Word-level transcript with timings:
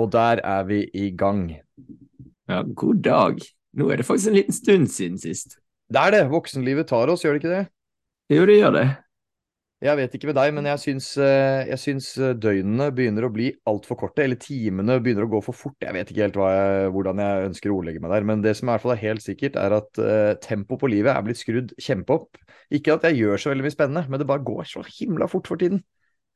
Og 0.00 0.08
der 0.12 0.40
er 0.46 0.64
vi 0.68 0.84
i 0.96 1.10
gang. 1.16 1.50
Ja, 2.48 2.62
god 2.62 3.02
dag. 3.04 3.42
Nå 3.76 3.90
er 3.90 4.00
det 4.00 4.06
faktisk 4.08 4.32
en 4.32 4.38
liten 4.40 4.56
stund 4.56 4.88
siden 4.90 5.20
sist. 5.20 5.60
Det 5.90 6.00
er 6.00 6.16
det. 6.16 6.24
Voksenlivet 6.32 6.88
tar 6.88 7.12
oss, 7.12 7.22
gjør 7.24 7.36
det 7.36 7.42
ikke 7.42 7.54
det? 7.54 7.62
Jo, 8.30 8.46
det 8.48 8.56
gjør 8.58 8.76
det. 8.78 8.88
Jeg 9.80 9.96
vet 9.96 10.14
ikke 10.14 10.28
med 10.28 10.36
deg, 10.36 10.50
men 10.52 10.66
jeg 10.68 10.80
syns, 10.82 11.06
eh, 11.24 11.62
jeg 11.70 11.80
syns 11.80 12.08
eh, 12.20 12.34
døgnene 12.36 12.90
begynner 12.92 13.24
å 13.24 13.30
bli 13.32 13.46
altfor 13.70 13.96
korte. 14.02 14.26
Eller 14.26 14.36
timene 14.40 14.98
begynner 15.00 15.24
å 15.24 15.30
gå 15.32 15.40
for 15.46 15.56
fort. 15.56 15.78
Jeg 15.80 15.96
vet 15.96 16.10
ikke 16.12 16.26
helt 16.26 16.36
jeg, 16.36 16.90
hvordan 16.92 17.22
jeg 17.24 17.46
ønsker 17.48 17.72
å 17.72 17.78
ordlegge 17.78 18.02
meg 18.04 18.12
der. 18.12 18.26
Men 18.28 18.44
det 18.44 18.52
som 18.58 18.68
i 18.68 18.74
hvert 18.74 18.84
fall 18.84 18.92
er 18.92 19.02
helt 19.06 19.24
sikkert, 19.24 19.56
er 19.56 19.76
at 19.78 20.02
uh, 20.02 20.34
tempoet 20.44 20.82
på 20.82 20.90
livet 20.92 21.14
er 21.14 21.24
blitt 21.24 21.40
skrudd 21.40 21.72
kjempeopp. 21.80 22.42
Ikke 22.76 22.98
at 22.98 23.06
jeg 23.08 23.22
gjør 23.22 23.40
så 23.40 23.54
veldig 23.54 23.66
mye 23.66 23.76
spennende, 23.76 24.04
men 24.10 24.20
det 24.20 24.28
bare 24.28 24.44
går 24.50 24.68
så 24.68 24.84
himla 24.84 25.30
fort 25.32 25.48
for 25.48 25.62
tiden. 25.62 25.80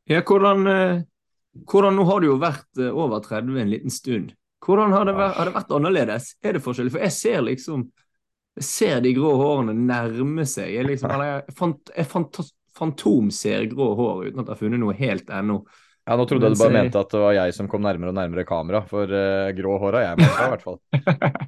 Ja, 0.08 0.24
hvordan, 0.24 0.64
hvordan 1.70 1.94
Nå 1.94 2.06
har 2.08 2.22
du 2.22 2.28
jo 2.32 2.38
vært 2.42 2.80
over 2.90 3.20
30 3.22 3.60
en 3.62 3.70
liten 3.70 3.92
stund. 3.92 4.32
Hvordan 4.64 4.94
har 4.96 5.04
det, 5.06 5.14
vært, 5.14 5.36
har 5.36 5.48
det 5.48 5.54
vært 5.54 5.76
annerledes? 5.76 6.32
Er 6.42 6.56
det 6.56 6.64
forskjellig? 6.64 6.94
For 6.94 7.04
jeg 7.04 7.14
ser 7.14 7.44
liksom 7.46 7.84
jeg 8.54 8.66
ser 8.68 9.00
de 9.02 9.10
grå 9.16 9.32
hårene 9.40 9.74
nærme 9.74 10.44
seg. 10.46 10.70
Jeg, 10.76 10.86
liksom, 10.86 11.10
jeg, 11.18 11.54
fant, 11.58 11.90
jeg 11.90 12.06
fant, 12.06 12.38
fantomser 12.78 13.66
grå 13.70 13.88
hår 13.98 14.28
uten 14.28 14.42
at 14.42 14.46
jeg 14.46 14.52
har 14.52 14.60
funnet 14.60 14.82
noe 14.82 14.94
helt 14.98 15.32
ennå. 15.34 15.58
Ja, 16.04 16.18
Nå 16.20 16.26
trodde 16.28 16.50
jeg 16.50 16.58
du 16.58 16.60
bare 16.60 16.76
mente 16.76 17.00
at 17.00 17.10
det 17.14 17.22
var 17.22 17.34
jeg 17.34 17.54
som 17.56 17.68
kom 17.70 17.82
nærmere 17.82 18.12
og 18.12 18.18
nærmere 18.18 18.44
kamera, 18.46 18.82
for 18.86 19.10
uh, 19.10 19.50
grå 19.56 19.78
hår 19.80 19.98
har 19.98 20.06
jeg 20.06 20.20
med 20.20 20.26
meg 20.28 20.42
i 20.44 20.50
hvert 20.52 20.66
fall. 20.66 20.78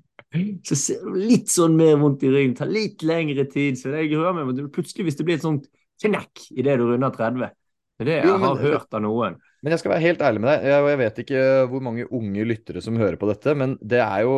så 0.68 0.78
ser 0.80 1.02
du 1.04 1.18
litt 1.20 1.52
sånn 1.52 1.76
mer 1.78 1.98
vondt 2.00 2.24
i 2.26 2.32
ryggen, 2.32 2.56
tar 2.58 2.72
litt 2.72 3.04
lengre 3.06 3.46
tid. 3.52 3.78
Så 3.78 3.92
det 3.92 4.08
gruer 4.10 4.34
meg 4.34 4.54
til, 4.56 4.70
plutselig 4.72 5.06
hvis 5.06 5.20
det 5.20 5.28
blir 5.28 5.38
et 5.38 5.46
sånt 5.46 5.68
knekk 6.02 6.48
idet 6.56 6.78
du 6.80 6.88
runder 6.88 7.12
30. 7.14 7.52
Det 7.96 8.04
er 8.06 8.10
det 8.10 8.18
jeg 8.24 8.40
har 8.48 8.64
hørt 8.64 8.96
av 8.96 9.04
noen. 9.04 9.38
Men 9.62 9.74
jeg 9.74 9.82
skal 9.82 9.94
være 9.94 10.04
helt 10.04 10.24
ærlig 10.24 10.42
med 10.42 10.50
deg. 10.52 10.66
Jeg, 10.70 10.88
jeg 10.92 11.00
vet 11.00 11.22
ikke 11.22 11.44
hvor 11.70 11.84
mange 11.84 12.08
unge 12.14 12.48
lyttere 12.48 12.82
som 12.84 12.98
hører 13.00 13.16
på 13.20 13.30
dette, 13.30 13.54
men 13.58 13.78
det 13.80 14.02
er 14.04 14.26
jo 14.26 14.36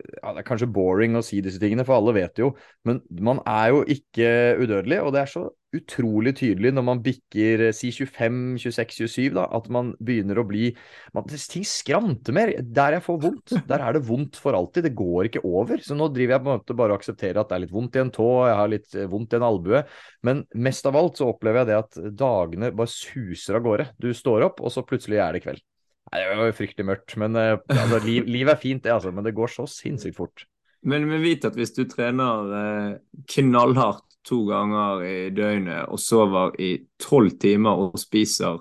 ja, 0.00 0.32
Det 0.32 0.40
er 0.40 0.48
kanskje 0.48 0.70
boring 0.72 1.16
å 1.18 1.24
si 1.24 1.42
disse 1.44 1.60
tingene, 1.60 1.84
for 1.84 1.98
alle 1.98 2.14
vet 2.16 2.40
jo. 2.40 2.54
Men 2.88 3.02
man 3.20 3.42
er 3.48 3.74
jo 3.74 3.82
ikke 3.84 4.30
udødelig, 4.62 5.00
og 5.04 5.12
det 5.14 5.24
er 5.24 5.32
så 5.32 5.42
utrolig 5.76 6.32
tydelig 6.40 6.72
når 6.74 6.84
man 6.86 7.00
bikker 7.04 7.66
eh, 7.68 7.74
si 7.76 7.90
25, 7.94 8.58
26, 8.62 8.96
27, 9.06 9.28
da, 9.36 9.46
at 9.56 9.68
man 9.72 9.92
begynner 10.02 10.40
å 10.40 10.46
bli 10.48 10.70
man, 11.16 11.28
Ting 11.50 11.66
skranter 11.66 12.34
mer. 12.36 12.52
Der 12.60 12.96
jeg 12.96 13.04
får 13.06 13.20
vondt, 13.24 13.54
der 13.70 13.84
er 13.84 13.96
det 13.96 14.04
vondt 14.08 14.38
for 14.40 14.56
alltid. 14.58 14.88
Det 14.88 14.94
går 14.98 15.30
ikke 15.30 15.44
over. 15.46 15.82
Så 15.84 15.96
nå 15.98 16.10
driver 16.14 16.36
jeg 16.36 16.44
på 16.44 16.50
en 16.50 16.60
måte 16.60 16.78
bare 16.78 16.94
og 16.94 17.00
aksepterer 17.00 17.42
at 17.42 17.50
det 17.50 17.58
er 17.58 17.64
litt 17.66 17.74
vondt 17.74 17.98
i 17.98 18.04
en 18.04 18.12
tå, 18.14 18.28
jeg 18.50 18.60
har 18.60 18.72
litt 18.74 18.98
eh, 18.98 19.10
vondt 19.10 19.34
i 19.34 19.40
en 19.40 19.48
albue. 19.50 19.82
Men 20.26 20.44
mest 20.68 20.86
av 20.90 20.98
alt 21.00 21.20
så 21.20 21.30
opplever 21.32 21.62
jeg 21.62 21.72
det 21.72 21.80
at 21.80 22.00
dagene 22.20 22.72
bare 22.76 22.92
suser 22.92 23.58
av 23.58 23.66
gårde. 23.66 23.90
Du 24.00 24.10
står 24.16 24.50
opp, 24.50 24.62
og 24.62 24.74
så 24.74 24.86
plutselig 24.86 25.22
er 25.22 25.36
det 25.36 25.44
kveld. 25.46 25.64
Nei, 26.10 26.22
Det 26.22 26.38
var 26.38 26.48
jo 26.48 26.56
fryktelig 26.58 26.86
mørkt. 26.88 27.16
Men 27.22 27.36
uh, 27.38 27.58
altså, 27.70 28.00
liv, 28.06 28.26
livet 28.26 28.56
er 28.56 28.62
fint, 28.62 28.82
det, 28.82 28.94
altså. 28.94 29.12
Men 29.14 29.26
det 29.26 29.36
går 29.36 29.52
så 29.52 29.66
sinnssykt 29.70 30.18
fort. 30.18 30.46
Men 30.88 31.08
vi 31.10 31.18
vet 31.22 31.44
at 31.44 31.56
hvis 31.58 31.74
du 31.76 31.84
trener 31.88 32.54
eh, 32.56 32.92
knallhardt 33.34 34.06
to 34.26 34.42
ganger 34.48 35.04
i 35.04 35.18
døgnet 35.32 35.88
og 35.88 36.00
sover 36.00 36.56
i 36.60 36.74
tolv 37.00 37.36
timer 37.40 37.84
og 37.86 37.98
spiser 38.00 38.60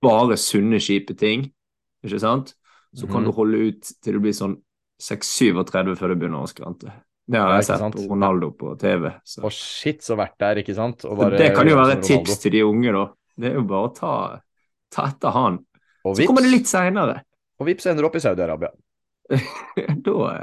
bare 0.00 0.36
sunne, 0.40 0.80
kjipe 0.80 1.16
ting, 1.18 1.46
ikke 2.04 2.20
sant, 2.22 2.54
så 2.96 3.06
kan 3.06 3.22
mm. 3.22 3.28
du 3.28 3.36
holde 3.36 3.62
ut 3.68 3.92
til 4.02 4.16
du 4.16 4.24
blir 4.24 4.36
sånn 4.36 4.56
6-37 5.00 5.94
før 5.96 6.12
du 6.12 6.18
begynner 6.20 6.44
å 6.44 6.50
skrante. 6.50 6.92
Det 7.30 7.38
har 7.38 7.54
jeg 7.60 7.68
sett 7.68 7.94
på 7.94 8.04
Ronaldo 8.10 8.50
på 8.58 8.74
TV. 8.80 9.06
Så. 9.24 9.44
Og 9.46 9.54
shit, 9.54 10.00
så 10.02 10.16
verdt 10.18 10.36
det 10.40 10.48
er, 10.48 10.60
ikke 10.64 10.74
sant? 10.76 11.04
det 11.36 11.52
kan 11.54 11.68
jo 11.68 11.78
være 11.78 12.00
et 12.00 12.06
tips 12.08 12.40
til 12.42 12.56
de 12.56 12.64
unge, 12.66 12.92
da. 12.96 13.04
Det 13.40 13.52
er 13.52 13.60
jo 13.60 13.64
bare 13.70 13.88
å 13.88 13.92
ta, 13.96 14.14
ta 14.92 15.06
etter 15.12 15.36
han. 15.36 15.60
Så 16.02 16.26
kommer 16.26 16.44
det 16.44 16.52
litt 16.52 16.68
seinere. 16.68 17.20
Og 17.60 17.68
vips 17.68 17.86
ender 17.92 18.08
opp 18.08 18.16
i 18.18 18.24
Saudi-Arabia. 18.24 18.72
da 20.08 20.42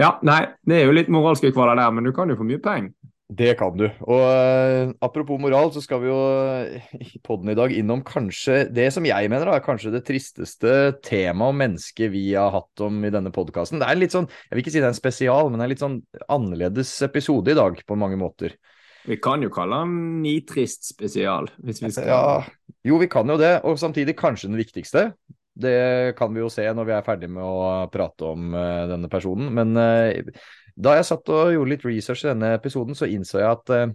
Ja, 0.00 0.16
nei, 0.26 0.42
det 0.68 0.80
er 0.80 0.88
jo 0.90 0.96
litt 0.96 1.12
moralske 1.12 1.52
kvaler 1.54 1.78
der, 1.78 1.92
men 1.96 2.04
du 2.04 2.12
kan 2.16 2.28
jo 2.28 2.36
få 2.36 2.46
mye 2.46 2.60
penger. 2.62 2.92
Det 3.26 3.56
kan 3.58 3.74
du. 3.74 3.88
Og 4.06 4.20
uh, 4.22 4.92
apropos 5.02 5.40
moral, 5.42 5.72
så 5.74 5.80
skal 5.82 5.98
vi 6.04 6.06
jo 6.06 6.14
uh, 6.14 6.92
i 7.00 7.18
poden 7.26 7.50
i 7.50 7.56
dag 7.58 7.72
innom 7.74 8.04
kanskje 8.06 8.68
det 8.70 8.86
som 8.94 9.08
jeg 9.08 9.32
mener 9.32 9.50
er 9.50 9.64
kanskje 9.64 9.90
det 9.96 10.04
tristeste 10.06 10.76
temaet 11.02 11.50
om 11.50 11.58
mennesket 11.58 12.12
vi 12.12 12.28
har 12.36 12.52
hatt 12.54 12.84
om 12.86 13.00
i 13.02 13.10
denne 13.10 13.32
podkasten. 13.34 13.82
Det 13.82 13.88
er 13.90 13.98
litt 13.98 14.14
sånn, 14.14 14.28
jeg 14.46 14.54
vil 14.54 14.62
ikke 14.62 14.74
si 14.76 14.78
det 14.78 14.86
er 14.86 14.94
en 14.94 15.00
spesial, 15.00 15.50
men 15.50 15.58
det 15.58 15.66
er 15.66 15.74
litt 15.74 15.82
sånn 15.82 15.98
annerledes 16.36 16.94
episode 17.08 17.50
i 17.50 17.58
dag 17.58 17.82
på 17.82 17.98
mange 17.98 18.20
måter. 18.20 18.54
Vi 19.06 19.18
kan 19.22 19.42
jo 19.42 19.50
kalle 19.54 19.82
den 19.82 20.22
nitrist 20.22 20.86
spesial, 20.86 21.50
hvis 21.62 21.82
vi 21.82 21.90
skal 21.94 22.08
Ja, 22.10 22.22
jo, 22.86 22.98
vi 23.02 23.10
kan 23.10 23.26
jo 23.30 23.38
det. 23.38 23.56
Og 23.66 23.78
samtidig 23.78 24.16
kanskje 24.18 24.50
den 24.50 24.58
viktigste. 24.58 25.08
Det 25.56 26.14
kan 26.18 26.34
vi 26.34 26.42
jo 26.42 26.50
se 26.52 26.64
når 26.68 26.88
vi 26.88 26.94
er 26.96 27.04
ferdig 27.04 27.28
med 27.32 27.44
å 27.44 27.86
prate 27.92 28.28
om 28.28 28.52
uh, 28.52 28.84
denne 28.90 29.08
personen. 29.12 29.48
Men 29.56 29.72
uh, 29.78 30.42
da 30.76 30.96
jeg 30.98 31.06
satt 31.08 31.32
og 31.32 31.54
gjorde 31.54 31.72
litt 31.72 31.86
research 31.86 32.26
i 32.26 32.32
denne 32.32 32.52
episoden, 32.58 32.98
så 32.98 33.08
innså 33.08 33.40
jeg 33.40 33.48
at 33.48 33.72
uh, 33.72 33.94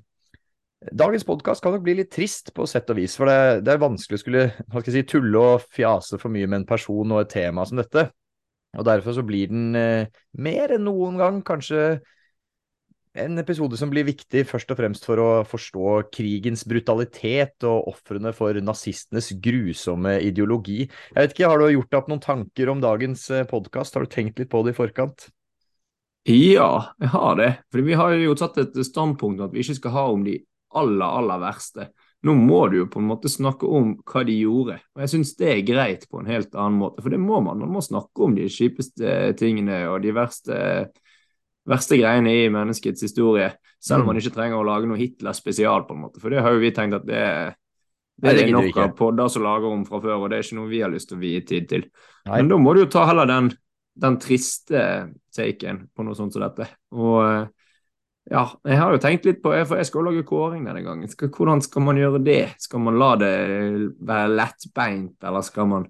dagens 0.97 1.27
podkast 1.27 1.61
kan 1.61 1.75
nok 1.75 1.85
bli 1.85 1.99
litt 1.99 2.09
trist 2.13 2.49
på 2.57 2.65
sett 2.69 2.89
og 2.89 2.97
vis. 2.97 3.17
For 3.19 3.29
det, 3.29 3.61
det 3.67 3.75
er 3.75 3.83
vanskelig 3.83 4.17
å 4.17 4.23
skulle 4.23 4.47
hva 4.63 4.81
skal 4.81 4.89
jeg 4.89 5.03
si, 5.03 5.11
tulle 5.13 5.45
og 5.51 5.67
fjase 5.69 6.17
for 6.21 6.33
mye 6.33 6.49
med 6.49 6.63
en 6.63 6.71
person 6.73 7.13
og 7.13 7.21
et 7.21 7.33
tema 7.35 7.67
som 7.69 7.77
dette. 7.77 8.07
Og 8.79 8.87
derfor 8.87 9.13
så 9.13 9.25
blir 9.27 9.51
den 9.51 9.75
mer 9.75 10.71
enn 10.71 10.85
noen 10.87 11.17
gang 11.19 11.41
kanskje 11.45 11.99
en 13.13 13.37
episode 13.41 13.77
som 13.79 13.91
blir 13.91 14.05
viktig 14.07 14.45
først 14.47 14.71
og 14.71 14.79
fremst 14.79 15.05
for 15.07 15.19
å 15.19 15.29
forstå 15.47 15.95
krigens 16.15 16.63
brutalitet 16.67 17.65
og 17.67 17.89
ofrene 17.91 18.31
for 18.35 18.55
nazistenes 18.63 19.33
grusomme 19.43 20.17
ideologi. 20.23 20.85
Jeg 20.85 21.17
vet 21.17 21.35
ikke, 21.35 21.49
Har 21.51 21.59
du 21.59 21.67
gjort 21.73 21.91
deg 21.91 21.99
opp 21.99 22.11
noen 22.11 22.23
tanker 22.23 22.71
om 22.71 22.83
dagens 22.83 23.29
eh, 23.31 23.47
podkast? 23.47 23.95
Har 23.95 24.07
du 24.07 24.11
tenkt 24.11 24.39
litt 24.39 24.51
på 24.51 24.63
det 24.63 24.75
i 24.75 24.79
forkant? 24.79 25.27
Ja, 26.29 26.93
jeg 27.01 27.11
har 27.11 27.35
det. 27.35 27.51
For 27.73 27.83
vi 27.83 27.97
har 27.97 28.15
jo 28.15 28.37
tatt 28.37 28.61
et 28.61 28.79
standpunkt 28.85 29.41
at 29.41 29.51
vi 29.51 29.65
ikke 29.65 29.79
skal 29.81 29.95
ha 29.97 30.07
om 30.13 30.23
de 30.23 30.37
aller, 30.77 31.05
aller 31.05 31.41
verste. 31.41 31.89
Nå 32.21 32.35
må 32.37 32.67
du 32.69 32.77
jo 32.83 32.89
på 32.93 33.01
en 33.01 33.09
måte 33.09 33.31
snakke 33.33 33.65
om 33.65 33.95
hva 34.05 34.21
de 34.23 34.35
gjorde. 34.37 34.77
Og 34.93 35.03
jeg 35.03 35.11
syns 35.15 35.33
det 35.39 35.49
er 35.49 35.63
greit 35.65 36.05
på 36.07 36.21
en 36.21 36.29
helt 36.29 36.53
annen 36.53 36.77
måte, 36.77 37.01
for 37.01 37.11
det 37.11 37.19
må 37.19 37.41
man. 37.41 37.63
Man 37.65 37.73
må 37.73 37.81
snakke 37.81 38.27
om 38.27 38.37
de 38.37 38.45
kjipeste 38.45 39.33
tingene 39.41 39.87
og 39.89 40.03
de 40.05 40.13
verste 40.15 40.59
verste 41.69 41.97
greiene 41.99 42.33
i 42.33 42.49
menneskets 42.53 43.03
historie. 43.05 43.51
Selv 43.81 44.03
om 44.03 44.11
man 44.11 44.17
mm. 44.17 44.21
ikke 44.21 44.35
trenger 44.35 44.59
å 44.59 44.65
lage 44.67 44.89
noe 44.89 44.99
Hitler 44.99 45.35
spesial, 45.37 45.85
på 45.87 45.95
en 45.95 46.03
måte. 46.03 46.21
For 46.21 46.33
det 46.33 46.43
har 46.45 46.53
jo 46.53 46.61
vi 46.61 46.73
tenkt 46.75 46.99
at 46.99 47.05
det, 47.07 47.23
det, 48.21 48.35
det 48.35 48.43
er 48.45 48.51
nok 48.53 48.77
av 48.77 48.93
podder 48.97 49.31
som 49.33 49.45
lager 49.45 49.71
om 49.71 49.85
fra 49.87 50.01
før, 50.03 50.19
og 50.19 50.29
det 50.29 50.37
er 50.37 50.45
ikke 50.45 50.59
noe 50.59 50.69
vi 50.69 50.83
har 50.83 50.93
lyst 50.93 51.09
til 51.09 51.17
å 51.17 51.23
vie 51.23 51.41
tid 51.47 51.69
til. 51.71 51.87
Nei. 52.29 52.35
Men 52.41 52.51
da 52.51 52.59
må 52.61 52.75
du 52.75 52.83
jo 52.83 52.91
ta 52.93 53.07
heller 53.09 53.29
den, 53.29 53.49
den 54.05 54.19
triste 54.21 54.83
taken 55.33 55.87
på 55.95 56.05
noe 56.05 56.17
sånt 56.17 56.37
som 56.37 56.45
dette. 56.45 56.69
Og 56.93 57.49
ja, 58.29 58.43
jeg 58.69 58.77
har 58.77 58.93
jo 58.93 58.99
tenkt 59.01 59.25
litt 59.25 59.39
på 59.41 59.49
For 59.65 59.79
jeg 59.79 59.87
skal 59.89 60.05
lage 60.05 60.21
kåring 60.29 60.67
denne 60.67 60.83
gangen. 60.85 61.09
Skal, 61.09 61.31
hvordan 61.33 61.63
skal 61.65 61.83
man 61.87 61.97
gjøre 61.97 62.21
det? 62.21 62.43
Skal 62.61 62.83
man 62.85 62.99
la 63.01 63.15
det 63.17 63.33
være 63.97 64.35
lettbeint, 64.35 65.17
eller 65.25 65.45
skal 65.45 65.71
man 65.73 65.89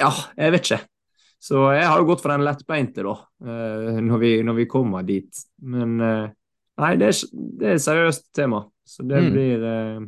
Ja, 0.00 0.08
jeg 0.38 0.56
vet 0.56 0.64
ikke. 0.64 0.80
Så 1.42 1.64
jeg 1.74 1.86
har 1.90 1.98
jo 1.98 2.06
gått 2.06 2.22
for 2.22 2.30
den 2.30 2.44
lettbeinte, 2.46 3.02
da, 3.02 3.16
eh, 3.42 4.00
når 4.04 4.22
vi, 4.22 4.32
når 4.46 4.60
vi 4.60 4.68
kommer 4.70 5.06
dit. 5.06 5.44
Men 5.66 5.96
eh, 5.98 6.26
nei, 6.82 6.92
det 7.00 7.08
er, 7.10 7.22
det 7.58 7.70
er 7.70 7.78
et 7.78 7.86
seriøst 7.86 8.28
tema, 8.36 8.62
så 8.86 9.06
det 9.06 9.24
mm. 9.24 9.30
blir 9.34 9.64
eh, 9.66 10.04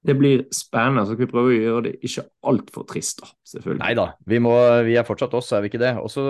det 0.00 0.14
blir 0.16 0.44
spennende. 0.54 1.04
Så 1.04 1.14
skal 1.14 1.26
vi 1.26 1.30
prøve 1.30 1.52
å 1.52 1.56
gjøre 1.56 1.82
det 1.86 1.92
ikke 2.06 2.24
altfor 2.48 2.86
trist, 2.88 3.20
da. 3.20 3.30
Selvfølgelig. 3.52 3.82
Nei 3.82 3.92
da, 3.98 4.06
vi, 4.32 4.38
vi, 4.86 4.94
er 4.96 5.06
fortsatt 5.06 5.34
oss, 5.36 5.50
er 5.52 5.64
vi 5.64 5.70
ikke 5.70 5.82
det? 5.82 5.92
Og 6.00 6.08
så 6.12 6.24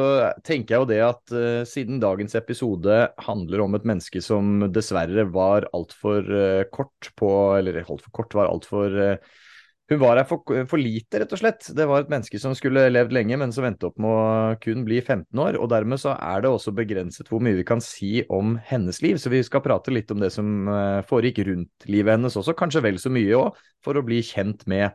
tenker 0.47 0.74
jeg 0.74 0.82
jo 0.82 0.88
det 0.91 1.00
at 1.06 1.34
uh, 1.34 1.62
siden 1.68 2.00
dagens 2.02 2.34
episode 2.38 2.98
handler 3.28 3.62
om 3.64 3.78
et 3.78 3.86
menneske 3.86 4.22
som 4.24 4.66
dessverre 4.74 5.26
var 5.30 5.68
altfor 5.76 6.27
uh, 6.27 6.65
kort 6.74 7.12
på 7.21 7.30
Eller 7.60 7.82
altfor 7.84 8.10
kort, 8.16 8.34
var 8.34 8.50
altfor 8.50 8.98
uh, 8.98 9.38
hun 9.91 9.98
var 9.98 10.21
her 10.21 10.27
for, 10.28 10.45
for, 10.71 10.78
lite, 10.78 11.19
rett 11.19 11.33
og 11.34 11.41
slett. 11.41 11.66
Det 11.75 11.87
var 11.91 12.04
et 12.04 12.10
menneske 12.13 12.39
som 12.39 12.53
skulle 12.54 12.84
levd 12.92 13.15
lenge, 13.16 13.39
men 13.41 13.51
som 13.54 13.65
endte 13.66 13.89
opp 13.89 13.97
med 13.98 14.10
å 14.10 14.59
kun 14.63 14.84
bli 14.87 15.01
15 15.01 15.42
år. 15.42 15.59
og 15.59 15.66
Dermed 15.72 15.98
så 15.98 16.13
er 16.15 16.45
det 16.45 16.53
også 16.53 16.75
begrenset 16.77 17.31
hvor 17.31 17.42
mye 17.42 17.59
vi 17.59 17.66
kan 17.66 17.83
si 17.83 18.21
om 18.31 18.54
hennes 18.69 19.03
liv. 19.03 19.19
Så 19.19 19.33
vi 19.33 19.42
skal 19.47 19.65
prate 19.65 19.91
litt 19.91 20.13
om 20.15 20.22
det 20.22 20.31
som 20.34 20.71
eh, 20.71 21.01
foregikk 21.10 21.42
rundt 21.51 21.89
livet 21.91 22.15
hennes 22.15 22.39
også, 22.39 22.54
kanskje 22.59 22.84
vel 22.87 23.03
så 23.03 23.10
mye 23.10 23.34
òg, 23.41 23.59
for 23.83 23.98
å 23.98 24.04
bli 24.07 24.22
kjent 24.22 24.63
med 24.71 24.95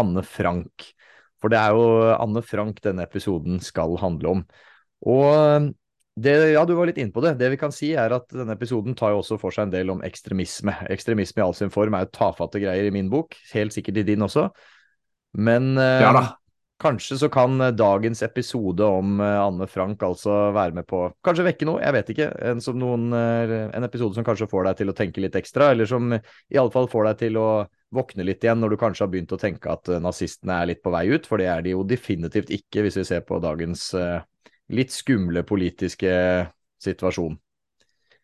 Anne 0.00 0.24
Frank. 0.24 0.88
For 1.42 1.52
det 1.52 1.60
er 1.60 1.76
jo 1.76 1.86
Anne 2.16 2.40
Frank 2.46 2.80
denne 2.80 3.04
episoden 3.04 3.60
skal 3.60 3.98
handle 4.00 4.38
om. 4.38 4.44
Og 5.12 5.72
det, 6.14 6.34
ja, 6.52 6.64
du 6.68 6.74
var 6.76 6.90
litt 6.90 7.00
inne 7.00 7.14
på 7.14 7.22
det. 7.24 7.34
Det 7.40 7.48
vi 7.54 7.58
kan 7.60 7.72
si 7.72 7.94
er 7.96 8.12
at 8.12 8.28
denne 8.32 8.56
episoden 8.56 8.96
tar 8.98 9.14
jo 9.14 9.22
også 9.22 9.38
for 9.40 9.54
seg 9.54 9.68
en 9.68 9.74
del 9.74 9.94
om 9.94 10.02
ekstremisme. 10.04 10.74
Ekstremisme 10.92 11.40
i 11.40 11.46
all 11.46 11.56
sin 11.56 11.72
form 11.72 11.96
er 11.96 12.04
jo 12.04 12.12
tafatte 12.18 12.60
greier 12.62 12.88
i 12.88 12.94
min 12.94 13.08
bok, 13.12 13.36
helt 13.54 13.74
sikkert 13.74 14.02
i 14.02 14.06
din 14.12 14.24
også. 14.24 14.50
Men 15.40 15.72
eh, 15.80 16.04
ja, 16.04 16.12
kanskje 16.84 17.16
så 17.22 17.30
kan 17.32 17.56
eh, 17.64 17.72
dagens 17.72 18.20
episode 18.26 18.84
om 18.84 19.22
eh, 19.24 19.38
Anne 19.40 19.68
Frank 19.70 20.04
altså 20.04 20.50
være 20.52 20.76
med 20.76 20.88
på 20.90 21.06
Kanskje 21.24 21.46
vekke 21.48 21.70
noe, 21.70 21.80
jeg 21.80 21.96
vet 21.96 22.12
ikke. 22.12 22.28
En, 22.50 22.60
noen, 22.76 23.08
en, 23.16 23.88
episode 23.88 24.18
som 24.18 24.26
kanskje 24.26 24.50
får 24.52 24.68
deg 24.68 24.82
til 24.82 24.92
å 24.92 24.96
tenke 24.98 25.24
litt 25.24 25.38
ekstra, 25.40 25.72
eller 25.72 25.88
som 25.88 26.12
i 26.12 26.60
alle 26.60 26.74
fall 26.74 26.90
får 26.92 27.08
deg 27.08 27.22
til 27.24 27.40
å 27.40 27.48
våkne 27.92 28.24
litt 28.24 28.44
igjen 28.44 28.60
når 28.62 28.72
du 28.72 28.80
kanskje 28.80 29.04
har 29.04 29.12
begynt 29.12 29.34
å 29.34 29.40
tenke 29.40 29.72
at 29.72 29.90
eh, 29.92 30.00
nazistene 30.02 30.56
er 30.58 30.70
litt 30.72 30.82
på 30.84 30.92
vei 30.94 31.04
ut, 31.12 31.28
for 31.28 31.40
det 31.40 31.48
er 31.52 31.64
de 31.64 31.74
jo 31.74 31.84
definitivt 31.86 32.52
ikke, 32.54 32.84
hvis 32.86 32.98
vi 33.02 33.06
ser 33.08 33.24
på 33.28 33.40
dagens 33.42 33.90
uh, 33.98 34.22
litt 34.72 34.92
skumle 34.92 35.42
politiske 35.46 36.12
situasjon. 36.82 37.36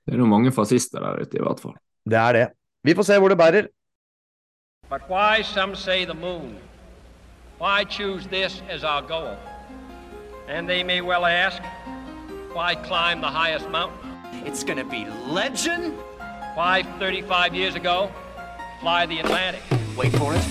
Det 0.04 0.14
er 0.14 0.20
noen 0.20 0.32
mange 0.32 0.52
fascister 0.52 1.04
der 1.04 1.20
ute, 1.20 1.36
i 1.36 1.44
hvert 1.44 1.60
fall. 1.60 1.76
Det 2.08 2.18
er 2.18 2.32
det. 2.32 2.46
Vi 2.84 2.94
får 2.96 3.02
se 3.02 3.18
hvor 3.18 3.28
det 3.28 3.38
bærer. 3.38 3.68
But 4.88 5.02
why 5.10 5.42
some 5.42 5.76
say 5.76 6.04
the 6.04 6.14
moon? 6.14 6.56
Why 7.60 7.84
choose 7.84 8.26
this 8.26 8.62
as 8.70 8.84
our 8.84 9.02
goal? 9.02 9.36
And 10.48 10.66
they 10.66 10.82
may 10.82 11.02
well 11.02 11.26
ask, 11.26 11.62
why 12.54 12.74
climb 12.74 13.20
the 13.20 13.28
highest 13.28 13.68
mountain? 13.68 14.10
It's 14.46 14.64
gonna 14.64 14.84
be 14.84 15.06
legend. 15.28 15.92
Why, 16.56 16.82
35 16.98 17.54
years 17.54 17.74
ago, 17.76 18.10
fly 18.80 19.06
the 19.06 19.20
Atlantic? 19.20 19.62
Wait 19.96 20.12
for 20.16 20.34
it. 20.34 20.44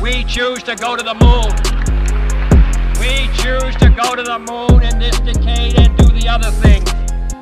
We 0.00 0.24
choose 0.24 0.62
to 0.62 0.76
go 0.76 0.96
to 0.96 1.02
the 1.02 1.14
moon. 1.14 1.83
We 3.04 3.28
choose 3.42 3.76
to 3.84 3.88
go 3.90 4.16
to 4.16 4.22
the 4.22 4.38
moon 4.38 4.80
in 4.82 4.98
this 4.98 5.20
decade 5.20 5.74
and 5.76 5.92
do 5.98 6.06
the 6.18 6.26
other 6.26 6.50
things. 6.64 6.88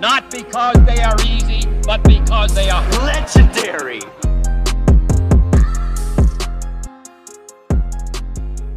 Not 0.01 0.29
because 0.29 0.75
they 0.89 1.01
are 1.09 1.15
easy, 1.23 1.69
but 1.87 2.03
because 2.03 2.53
they 2.55 2.69
are 2.69 2.83
Legendary. 3.07 4.01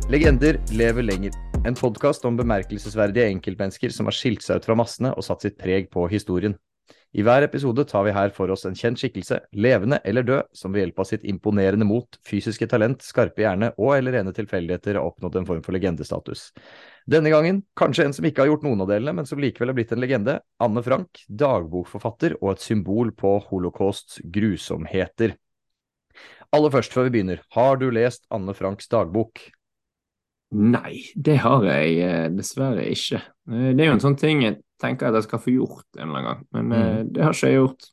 Legender 0.10 0.62
lever 0.70 1.02
lenger. 1.02 1.32
En 1.66 1.74
podkast 1.74 2.26
om 2.26 2.38
bemerkelsesverdige 2.38 3.26
enkeltmennesker 3.34 3.90
som 3.90 4.06
har 4.06 4.14
skilt 4.14 4.46
seg 4.46 4.62
ut 4.62 4.70
fra 4.70 4.78
massene 4.78 5.16
og 5.18 5.26
satt 5.26 5.42
sitt 5.42 5.58
preg 5.58 5.90
på 5.90 6.06
historien. 6.14 6.54
I 7.16 7.24
hver 7.24 7.46
episode 7.46 7.86
tar 7.88 8.04
vi 8.04 8.12
her 8.12 8.32
for 8.36 8.52
oss 8.52 8.66
en 8.68 8.74
kjent 8.76 9.00
skikkelse, 9.00 9.38
levende 9.56 10.02
eller 10.04 10.26
død, 10.28 10.50
som 10.52 10.74
ved 10.74 10.82
hjelp 10.82 10.98
av 11.00 11.08
sitt 11.08 11.24
imponerende 11.24 11.86
mot, 11.88 12.18
fysiske 12.28 12.68
talent, 12.68 13.06
skarpe 13.08 13.40
hjerne 13.40 13.70
og 13.80 13.94
eller 13.96 14.18
rene 14.18 14.34
tilfeldigheter 14.36 15.00
har 15.00 15.08
oppnådd 15.08 15.38
en 15.40 15.48
form 15.48 15.62
for 15.64 15.78
legendestatus. 15.78 16.50
Denne 17.08 17.32
gangen 17.32 17.62
kanskje 17.80 18.10
en 18.10 18.16
som 18.18 18.28
ikke 18.28 18.44
har 18.44 18.52
gjort 18.52 18.66
noen 18.68 18.84
av 18.84 18.92
delene, 18.92 19.14
men 19.16 19.30
som 19.30 19.40
likevel 19.40 19.72
har 19.72 19.78
blitt 19.78 19.94
en 19.96 20.04
legende. 20.04 20.36
Anne 20.60 20.84
Frank, 20.84 21.24
dagbokforfatter 21.30 22.36
og 22.42 22.52
et 22.52 22.68
symbol 22.68 23.16
på 23.16 23.38
holocausts 23.48 24.20
grusomheter. 24.36 25.38
Aller 26.52 26.76
først 26.76 26.92
før 26.92 27.08
vi 27.08 27.16
begynner, 27.16 27.46
har 27.56 27.80
du 27.80 27.88
lest 27.96 28.28
Anne 28.36 28.58
Franks 28.60 28.92
dagbok? 28.92 29.40
Nei, 30.56 31.00
det 31.16 31.40
har 31.48 31.64
jeg 31.72 31.96
eh, 32.04 32.28
dessverre 32.36 32.84
ikke. 32.92 33.24
Eh, 33.48 33.72
det 33.72 33.86
er 33.86 33.94
jo 33.94 33.96
en 34.02 34.04
sånn 34.04 34.20
ting 34.20 34.44
jeg 34.44 34.60
tenker 34.81 35.10
at 35.10 35.18
jeg 35.19 35.27
skal 35.27 35.42
få 35.42 35.54
gjort 35.56 35.86
en 36.00 36.07
eller 36.10 36.19
annen 36.19 36.30
gang, 36.31 36.48
men 36.57 36.72
eh, 36.75 37.04
Mm. 37.04 37.13
det 37.16 37.24
har 37.24 37.36
ikke 37.36 37.51
jeg 37.51 37.60
gjort. 37.62 37.92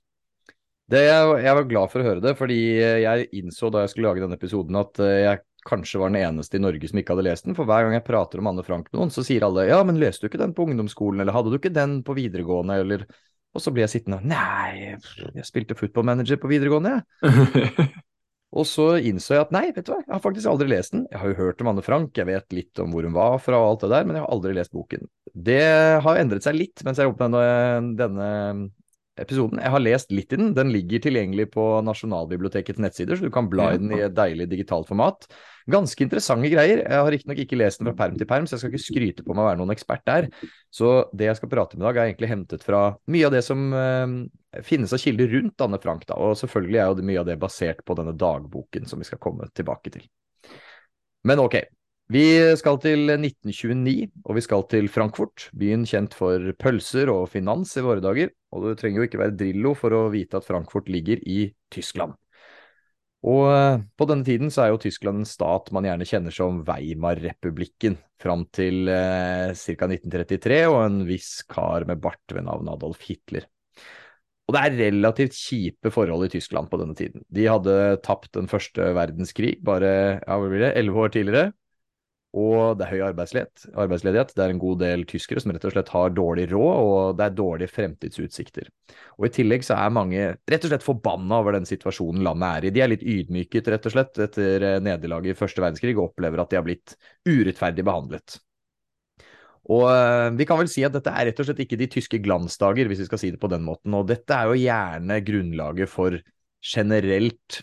Det, 0.93 1.01
jeg 1.07 1.55
var 1.57 1.65
glad 1.71 1.89
for 1.93 2.03
å 2.03 2.05
høre 2.05 2.21
det, 2.21 2.35
fordi 2.37 2.57
jeg 3.01 3.29
innså 3.39 3.71
da 3.73 3.85
jeg 3.85 3.93
skulle 3.95 4.11
lage 4.11 4.25
denne 4.25 4.37
episoden 4.37 4.77
at 4.77 5.01
eh, 5.01 5.21
jeg 5.25 5.43
kanskje 5.65 6.01
var 6.03 6.11
den 6.11 6.21
eneste 6.21 6.59
i 6.59 6.61
Norge 6.61 6.89
som 6.91 6.99
ikke 6.99 7.15
hadde 7.15 7.25
lest 7.29 7.47
den. 7.47 7.55
For 7.57 7.69
hver 7.69 7.87
gang 7.87 7.95
jeg 7.97 8.05
prater 8.05 8.43
om 8.43 8.51
Anne 8.51 8.65
Frank 8.67 8.91
med 8.91 8.99
noen, 8.99 9.13
så 9.15 9.25
sier 9.25 9.47
alle 9.47 9.69
ja, 9.71 9.79
men 9.87 10.01
leste 10.03 10.27
du 10.27 10.29
ikke 10.29 10.43
den 10.43 10.53
på 10.59 10.67
ungdomsskolen, 10.67 11.23
eller 11.23 11.37
hadde 11.37 11.53
du 11.55 11.57
ikke 11.61 11.73
den 11.73 12.01
på 12.05 12.17
videregående, 12.19 12.81
eller 12.83 13.07
Og 13.53 13.61
så 13.61 13.71
blir 13.71 13.85
jeg 13.85 13.93
sittende 13.93 14.17
og 14.17 14.29
nei, 14.29 14.97
jeg 15.37 15.45
spilte 15.45 15.77
football 15.77 16.07
manager 16.09 16.39
på 16.41 16.49
videregående, 16.49 16.99
jeg. 17.23 17.89
Og 18.53 18.67
så 18.69 18.87
innså 19.01 19.37
jeg 19.37 19.47
at 19.47 19.55
nei, 19.55 19.65
vet 19.73 19.87
du 19.87 19.95
hva, 19.95 20.03
jeg 20.03 20.13
har 20.13 20.21
faktisk 20.21 20.51
aldri 20.51 20.69
lest 20.69 20.93
den. 20.93 21.07
Jeg 21.09 21.23
har 21.23 21.31
jo 21.31 21.39
hørt 21.39 21.63
om 21.65 21.71
Anne 21.73 21.85
Frank, 21.87 22.13
jeg 22.19 22.29
vet 22.29 22.57
litt 22.57 22.83
om 22.83 22.93
hvor 22.93 23.07
hun 23.09 23.17
var 23.17 23.39
fra 23.41 23.61
og 23.63 23.71
alt 23.71 23.87
det 23.87 23.93
der, 23.95 24.05
men 24.05 24.19
jeg 24.19 24.27
har 24.27 24.35
aldri 24.37 24.53
lest 24.59 24.75
boken. 24.77 25.09
Det 25.33 25.63
har 26.05 26.21
endret 26.21 26.45
seg 26.45 26.59
litt 26.59 26.85
mens 26.85 27.01
jeg 27.01 27.09
jobbet 27.09 27.33
med 27.33 27.93
denne, 27.97 28.29
episoden. 29.21 29.61
Jeg 29.61 29.73
har 29.75 29.83
lest 29.83 30.13
litt 30.15 30.33
i 30.33 30.39
den. 30.41 30.53
Den 30.57 30.71
ligger 30.73 31.03
tilgjengelig 31.05 31.51
på 31.53 31.65
Nasjonalbibliotekets 31.85 32.81
nettsider, 32.81 33.19
så 33.19 33.29
du 33.29 33.35
kan 33.35 33.51
bla 33.53 33.73
i 33.75 33.81
den 33.81 33.93
i 33.93 34.01
et 34.07 34.15
deilig 34.17 34.47
digitalt 34.51 34.89
format. 34.89 35.27
Ganske 35.71 36.07
interessante 36.07 36.49
greier. 36.53 36.81
Jeg 36.81 37.03
har 37.05 37.13
riktignok 37.13 37.43
ikke 37.45 37.59
lest 37.61 37.83
den 37.83 37.91
fra 37.91 37.97
perm 38.05 38.17
til 38.21 38.29
perm, 38.31 38.49
så 38.49 38.57
jeg 38.57 38.63
skal 38.63 38.73
ikke 38.73 38.87
skryte 38.87 39.27
på 39.27 39.37
meg 39.37 39.45
å 39.45 39.51
være 39.51 39.61
noen 39.61 39.75
ekspert 39.75 40.07
der. 40.09 40.31
Så 40.73 40.95
det 41.13 41.29
jeg 41.29 41.41
skal 41.41 41.53
prate 41.53 41.77
med 41.77 41.85
i 41.85 41.89
dag, 41.91 42.01
er 42.01 42.11
egentlig 42.11 42.33
hentet 42.33 42.65
fra 42.65 42.83
mye 43.13 43.29
av 43.29 43.37
det 43.37 43.45
som 43.47 43.69
eh, 43.77 44.17
finnes 44.65 44.97
av 44.97 45.05
kilder 45.05 45.31
rundt 45.37 45.67
Anne 45.69 45.83
Frank, 45.83 46.09
da. 46.09 46.17
Og 46.17 46.39
selvfølgelig 46.41 46.81
er 46.81 46.89
jo 46.89 47.07
mye 47.13 47.21
av 47.23 47.29
det 47.29 47.39
basert 47.43 47.85
på 47.85 47.99
denne 48.01 48.17
dagboken 48.17 48.89
som 48.89 49.03
vi 49.03 49.11
skal 49.11 49.21
komme 49.23 49.51
tilbake 49.53 49.93
til. 49.93 50.09
Men 51.29 51.45
ok. 51.45 51.61
Vi 52.11 52.25
skal 52.59 52.81
til 52.83 53.07
1929, 53.15 54.11
og 54.27 54.37
vi 54.37 54.43
skal 54.45 54.65
til 54.69 54.89
Frankfurt, 54.93 55.47
byen 55.57 55.87
kjent 55.89 56.17
for 56.17 56.51
pølser 56.61 57.13
og 57.13 57.29
finans 57.33 57.77
i 57.79 57.85
våre 57.85 58.03
dager. 58.05 58.33
Og 58.53 58.67
du 58.67 58.75
trenger 58.77 59.01
jo 59.01 59.07
ikke 59.09 59.21
være 59.23 59.37
Drillo 59.39 59.73
for 59.79 59.95
å 59.97 60.09
vite 60.13 60.41
at 60.41 60.49
Frankfurt 60.49 60.91
ligger 60.93 61.23
i 61.23 61.47
Tyskland. 61.73 62.19
Og 63.23 63.47
eh, 63.55 63.83
på 63.95 64.07
denne 64.11 64.27
tiden 64.27 64.51
så 64.51 64.65
er 64.65 64.73
jo 64.73 64.81
Tyskland 64.83 65.23
en 65.23 65.29
stat 65.29 65.71
man 65.75 65.87
gjerne 65.87 66.07
kjenner 66.09 66.35
som 66.35 66.59
Weimar-republikken, 66.67 67.97
fram 68.21 68.45
til 68.55 68.91
eh, 68.91 69.55
ca. 69.55 69.89
1933, 69.89 70.59
og 70.67 70.79
en 70.83 71.01
viss 71.07 71.37
kar 71.47 71.87
med 71.87 72.03
bart 72.03 72.35
ved 72.35 72.49
navn 72.49 72.71
Adolf 72.73 73.07
Hitler. 73.07 73.47
Og 74.51 74.57
det 74.57 74.63
er 74.67 74.79
relativt 74.91 75.39
kjipe 75.39 75.93
forhold 75.95 76.27
i 76.27 76.33
Tyskland 76.35 76.67
på 76.69 76.81
denne 76.81 76.99
tiden. 76.99 77.23
De 77.31 77.47
hadde 77.47 77.77
tapt 78.03 78.33
den 78.35 78.51
første 78.51 78.91
verdenskrig 78.99 79.55
bare 79.65 79.93
ja, 80.19 80.35
hva 80.35 80.49
blir 80.51 80.67
det, 80.67 80.75
elleve 80.81 81.07
år 81.07 81.15
tidligere. 81.15 81.53
Og 82.33 82.79
det 82.81 82.87
er 82.87 82.95
høy 82.95 83.03
arbeidsledighet. 83.11 83.67
arbeidsledighet. 83.77 84.31
Det 84.33 84.45
er 84.45 84.53
en 84.55 84.61
god 84.61 84.79
del 84.81 85.03
tyskere 85.09 85.41
som 85.43 85.53
rett 85.53 85.65
og 85.69 85.75
slett 85.75 85.91
har 85.93 86.15
dårlig 86.17 86.47
råd, 86.49 86.77
og 86.81 87.17
det 87.19 87.27
er 87.27 87.35
dårlige 87.37 87.73
fremtidsutsikter. 87.75 88.71
Og 89.19 89.27
i 89.29 89.33
tillegg 89.37 89.67
så 89.67 89.77
er 89.77 89.93
mange 89.93 90.23
rett 90.49 90.65
og 90.65 90.73
slett 90.73 90.87
forbanna 90.87 91.43
over 91.43 91.59
den 91.59 91.69
situasjonen 91.69 92.25
landet 92.25 92.49
er 92.49 92.65
i. 92.65 92.71
De 92.73 92.81
er 92.81 92.89
litt 92.95 93.05
ydmyket, 93.05 93.69
rett 93.75 93.89
og 93.91 93.93
slett, 93.93 94.23
etter 94.25 94.65
nederlaget 94.81 95.35
i 95.35 95.37
første 95.37 95.61
verdenskrig, 95.61 95.93
og 95.99 96.09
opplever 96.09 96.41
at 96.41 96.55
de 96.55 96.57
har 96.57 96.65
blitt 96.65 96.97
urettferdig 97.29 97.85
behandlet. 97.85 98.39
Og 99.71 99.85
eh, 99.93 100.29
vi 100.39 100.47
kan 100.49 100.59
vel 100.59 100.71
si 100.73 100.83
at 100.87 100.95
dette 100.97 101.13
er 101.13 101.29
rett 101.29 101.43
og 101.43 101.47
slett 101.47 101.61
ikke 101.67 101.79
de 101.79 101.91
tyske 101.93 102.23
glansdager, 102.25 102.89
hvis 102.89 103.05
vi 103.05 103.09
skal 103.11 103.21
si 103.21 103.31
det 103.35 103.43
på 103.43 103.51
den 103.53 103.63
måten. 103.67 103.93
Og 103.99 104.09
dette 104.09 104.35
er 104.35 104.49
jo 104.49 104.57
gjerne 104.59 105.21
grunnlaget 105.27 105.93
for 105.93 106.17
generelt 106.73 107.61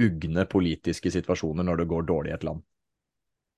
ugne 0.00 0.46
politiske 0.50 1.10
situasjoner 1.12 1.66
når 1.66 1.82
det 1.82 1.90
går 1.90 2.08
dårlig 2.08 2.32
i 2.32 2.36
et 2.38 2.46
land. 2.46 2.62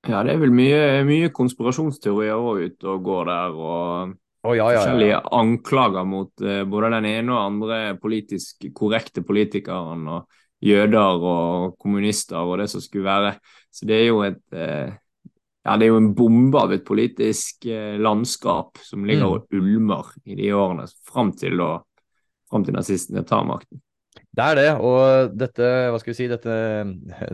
Ja, 0.08 0.22
det 0.26 0.34
er 0.36 0.40
vel 0.42 0.54
mye, 0.54 0.80
mye 1.08 1.32
konspirasjonsteorier 1.34 2.38
òg 2.38 2.62
ute 2.70 2.90
og 2.92 3.04
går 3.06 3.30
der, 3.30 3.56
og 3.56 4.12
oh, 4.46 4.54
ja, 4.54 4.66
ja, 4.66 4.66
ja. 4.70 4.80
forskjellige 4.80 5.22
anklager 5.40 6.06
mot 6.08 6.44
uh, 6.44 6.62
både 6.68 6.92
den 6.96 7.08
ene 7.10 7.34
og 7.34 7.42
andre 7.42 7.80
politisk 8.02 8.68
korrekte 8.76 9.24
politikeren, 9.26 10.06
og 10.08 10.28
jøder 10.64 11.26
og 11.32 11.74
kommunister 11.82 12.38
og 12.40 12.62
det 12.62 12.70
som 12.72 12.84
skulle 12.84 13.08
være. 13.08 13.34
Så 13.70 13.88
det 13.88 13.98
er 13.98 14.06
jo 14.08 14.22
et 14.24 14.40
uh, 14.56 14.94
ja, 15.66 15.74
det 15.74 15.88
er 15.88 15.90
jo 15.90 15.98
en 15.98 16.12
bombe 16.14 16.60
av 16.62 16.72
et 16.76 16.84
politisk 16.86 17.66
eh, 17.66 17.96
landskap 17.98 18.78
som 18.86 19.04
ligger 19.04 19.26
Mm. 19.26 19.32
og 19.32 19.56
ulmer 19.58 20.12
i 20.24 20.36
de 20.38 20.52
årene 20.54 20.86
fram 21.02 21.32
til, 21.34 21.58
fram 22.50 22.64
til 22.64 22.76
nazistene 22.76 23.24
tar 23.26 23.42
makten. 23.44 23.80
Det 24.36 24.44
er 24.44 24.58
det, 24.58 24.70
og 24.84 25.36
dette, 25.40 25.68
hva 25.88 25.98
skal 26.00 26.12
vi 26.12 26.16
si, 26.18 26.26
dette, 26.28 26.54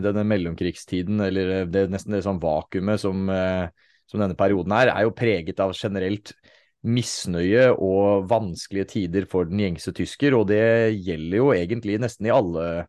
denne 0.05 0.23
mellomkrigstiden, 0.23 1.19
eller 1.25 1.65
det, 1.67 1.89
nesten 1.91 2.15
det 2.15 2.21
sånn 2.23 2.39
vakuumet 2.39 3.01
som, 3.01 3.25
eh, 3.27 3.65
som 4.07 4.23
denne 4.23 4.37
perioden 4.39 4.71
er, 4.77 4.93
er 4.93 5.03
jo 5.03 5.15
preget 5.15 5.59
av 5.59 5.75
generelt 5.75 6.31
misnøye 6.83 7.69
og 7.75 8.29
vanskelige 8.31 8.87
tider 8.95 9.27
for 9.27 9.51
den 9.51 9.59
gjengse 9.65 9.91
tysker, 9.95 10.35
og 10.37 10.47
det 10.51 10.63
gjelder 10.95 11.39
jo 11.41 11.51
egentlig 11.55 11.99
nesten 12.03 12.31
i 12.31 12.33
alle, 12.35 12.65
eh, 12.71 12.87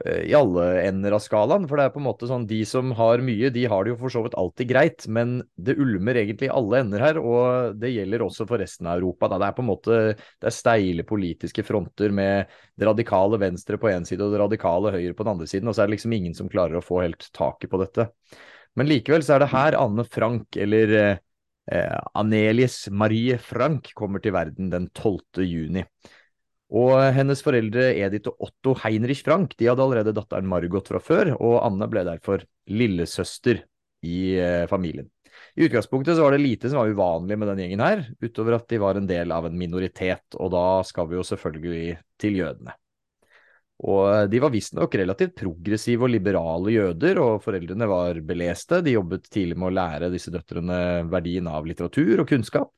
i 0.00 0.32
alle 0.32 0.64
ender 0.86 1.12
av 1.12 1.20
skalaen, 1.20 1.66
for 1.68 1.76
det 1.76 1.84
er 1.84 1.92
på 1.92 2.00
en 2.00 2.06
måte 2.06 2.28
sånn, 2.28 2.46
de 2.48 2.60
som 2.64 2.94
har 2.96 3.20
mye, 3.24 3.50
de 3.52 3.66
har 3.68 3.84
det 3.84 3.92
jo 3.92 3.98
for 4.00 4.12
så 4.14 4.22
vidt 4.24 4.36
alltid 4.40 4.70
greit, 4.70 5.04
men 5.12 5.34
det 5.60 5.74
ulmer 5.76 6.16
egentlig 6.16 6.48
i 6.48 6.52
alle 6.54 6.80
ender 6.80 7.04
her, 7.04 7.18
og 7.20 7.76
det 7.80 7.90
gjelder 7.92 8.24
også 8.24 8.46
for 8.48 8.62
resten 8.62 8.88
av 8.88 8.96
Europa. 8.96 9.28
Da. 9.28 9.40
Det 9.42 9.48
er 9.50 9.56
på 9.58 9.64
en 9.64 9.68
måte, 9.68 9.98
det 10.16 10.48
er 10.48 10.56
steile 10.56 11.04
politiske 11.08 11.64
fronter 11.68 12.14
med 12.16 12.48
det 12.80 12.88
radikale 12.88 13.40
venstre 13.42 13.76
på 13.80 13.90
én 13.92 14.08
side 14.08 14.24
og 14.24 14.32
det 14.32 14.40
radikale 14.40 14.94
høyre 14.96 15.16
på 15.18 15.26
den 15.26 15.34
andre 15.34 15.50
siden, 15.50 15.68
og 15.68 15.76
så 15.76 15.84
er 15.84 15.90
det 15.90 15.98
liksom 15.98 16.16
ingen 16.16 16.38
som 16.38 16.48
klarer 16.52 16.80
å 16.80 16.84
få 16.84 17.02
helt 17.04 17.28
taket 17.36 17.72
på 17.72 17.82
dette. 17.82 18.08
Men 18.80 18.88
likevel 18.88 19.26
så 19.26 19.36
er 19.36 19.44
det 19.44 19.50
her 19.52 19.76
Anne 19.76 20.06
Frank, 20.08 20.56
eller 20.56 20.94
eh, 21.02 21.98
Anelies 22.16 22.86
Marie 22.88 23.36
Frank, 23.36 23.92
kommer 23.98 24.24
til 24.24 24.32
verden 24.32 24.72
den 24.72 24.88
12. 24.94 25.44
juni. 25.44 25.84
Og 26.70 26.94
hennes 27.16 27.40
foreldre 27.42 27.88
Edith 27.98 28.30
og 28.30 28.46
Otto 28.46 28.76
Heinrich 28.84 29.24
Frank 29.26 29.56
de 29.58 29.66
hadde 29.66 29.82
allerede 29.82 30.14
datteren 30.14 30.46
Margot 30.50 30.86
fra 30.86 31.00
før, 31.02 31.32
og 31.38 31.56
Anne 31.64 31.88
ble 31.90 32.04
derfor 32.06 32.44
lillesøster 32.70 33.64
i 34.06 34.20
eh, 34.38 34.66
familien. 34.70 35.08
I 35.58 35.66
utgangspunktet 35.66 36.14
så 36.16 36.22
var 36.22 36.36
det 36.36 36.44
lite 36.44 36.70
som 36.70 36.78
var 36.78 36.92
uvanlig 36.92 37.38
med 37.40 37.50
den 37.50 37.64
gjengen 37.64 37.82
her, 37.82 38.04
utover 38.22 38.58
at 38.60 38.68
de 38.70 38.78
var 38.82 38.98
en 38.98 39.08
del 39.08 39.34
av 39.34 39.48
en 39.48 39.58
minoritet, 39.58 40.38
og 40.38 40.52
da 40.54 40.66
skal 40.86 41.10
vi 41.10 41.18
jo 41.18 41.26
selvfølgelig 41.26 41.96
til 42.22 42.38
jødene. 42.38 42.76
Og 43.80 44.28
de 44.28 44.40
var 44.42 44.52
visstnok 44.52 44.94
relativt 45.00 45.38
progressive 45.40 46.04
og 46.04 46.12
liberale 46.12 46.74
jøder, 46.74 47.18
og 47.22 47.40
foreldrene 47.44 47.88
var 47.88 48.20
beleste. 48.28 48.82
De 48.84 48.92
jobbet 48.92 49.30
tidlig 49.32 49.56
med 49.56 49.70
å 49.70 49.76
lære 49.78 50.10
disse 50.12 50.32
døtrene 50.32 51.08
verdien 51.08 51.48
av 51.48 51.64
litteratur 51.66 52.20
og 52.20 52.28
kunnskap. 52.28 52.74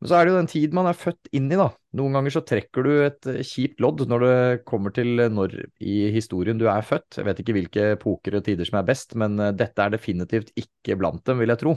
Men 0.00 0.10
så 0.10 0.16
er 0.16 0.26
det 0.26 0.32
jo 0.32 0.40
den 0.40 0.50
tid 0.50 0.74
man 0.76 0.88
er 0.90 0.98
født 0.98 1.30
inn 1.36 1.46
i, 1.48 1.56
da. 1.56 1.70
Noen 1.96 2.18
ganger 2.18 2.34
så 2.34 2.42
trekker 2.44 2.84
du 2.84 2.90
et 3.06 3.28
eh, 3.32 3.40
kjipt 3.46 3.80
lodd 3.80 4.04
når 4.10 4.24
det 4.26 4.36
kommer 4.68 4.92
til 4.96 5.22
når 5.32 5.56
i 5.80 5.96
historien 6.12 6.60
du 6.60 6.66
er 6.68 6.84
født. 6.84 7.16
Jeg 7.16 7.28
vet 7.28 7.40
ikke 7.40 7.56
hvilke 7.56 7.86
epoker 7.94 8.36
og 8.36 8.44
tider 8.44 8.68
som 8.68 8.80
er 8.82 8.90
best, 8.90 9.16
men 9.16 9.40
eh, 9.40 9.54
dette 9.56 9.80
er 9.82 9.94
definitivt 9.96 10.52
ikke 10.60 10.98
blant 11.00 11.24
dem, 11.28 11.40
vil 11.40 11.54
jeg 11.54 11.62
tro. 11.64 11.76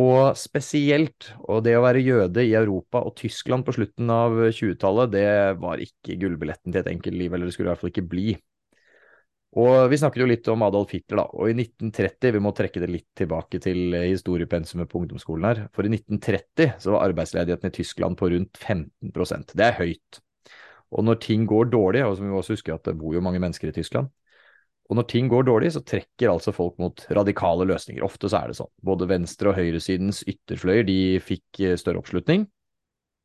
Og 0.00 0.32
spesielt, 0.38 1.28
og 1.44 1.60
det 1.66 1.76
å 1.78 1.84
være 1.84 2.02
jøde 2.02 2.42
i 2.42 2.56
Europa 2.58 3.04
og 3.06 3.14
Tyskland 3.20 3.66
på 3.66 3.76
slutten 3.76 4.08
av 4.10 4.34
20-tallet, 4.48 5.12
det 5.12 5.28
var 5.62 5.82
ikke 5.84 6.16
gullbilletten 6.18 6.72
til 6.72 6.80
et 6.80 6.90
enkelt 6.90 7.20
liv, 7.20 7.30
eller 7.30 7.46
det 7.46 7.54
skulle 7.54 7.68
i 7.68 7.74
hvert 7.74 7.84
fall 7.84 7.92
ikke 7.92 8.08
bli. 8.10 8.34
Og 9.54 9.86
Vi 9.90 9.98
snakket 10.00 10.24
jo 10.24 10.26
litt 10.26 10.48
om 10.50 10.64
Adolf 10.66 10.90
Hitler, 10.96 11.20
da. 11.20 11.24
Og 11.38 11.50
i 11.50 11.54
1930, 11.54 12.32
vi 12.34 12.42
må 12.42 12.50
trekke 12.56 12.80
det 12.82 12.90
litt 12.90 13.10
tilbake 13.14 13.60
til 13.62 13.94
historiepensumet 13.94 14.90
på 14.90 15.04
ungdomsskolen 15.04 15.46
her. 15.46 15.60
For 15.76 15.86
i 15.86 15.92
1930 15.92 16.74
så 16.82 16.94
var 16.94 17.06
arbeidsledigheten 17.06 17.70
i 17.70 17.76
Tyskland 17.76 18.18
på 18.18 18.32
rundt 18.32 18.58
15% 18.58 19.54
Det 19.54 19.68
er 19.68 19.78
høyt. 19.78 20.20
Og 20.94 21.06
når 21.06 21.22
ting 21.22 21.46
går 21.46 21.70
dårlig, 21.70 22.02
og 22.06 22.16
som 22.18 22.26
vi 22.26 22.34
også 22.34 22.56
husker 22.56 22.74
at 22.74 22.90
det 22.90 22.96
bor 22.98 23.14
jo 23.14 23.22
mange 23.22 23.42
mennesker 23.42 23.70
i 23.70 23.76
Tyskland, 23.76 24.10
og 24.90 24.98
når 24.98 25.06
ting 25.08 25.30
går 25.32 25.46
dårlig, 25.48 25.70
så 25.72 25.80
trekker 25.80 26.28
altså 26.28 26.52
folk 26.52 26.76
mot 26.82 27.06
radikale 27.16 27.64
løsninger. 27.70 28.04
Ofte 28.04 28.28
så 28.28 28.42
er 28.42 28.50
det 28.50 28.58
sånn. 28.58 28.70
Både 28.84 29.08
venstre- 29.08 29.52
og 29.52 29.56
høyresidens 29.56 30.20
ytterfløyer 30.28 30.84
de 30.84 30.98
fikk 31.24 31.62
eh, 31.62 31.78
større 31.80 32.02
oppslutning. 32.02 32.44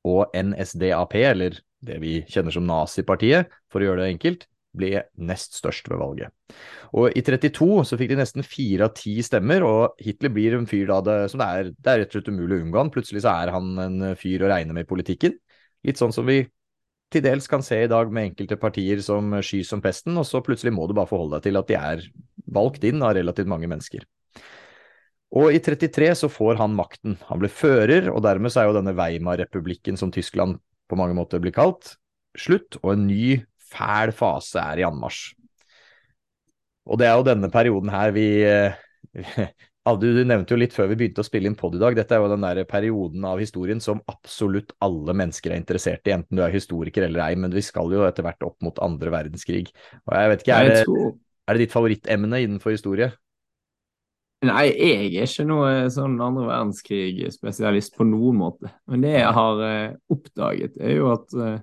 Og 0.08 0.32
NSDAP, 0.32 1.18
eller 1.34 1.60
det 1.84 1.98
vi 2.00 2.14
kjenner 2.32 2.56
som 2.56 2.68
nazipartiet, 2.68 3.52
for 3.72 3.84
å 3.84 3.90
gjøre 3.90 4.06
det 4.06 4.14
enkelt, 4.14 4.48
ble 4.78 5.04
nest 5.26 5.58
størst 5.58 5.90
ved 5.90 6.00
valget. 6.02 6.34
Og 6.98 7.16
I 7.18 7.24
32 7.26 7.86
så 7.90 7.98
fikk 8.00 8.14
de 8.14 8.20
nesten 8.20 8.46
fire 8.46 8.88
av 8.88 8.94
ti 8.98 9.16
stemmer, 9.26 9.66
og 9.66 10.04
Hitler 10.04 10.34
blir 10.34 10.58
en 10.58 10.70
fyr 10.70 10.88
da 10.92 11.00
det, 11.06 11.18
som 11.32 11.42
det 11.42 11.50
er, 11.50 11.72
det 11.74 11.92
er 11.92 12.04
rett 12.04 12.14
og 12.14 12.20
slett 12.20 12.32
umulig 12.34 12.58
å 12.58 12.64
unngå 12.64 12.82
han. 12.82 12.94
Plutselig 12.94 13.26
så 13.26 13.34
er 13.34 13.54
han 13.56 13.74
en 13.82 14.00
fyr 14.20 14.46
å 14.46 14.52
regne 14.52 14.78
med 14.78 14.86
i 14.86 14.90
politikken. 14.90 15.36
Litt 15.88 16.02
sånn 16.02 16.14
som 16.16 16.28
vi 16.30 16.44
til 17.10 17.26
dels 17.26 17.50
kan 17.50 17.64
se 17.66 17.80
i 17.82 17.90
dag 17.90 18.12
med 18.14 18.32
enkelte 18.32 18.60
partier 18.62 19.02
som 19.02 19.34
skys 19.42 19.72
som 19.74 19.82
pesten, 19.82 20.18
og 20.22 20.28
så 20.30 20.44
plutselig 20.46 20.76
må 20.76 20.86
du 20.86 20.94
bare 20.98 21.10
forholde 21.10 21.40
deg 21.40 21.48
til 21.48 21.58
at 21.58 21.70
de 21.70 21.78
er 21.80 22.06
valgt 22.54 22.86
inn 22.86 23.02
av 23.06 23.16
relativt 23.18 23.50
mange 23.50 23.70
mennesker. 23.72 24.06
Og 25.40 25.54
i 25.54 25.62
33 25.62 26.10
så 26.24 26.30
får 26.32 26.58
han 26.58 26.78
makten. 26.78 27.18
Han 27.30 27.42
blir 27.42 27.54
fører, 27.54 28.10
og 28.14 28.24
dermed 28.26 28.54
så 28.54 28.64
er 28.64 28.70
jo 28.70 28.78
denne 28.80 28.96
Weimar-republikken 28.98 29.98
som 29.98 30.14
Tyskland 30.14 30.58
på 30.90 30.98
mange 30.98 31.18
måter 31.18 31.42
blir 31.42 31.54
kalt, 31.54 31.96
slutt, 32.38 32.80
og 32.82 32.96
en 32.96 33.06
ny 33.10 33.40
fæl 33.70 34.14
fase 34.16 34.62
er 34.62 34.82
i 34.82 34.88
anmarsj. 34.88 35.34
Og 36.90 36.98
det 37.00 37.10
er 37.10 37.18
jo 37.20 37.26
denne 37.28 37.52
perioden 37.54 37.92
her 37.94 38.14
vi 38.16 38.28
Du 39.98 40.06
nevnte 40.06 40.54
jo 40.54 40.60
litt 40.60 40.76
før 40.76 40.90
vi 40.92 40.98
begynte 41.00 41.24
å 41.24 41.26
spille 41.26 41.50
inn 41.50 41.56
pod 41.58 41.74
i 41.74 41.80
dag, 41.82 41.96
dette 41.98 42.14
er 42.14 42.22
jo 42.22 42.30
den 42.30 42.44
der 42.46 42.60
perioden 42.70 43.24
av 43.26 43.40
historien 43.42 43.80
som 43.82 44.04
absolutt 44.12 44.76
alle 44.86 45.16
mennesker 45.18 45.54
er 45.54 45.62
interessert 45.62 46.06
i, 46.06 46.14
enten 46.14 46.38
du 46.38 46.44
er 46.46 46.54
historiker 46.54 47.08
eller 47.08 47.24
ei, 47.26 47.38
men 47.40 47.56
vi 47.56 47.64
skal 47.66 47.90
jo 47.96 48.04
etter 48.06 48.28
hvert 48.28 48.46
opp 48.46 48.60
mot 48.66 48.78
andre 48.86 49.14
verdenskrig. 49.16 49.72
Og 50.04 50.14
jeg 50.14 50.34
vet 50.34 50.46
ikke, 50.46 50.60
Er 50.60 50.70
det, 50.70 51.00
er 51.48 51.58
det 51.58 51.64
ditt 51.64 51.74
favorittemne 51.74 52.44
innenfor 52.44 52.76
historie? 52.76 53.10
Nei, 54.46 54.70
jeg 54.72 55.08
er 55.20 55.26
ikke 55.28 55.44
noe 55.50 55.72
sånn 55.92 56.14
andre 56.24 56.46
verdenskrig-spesialist 56.48 57.98
på 57.98 58.06
noen 58.08 58.38
måte. 58.40 58.70
Men 58.88 59.02
det 59.04 59.18
jeg 59.18 59.34
har 59.36 59.64
eh, 59.66 59.98
oppdaget, 60.16 60.78
er 60.80 60.94
jo 60.96 61.10
at 61.12 61.34
eh, 61.36 61.58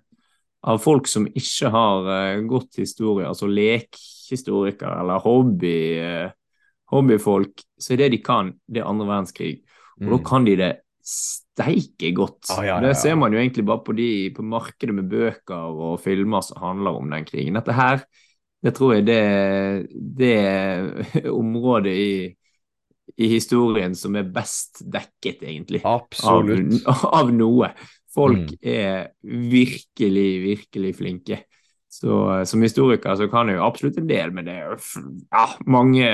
av 0.66 0.80
folk 0.82 1.06
som 1.11 1.28
ikke 1.30 1.70
har 1.73 2.08
uh, 2.11 2.46
godt 2.49 2.80
historie, 2.82 3.28
altså 3.28 3.49
lekhistorikere 3.50 4.99
eller 5.02 5.23
hobby, 5.23 5.76
uh, 6.02 6.35
hobbyfolk, 6.92 7.62
så 7.78 7.94
er 7.94 8.04
det 8.04 8.12
de 8.16 8.23
kan, 8.25 8.52
det 8.66 8.82
er 8.82 8.90
andre 8.90 9.08
verdenskrig. 9.08 9.54
Og 10.00 10.06
mm. 10.06 10.12
da 10.12 10.18
kan 10.26 10.46
de 10.46 10.56
det 10.61 10.73
steike 11.06 12.11
godt. 12.16 12.50
Ah, 12.50 12.62
ja, 12.64 12.66
ja, 12.66 12.75
ja. 12.75 12.88
Det 12.88 12.94
ser 12.99 13.14
man 13.18 13.35
jo 13.35 13.40
egentlig 13.40 13.64
bare 13.66 13.85
på, 13.87 13.94
de, 13.96 14.11
på 14.37 14.44
markedet 14.46 14.94
med 14.94 15.11
bøker 15.11 15.76
og 15.87 16.00
filmer 16.02 16.44
som 16.44 16.61
handler 16.62 16.99
om 16.99 17.12
den 17.14 17.26
krigen. 17.28 17.58
Dette 17.58 17.76
her, 17.76 18.02
det 18.64 18.75
tror 18.76 18.96
jeg 18.96 19.06
det, 19.06 19.23
det 20.18 20.35
området 21.42 21.94
i, 21.94 22.11
i 23.16 23.30
historien 23.30 23.94
som 23.94 24.18
er 24.18 24.26
best 24.35 24.82
dekket, 24.82 25.46
egentlig. 25.46 25.85
Absolutt. 25.87 26.82
Av, 26.90 27.06
av 27.23 27.32
noe. 27.35 27.70
Folk 28.16 28.49
mm. 28.49 28.56
er 28.62 29.12
virkelig, 29.52 30.30
virkelig 30.44 30.94
flinke. 30.96 31.42
Så 31.96 32.44
Som 32.44 32.62
historiker 32.62 33.14
så 33.16 33.28
kan 33.32 33.49
jeg 33.49 33.56
jo 33.56 33.64
absolutt 33.64 33.99
en 34.00 34.08
del, 34.08 34.32
men 34.35 34.49
det 34.49 34.54
er 34.58 34.75
ja, 34.76 35.44
mange, 35.64 36.08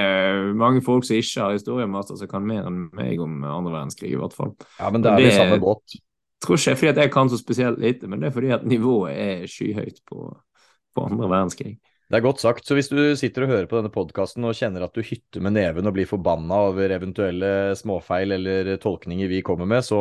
mange, 0.54 0.82
folk 0.84 1.06
som 1.06 1.16
ikke 1.18 1.40
har 1.42 1.56
historiemaster, 1.56 2.18
som 2.20 2.30
kan 2.30 2.46
mer 2.46 2.68
enn 2.68 2.84
meg 2.94 3.22
om 3.22 3.40
andre 3.42 3.72
verdenskrig, 3.72 4.12
i 4.12 4.20
hvert 4.20 4.36
fall. 4.36 4.52
Ja, 4.78 4.92
men 4.94 5.02
det 5.02 5.10
er 5.10 5.22
det, 5.22 5.32
i 5.32 5.38
samme 5.40 5.58
båt. 5.62 5.96
Tror 6.42 6.58
ikke 6.58 6.76
fordi 6.78 6.92
at 6.92 7.00
jeg 7.02 7.12
kan 7.14 7.30
så 7.30 7.38
spesielt 7.40 7.80
lite, 7.82 8.10
men 8.10 8.22
det 8.22 8.30
er 8.30 8.36
fordi 8.36 8.52
at 8.54 8.66
nivået 8.66 9.16
er 9.16 9.46
skyhøyt 9.50 10.02
på, 10.06 10.28
på 10.94 11.08
andre 11.08 11.30
verdenskrig. 11.30 11.76
Det 12.12 12.18
er 12.18 12.24
godt 12.26 12.42
sagt. 12.42 12.66
Så 12.68 12.76
hvis 12.76 12.90
du 12.92 12.98
sitter 13.16 13.46
og 13.46 13.52
hører 13.54 13.68
på 13.70 13.78
denne 13.78 13.88
podkasten 13.92 14.44
og 14.44 14.52
kjenner 14.58 14.84
at 14.84 14.92
du 14.92 15.00
hytter 15.00 15.40
med 15.40 15.54
neven 15.56 15.86
og 15.88 15.94
blir 15.96 16.08
forbanna 16.10 16.58
over 16.68 16.92
eventuelle 16.92 17.72
småfeil 17.78 18.36
eller 18.36 18.68
tolkninger 18.82 19.30
vi 19.30 19.38
kommer 19.46 19.64
med, 19.70 19.80
så 19.86 19.96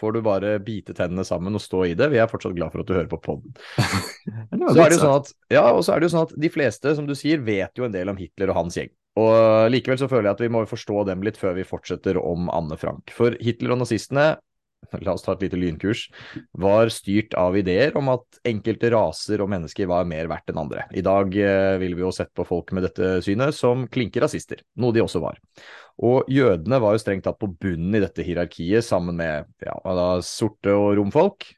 får 0.00 0.16
du 0.16 0.20
bare 0.26 0.56
bite 0.66 0.96
tennene 0.98 1.22
sammen 1.28 1.54
og 1.54 1.62
stå 1.62 1.84
i 1.86 1.94
det. 1.94 2.10
Vi 2.10 2.18
er 2.18 2.26
fortsatt 2.32 2.56
glad 2.56 2.74
for 2.74 2.82
at 2.82 2.90
du 2.90 2.96
hører 2.96 3.12
på 3.12 3.20
podden. 3.28 3.54
så 3.78 4.74
er 4.74 4.90
det 4.90 4.96
jo 4.96 5.04
sånn 5.04 5.20
at, 5.20 5.30
ja, 5.54 5.62
og 5.70 5.84
så 5.86 5.94
er 5.94 6.02
det 6.02 6.08
jo 6.08 6.14
sånn 6.16 6.26
at 6.26 6.34
de 6.48 6.50
fleste, 6.50 6.96
som 6.98 7.06
du 7.06 7.14
sier, 7.14 7.46
vet 7.46 7.78
jo 7.78 7.86
en 7.86 7.94
del 7.94 8.10
om 8.10 8.18
Hitler 8.18 8.50
og 8.50 8.64
hans 8.64 8.80
gjeng. 8.80 8.90
Og 9.22 9.70
likevel 9.70 10.02
så 10.02 10.10
føler 10.10 10.32
jeg 10.32 10.36
at 10.40 10.44
vi 10.48 10.50
må 10.52 10.66
forstå 10.66 11.06
dem 11.12 11.22
litt 11.24 11.38
før 11.38 11.54
vi 11.60 11.68
fortsetter 11.68 12.18
om 12.18 12.50
Anne 12.50 12.74
Frank. 12.80 13.14
For 13.14 13.38
Hitler 13.38 13.76
og 13.76 13.84
nazistene 13.84 14.32
la 15.06 15.14
oss 15.14 15.24
ta 15.24 15.34
et 15.34 15.44
lite 15.46 15.58
lynkurs, 15.58 16.06
var 16.58 16.90
styrt 16.94 17.34
av 17.38 17.56
ideer 17.58 17.96
om 17.98 18.10
at 18.12 18.40
enkelte 18.46 18.90
raser 18.94 19.42
og 19.42 19.50
mennesker 19.52 19.88
var 19.90 20.06
mer 20.08 20.30
verdt 20.30 20.52
enn 20.52 20.62
andre. 20.62 20.86
I 20.96 21.04
dag 21.06 21.34
eh, 21.40 21.74
vil 21.82 21.96
vi 21.98 22.04
jo 22.04 22.12
sette 22.14 22.34
på 22.36 22.46
folk 22.48 22.72
med 22.76 22.86
dette 22.88 23.16
synet 23.26 23.56
som 23.56 23.86
klinke 23.92 24.22
rasister, 24.22 24.62
noe 24.80 24.94
de 24.96 25.04
også 25.04 25.22
var. 25.24 25.40
Og 26.06 26.28
jødene 26.28 26.80
var 26.82 26.94
jo 26.94 27.02
strengt 27.02 27.24
tatt 27.26 27.38
på 27.40 27.50
bunnen 27.52 27.96
i 27.96 28.02
dette 28.04 28.24
hierarkiet, 28.26 28.84
sammen 28.84 29.16
med 29.18 29.48
ja, 29.64 29.76
da, 29.84 30.08
sorte 30.24 30.74
og 30.76 30.96
romfolk. 30.98 31.48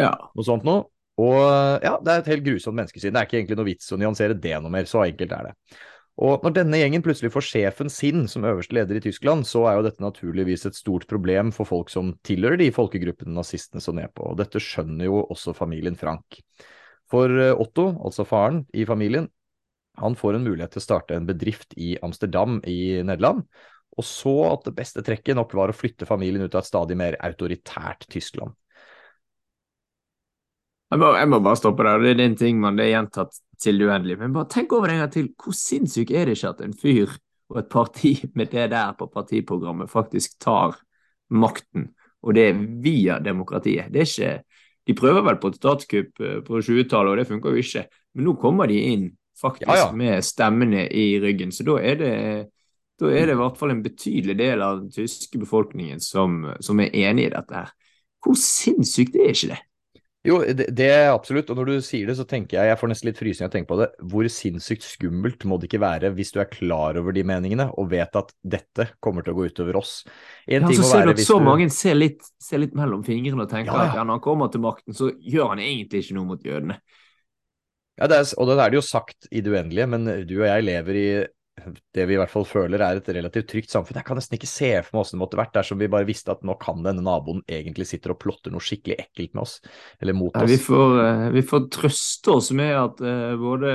Ja. 0.00 0.12
Noe 0.36 0.46
sånt 0.46 0.66
noe. 0.68 0.88
Og 1.22 1.38
ja, 1.84 1.96
det 2.00 2.12
er 2.12 2.22
et 2.22 2.28
helt 2.32 2.44
grusomt 2.46 2.78
menneskesyn. 2.78 3.12
Det 3.12 3.20
er 3.20 3.28
ikke 3.28 3.38
egentlig 3.42 3.58
noe 3.58 3.68
vits 3.68 3.90
å 3.92 3.98
nyansere 4.00 4.36
det 4.36 4.54
noe 4.60 4.72
mer, 4.72 4.88
så 4.88 5.04
enkelt 5.04 5.34
er 5.36 5.50
det. 5.50 5.80
Og 6.20 6.44
når 6.44 6.52
denne 6.58 6.76
gjengen 6.76 7.02
plutselig 7.04 7.32
får 7.32 7.46
sjefen 7.46 7.88
sin 7.90 8.26
som 8.28 8.44
øverste 8.44 8.76
leder 8.76 8.98
i 8.98 9.02
Tyskland, 9.04 9.46
så 9.48 9.64
er 9.68 9.78
jo 9.78 9.84
dette 9.86 10.04
naturligvis 10.04 10.66
et 10.68 10.76
stort 10.76 11.06
problem 11.08 11.54
for 11.56 11.68
folk 11.68 11.92
som 11.92 12.12
tilhører 12.26 12.60
de 12.60 12.68
folkegruppene 12.74 13.32
nazistene 13.32 13.80
så 13.80 13.94
ned 13.96 14.12
på. 14.12 14.26
Og 14.28 14.36
dette 14.40 14.60
skjønner 14.60 15.08
jo 15.08 15.22
også 15.32 15.56
familien 15.56 15.96
Frank. 15.96 16.42
For 17.12 17.32
eh, 17.32 17.56
Otto, 17.56 17.88
altså 18.04 18.28
faren 18.28 18.62
i 18.76 18.84
familien, 18.88 19.30
han 20.00 20.16
får 20.16 20.36
en 20.36 20.46
mulighet 20.46 20.76
til 20.76 20.82
å 20.82 20.86
starte 20.86 21.16
en 21.16 21.28
bedrift 21.28 21.74
i 21.80 21.94
Amsterdam 22.04 22.60
i 22.68 23.02
Nederland, 23.04 23.44
og 23.92 24.06
så 24.08 24.32
at 24.48 24.64
det 24.68 24.76
beste 24.76 25.04
trekket 25.04 25.36
nok 25.36 25.52
var 25.56 25.72
å 25.72 25.76
flytte 25.76 26.08
familien 26.08 26.44
ut 26.44 26.54
av 26.54 26.62
et 26.62 26.68
stadig 26.70 26.96
mer 26.96 27.18
autoritært 27.24 28.06
Tyskland. 28.12 28.54
Jeg 30.92 31.00
må, 31.00 31.08
jeg 31.16 31.28
må, 31.32 31.38
bare 31.40 31.56
stoppe 31.56 31.84
der. 31.86 32.02
Det 32.04 32.12
er 32.12 32.26
en 32.26 32.36
ting 32.36 32.58
man 32.60 32.76
det 32.76 32.84
er 32.84 32.98
gjentatt 32.98 33.38
til 33.62 33.78
det 33.80 33.88
uendelige. 33.88 34.20
Men 34.20 34.34
bare 34.34 34.50
tenk 34.52 34.74
over 34.76 34.90
det 34.90 34.96
en 34.98 35.04
gang 35.06 35.14
til. 35.14 35.30
Hvor 35.40 35.56
sinnssyk 35.56 36.12
er 36.12 36.28
det 36.28 36.36
ikke 36.36 36.52
at 36.52 36.60
en 36.66 36.74
fyr 36.76 37.14
og 37.52 37.60
et 37.62 37.70
parti 37.72 38.12
med 38.38 38.52
det 38.52 38.68
der 38.74 38.92
på 38.98 39.08
partiprogrammet 39.12 39.90
faktisk 39.90 40.36
tar 40.42 40.76
makten, 41.32 41.88
og 42.22 42.36
det 42.36 42.50
er 42.50 42.60
via 42.84 43.18
demokratiet? 43.24 43.88
Det 43.92 44.04
er 44.04 44.10
ikke 44.10 44.60
De 44.82 44.94
prøver 44.98 45.22
vel 45.22 45.36
på 45.38 45.48
et 45.48 45.56
statskupp 45.60 46.20
eh, 46.20 46.38
på 46.42 46.58
20-tallet, 46.58 47.10
og 47.10 47.16
det 47.16 47.26
funker 47.28 47.50
jo 47.50 47.62
ikke. 47.62 47.84
Men 48.14 48.24
nå 48.26 48.32
kommer 48.34 48.66
de 48.66 48.80
inn 48.82 49.04
faktisk 49.38 49.70
ja, 49.70 49.76
ja. 49.78 49.92
med 49.94 50.24
stemmene 50.26 50.88
i 50.90 51.20
ryggen. 51.22 51.52
Så 51.54 51.62
da 51.64 51.76
er 51.78 52.00
det 52.00 52.14
da 53.00 53.10
er 53.10 53.26
det 53.26 53.36
i 53.36 53.38
hvert 53.38 53.56
fall 53.58 53.70
en 53.72 53.82
betydelig 53.82 54.34
del 54.38 54.62
av 54.62 54.80
den 54.80 54.90
tyske 54.90 55.38
befolkningen 55.38 56.02
som, 56.02 56.42
som 56.60 56.80
er 56.82 56.92
enig 57.06 57.28
i 57.28 57.32
dette 57.32 57.54
her. 57.54 57.70
Hvor 58.22 58.36
sinnssykt 58.38 59.16
er 59.16 59.32
ikke 59.32 59.54
det? 59.54 59.62
Jo, 60.22 60.36
det, 60.46 60.68
det, 60.70 60.86
er 60.86 61.08
absolutt. 61.10 61.48
Og 61.50 61.58
når 61.58 61.68
du 61.68 61.74
sier 61.82 62.06
det, 62.06 62.14
så 62.14 62.26
tenker 62.28 62.60
jeg 62.60 62.70
Jeg 62.70 62.78
får 62.78 62.90
nesten 62.92 63.08
litt 63.08 63.18
frysninger 63.18 63.48
av 63.48 63.50
å 63.50 63.54
tenke 63.56 63.70
på 63.72 63.78
det. 63.80 63.88
Hvor 64.12 64.28
sinnssykt 64.30 64.86
skummelt 64.86 65.46
må 65.50 65.58
det 65.58 65.66
ikke 65.66 65.82
være 65.82 66.12
hvis 66.14 66.30
du 66.34 66.38
er 66.42 66.50
klar 66.50 66.98
over 67.00 67.16
de 67.16 67.24
meningene 67.26 67.66
og 67.74 67.90
vet 67.90 68.14
at 68.20 68.30
dette 68.40 68.86
kommer 69.02 69.26
til 69.26 69.34
å 69.34 69.40
gå 69.40 69.48
utover 69.50 69.80
oss. 69.82 69.96
En 70.46 70.68
ja, 70.68 70.72
så 70.78 70.86
ser 70.86 71.10
du 71.10 71.14
at 71.16 71.24
så 71.26 71.40
du... 71.42 71.46
mange 71.48 71.66
ser 71.74 71.98
litt, 71.98 72.22
ser 72.42 72.62
litt, 72.62 72.76
mellom 72.78 73.02
fingrene 73.06 73.48
og 73.48 73.50
tenker 73.50 73.74
ja, 73.74 73.82
ja. 73.82 73.90
at 73.90 73.98
ja, 73.98 74.06
når 74.06 74.20
han 74.20 74.24
kommer 74.28 74.52
til 74.52 74.62
makten, 74.62 74.96
så 74.96 75.10
gjør 75.10 75.56
han 75.56 75.64
egentlig 75.64 76.04
ikke 76.04 76.18
noe 76.20 76.30
mot 76.30 76.46
jødene. 76.46 76.78
Ja, 77.98 78.06
er, 78.06 78.22
og 78.38 78.48
det 78.48 78.56
er 78.56 78.72
det 78.72 78.78
jo 78.78 78.86
sagt 78.86 79.26
i 79.28 79.42
det 79.44 79.50
uendelige, 79.52 79.90
men 79.90 80.06
du 80.26 80.36
og 80.38 80.46
jeg 80.46 80.66
lever 80.70 80.98
i 80.98 81.06
det 81.94 82.06
vi 82.08 82.16
i 82.16 82.20
hvert 82.20 82.32
fall 82.32 82.46
føler 82.48 82.82
er 82.84 83.00
et 83.00 83.10
relativt 83.16 83.50
trygt 83.52 83.72
samfunn. 83.72 83.98
Jeg 84.00 84.08
kan 84.08 84.18
nesten 84.18 84.38
ikke 84.38 84.50
se 84.50 84.72
for 84.82 84.96
meg 84.96 85.02
hvordan 85.02 85.16
det 85.16 85.22
måtte 85.22 85.40
vært 85.40 85.54
dersom 85.58 85.80
vi 85.82 85.90
bare 85.92 86.08
visste 86.08 86.34
at 86.34 86.42
nå 86.46 86.56
kan 86.62 86.82
denne 86.84 87.04
naboen 87.04 87.44
egentlig 87.46 87.88
sitter 87.90 88.14
og 88.14 88.20
plotter 88.22 88.54
noe 88.54 88.64
skikkelig 88.64 88.98
ekkelt 89.04 89.36
med 89.36 89.44
oss, 89.44 89.56
eller 90.02 90.18
mot 90.18 90.34
oss. 90.34 90.42
Ja, 90.44 90.50
vi, 90.50 90.60
får, 90.66 90.98
uh, 90.98 91.24
vi 91.36 91.46
får 91.52 91.64
trøste 91.78 92.36
oss 92.36 92.52
med 92.56 92.74
at 92.78 93.02
uh, 93.04 93.32
både 93.40 93.72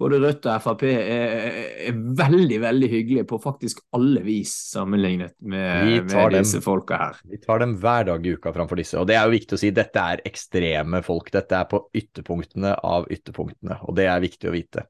både 0.00 0.20
Rødt 0.22 0.46
og 0.48 0.62
Frp 0.64 0.84
er, 0.88 1.56
er 1.90 1.98
veldig 2.18 2.58
veldig 2.62 2.88
hyggelige 2.90 3.26
på 3.28 3.40
faktisk 3.42 3.82
alle 3.96 4.22
vis, 4.24 4.52
sammenlignet 4.72 5.34
Vi 5.38 5.50
med, 5.52 6.06
med 6.06 6.14
dem. 6.14 6.38
disse 6.38 6.62
folka 6.64 7.00
her. 7.00 7.18
Vi 7.28 7.40
tar 7.42 7.60
dem 7.64 7.76
hver 7.80 8.06
dag 8.08 8.26
i 8.26 8.34
uka 8.36 8.54
framfor 8.56 8.80
disse. 8.80 8.96
Og 9.00 9.08
det 9.10 9.18
er 9.18 9.26
jo 9.26 9.34
viktig 9.36 9.58
å 9.58 9.60
si, 9.60 9.72
dette 9.76 10.06
er 10.14 10.24
ekstreme 10.28 11.02
folk. 11.06 11.28
Dette 11.34 11.58
er 11.58 11.68
på 11.70 11.82
ytterpunktene 12.00 12.72
av 12.86 13.10
ytterpunktene, 13.12 13.80
og 13.84 13.98
det 13.98 14.08
er 14.08 14.24
viktig 14.24 14.50
å 14.50 14.56
vite. 14.56 14.86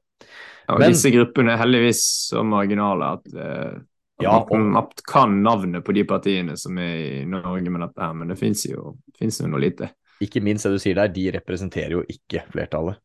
Ja, 0.67 0.75
og 0.75 0.79
Men- 0.79 0.91
disse 0.93 1.11
gruppene 1.11 1.53
er 1.53 1.61
heldigvis 1.63 2.03
så 2.31 2.43
marginale 2.45 3.13
at, 3.17 3.33
eh, 3.33 3.79
Ja, 4.21 4.45
kan 5.07 5.41
navnet 5.41 5.83
på 5.83 5.93
de 5.93 6.03
partiene 6.03 6.55
som 6.55 6.77
er 6.77 7.21
i 7.23 7.25
Norge 7.25 7.71
med 7.71 7.81
dette 7.81 8.01
her, 8.01 8.13
men 8.13 8.27
det 8.27 8.37
fins 8.37 8.67
jo, 8.69 8.97
jo 9.19 9.47
noe 9.47 9.59
lite. 9.59 9.89
Ikke 10.21 10.41
minst 10.43 10.67
det 10.67 10.75
du 10.75 10.81
sier 10.81 10.93
der, 10.93 11.09
de 11.09 11.31
representerer 11.33 11.95
jo 11.95 12.03
ikke 12.05 12.43
flertallet. 12.53 12.99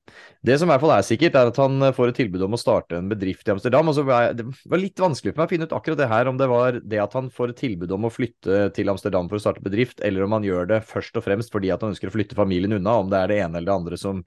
Det 0.44 0.58
som 0.60 0.68
i 0.68 0.75
hvert 0.75 0.82
fall 0.82 0.92
er 0.98 1.06
sikkert, 1.06 1.38
er 1.38 1.48
at 1.48 1.56
han 1.56 1.80
får 1.96 2.10
et 2.12 2.18
tilbud 2.20 2.42
om 2.44 2.52
å 2.52 2.60
starte 2.60 2.98
en 2.98 3.08
bedrift 3.08 3.48
i 3.48 3.54
Amsterdam. 3.54 3.88
og 3.88 3.94
så 3.96 4.04
var 4.04 4.34
Det 4.34 4.44
var 4.44 4.78
litt 4.78 4.96
vanskelig 4.96 5.32
for 5.32 5.40
meg 5.40 5.48
å 5.48 5.52
finne 5.54 5.64
ut 5.64 5.72
akkurat 5.72 5.96
det 5.96 6.08
her, 6.08 6.28
om 6.28 6.36
det 6.36 6.48
var 6.48 6.72
det 6.72 7.00
at 7.00 7.12
han 7.14 7.30
får 7.30 7.48
et 7.50 7.56
tilbud 7.56 7.90
om 7.90 8.04
å 8.04 8.12
flytte 8.12 8.75
til 8.75 8.92
Amsterdam 8.92 9.30
for 9.30 9.38
å 9.38 9.40
starte 9.40 9.64
bedrift, 9.64 10.04
eller 10.04 10.25
om 10.25 10.32
han 10.32 10.44
gjør 10.44 10.68
det 10.68 10.84
først 10.84 11.16
og 11.16 11.25
fremst 11.25 11.50
fordi 11.50 11.72
at 11.72 11.80
han 11.80 11.94
ønsker 11.94 12.10
å 12.10 12.12
flytte 12.12 12.36
familien 12.36 12.76
unna. 12.76 13.00
Om 13.00 13.08
det 13.08 13.16
er 13.22 13.28
det 13.28 13.40
ene 13.40 13.56
eller 13.56 13.72
det 13.72 13.80
andre 13.80 13.96
som 13.96 14.25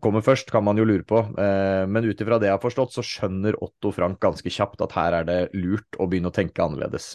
kommer 0.00 0.24
først, 0.24 0.50
kan 0.52 0.64
man 0.64 0.78
jo 0.80 0.86
lure 0.88 1.04
på. 1.04 1.20
Eh, 1.36 1.84
Men 1.86 2.06
ut 2.08 2.20
ifra 2.20 2.38
det 2.40 2.48
jeg 2.48 2.56
har 2.56 2.62
forstått, 2.62 2.94
så 2.94 3.04
skjønner 3.04 3.58
Otto 3.60 3.92
Frank 3.92 4.20
ganske 4.22 4.48
kjapt 4.48 4.80
at 4.80 4.94
her 4.96 5.18
er 5.20 5.28
det 5.28 5.40
lurt 5.52 5.98
å 6.00 6.08
begynne 6.08 6.32
å 6.32 6.36
tenke 6.36 6.64
annerledes. 6.64 7.12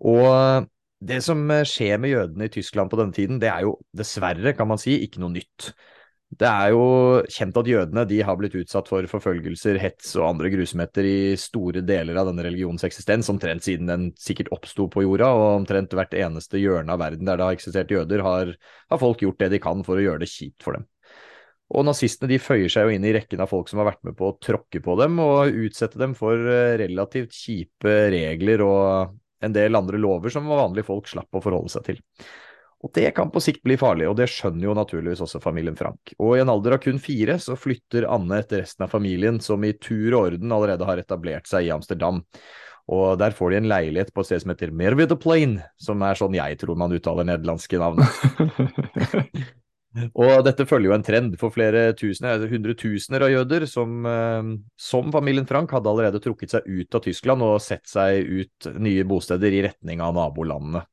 Og 0.00 0.68
det 1.02 1.20
som 1.26 1.42
eh, 1.50 1.66
skjer 1.68 1.98
med 2.00 2.14
jødene 2.14 2.48
i 2.48 2.52
Tyskland 2.52 2.92
på 2.92 3.00
denne 3.00 3.16
tiden, 3.16 3.40
det 3.42 3.50
er 3.52 3.66
jo 3.66 3.76
dessverre, 3.96 4.54
kan 4.56 4.70
man 4.70 4.80
si, 4.80 4.96
ikke 5.04 5.20
noe 5.22 5.34
nytt. 5.34 5.72
Det 6.32 6.48
er 6.48 6.70
jo 6.72 6.84
kjent 7.28 7.58
at 7.60 7.68
jødene 7.68 8.06
de 8.08 8.22
har 8.24 8.38
blitt 8.40 8.54
utsatt 8.56 8.86
for 8.88 9.04
forfølgelser, 9.10 9.76
hets 9.82 10.14
og 10.16 10.30
andre 10.30 10.48
grusomheter 10.54 11.04
i 11.04 11.16
store 11.36 11.82
deler 11.84 12.16
av 12.16 12.30
denne 12.30 12.46
religionens 12.46 12.86
eksistens, 12.88 13.28
omtrent 13.28 13.66
siden 13.66 13.90
den 13.90 14.06
sikkert 14.16 14.48
oppsto 14.56 14.86
på 14.88 15.04
jorda, 15.04 15.28
og 15.36 15.58
omtrent 15.58 15.92
hvert 15.92 16.16
eneste 16.16 16.62
hjørne 16.62 16.94
av 16.94 17.02
verden 17.04 17.28
der 17.28 17.36
det 17.36 17.50
har 17.50 17.58
eksistert 17.58 17.92
jøder, 17.92 18.24
har, 18.24 18.54
har 18.88 19.02
folk 19.02 19.26
gjort 19.26 19.44
det 19.44 19.52
de 19.52 19.60
kan 19.60 19.84
for 19.84 20.00
å 20.00 20.06
gjøre 20.06 20.24
det 20.24 20.32
kjipt 20.32 20.64
for 20.64 20.78
dem. 20.78 20.88
Og 21.72 21.86
nazistene 21.88 22.28
de 22.28 22.40
føyer 22.42 22.68
seg 22.72 22.84
jo 22.84 22.92
inn 22.96 23.06
i 23.08 23.14
rekken 23.16 23.40
av 23.40 23.48
folk 23.48 23.70
som 23.70 23.80
har 23.80 23.88
vært 23.92 24.02
med 24.04 24.16
på 24.18 24.28
å 24.28 24.36
tråkke 24.42 24.82
på 24.84 24.96
dem 25.00 25.18
og 25.24 25.56
utsette 25.64 26.00
dem 26.00 26.12
for 26.18 26.36
eh, 26.36 26.76
relativt 26.82 27.32
kjipe 27.36 27.94
regler 28.12 28.64
og 28.66 29.18
en 29.42 29.54
del 29.56 29.78
andre 29.78 30.00
lover 30.00 30.32
som 30.32 30.50
vanlige 30.50 30.86
folk 30.86 31.08
slapp 31.10 31.32
å 31.34 31.42
forholde 31.42 31.72
seg 31.72 31.86
til. 31.88 32.02
Og 32.82 32.90
det 32.96 33.12
kan 33.14 33.30
på 33.30 33.40
sikt 33.42 33.62
bli 33.62 33.76
farlig, 33.78 34.08
og 34.10 34.16
det 34.18 34.26
skjønner 34.30 34.66
jo 34.66 34.74
naturligvis 34.74 35.22
også 35.22 35.38
familien 35.42 35.78
Frank. 35.78 36.14
Og 36.18 36.34
i 36.34 36.42
en 36.42 36.50
alder 36.50 36.76
av 36.76 36.82
kun 36.82 36.98
fire 37.02 37.36
så 37.42 37.54
flytter 37.58 38.08
Anne 38.10 38.40
etter 38.42 38.64
resten 38.64 38.86
av 38.86 38.90
familien, 38.90 39.38
som 39.40 39.62
i 39.62 39.70
tur 39.78 40.16
og 40.16 40.32
orden 40.32 40.54
allerede 40.54 40.88
har 40.88 40.98
etablert 40.98 41.46
seg 41.50 41.68
i 41.68 41.72
Amsterdam. 41.74 42.24
Og 42.90 43.14
der 43.22 43.34
får 43.38 43.52
de 43.52 43.60
en 43.60 43.70
leilighet 43.70 44.10
på 44.10 44.24
et 44.24 44.32
sted 44.32 44.42
som 44.42 44.50
heter 44.50 44.74
Merwede 44.74 45.14
Plain, 45.22 45.60
som 45.78 46.02
er 46.02 46.18
sånn 46.18 46.34
jeg 46.34 46.58
tror 46.58 46.78
man 46.82 46.94
uttaler 46.98 47.28
nederlandske 47.30 47.78
navn. 47.78 48.02
Og 49.92 50.40
dette 50.46 50.64
følger 50.68 50.88
jo 50.88 50.94
en 50.96 51.04
trend 51.04 51.34
for 51.40 51.52
flere 51.52 51.90
tusener, 51.98 52.36
altså 52.36 52.48
hundretusener 52.48 53.26
av 53.26 53.32
jøder 53.32 53.66
som, 53.68 54.06
eh, 54.08 54.52
som 54.80 55.10
familien 55.12 55.48
Frank 55.48 55.74
hadde 55.76 55.90
allerede 55.90 56.20
trukket 56.24 56.54
seg 56.54 56.68
ut 56.68 56.96
av 56.96 57.02
Tyskland 57.04 57.44
og 57.44 57.60
sett 57.60 57.84
seg 57.90 58.24
ut 58.24 58.68
nye 58.80 59.04
bosteder 59.08 59.52
i 59.52 59.62
retning 59.66 60.00
av 60.00 60.14
nabolandene. 60.16 60.84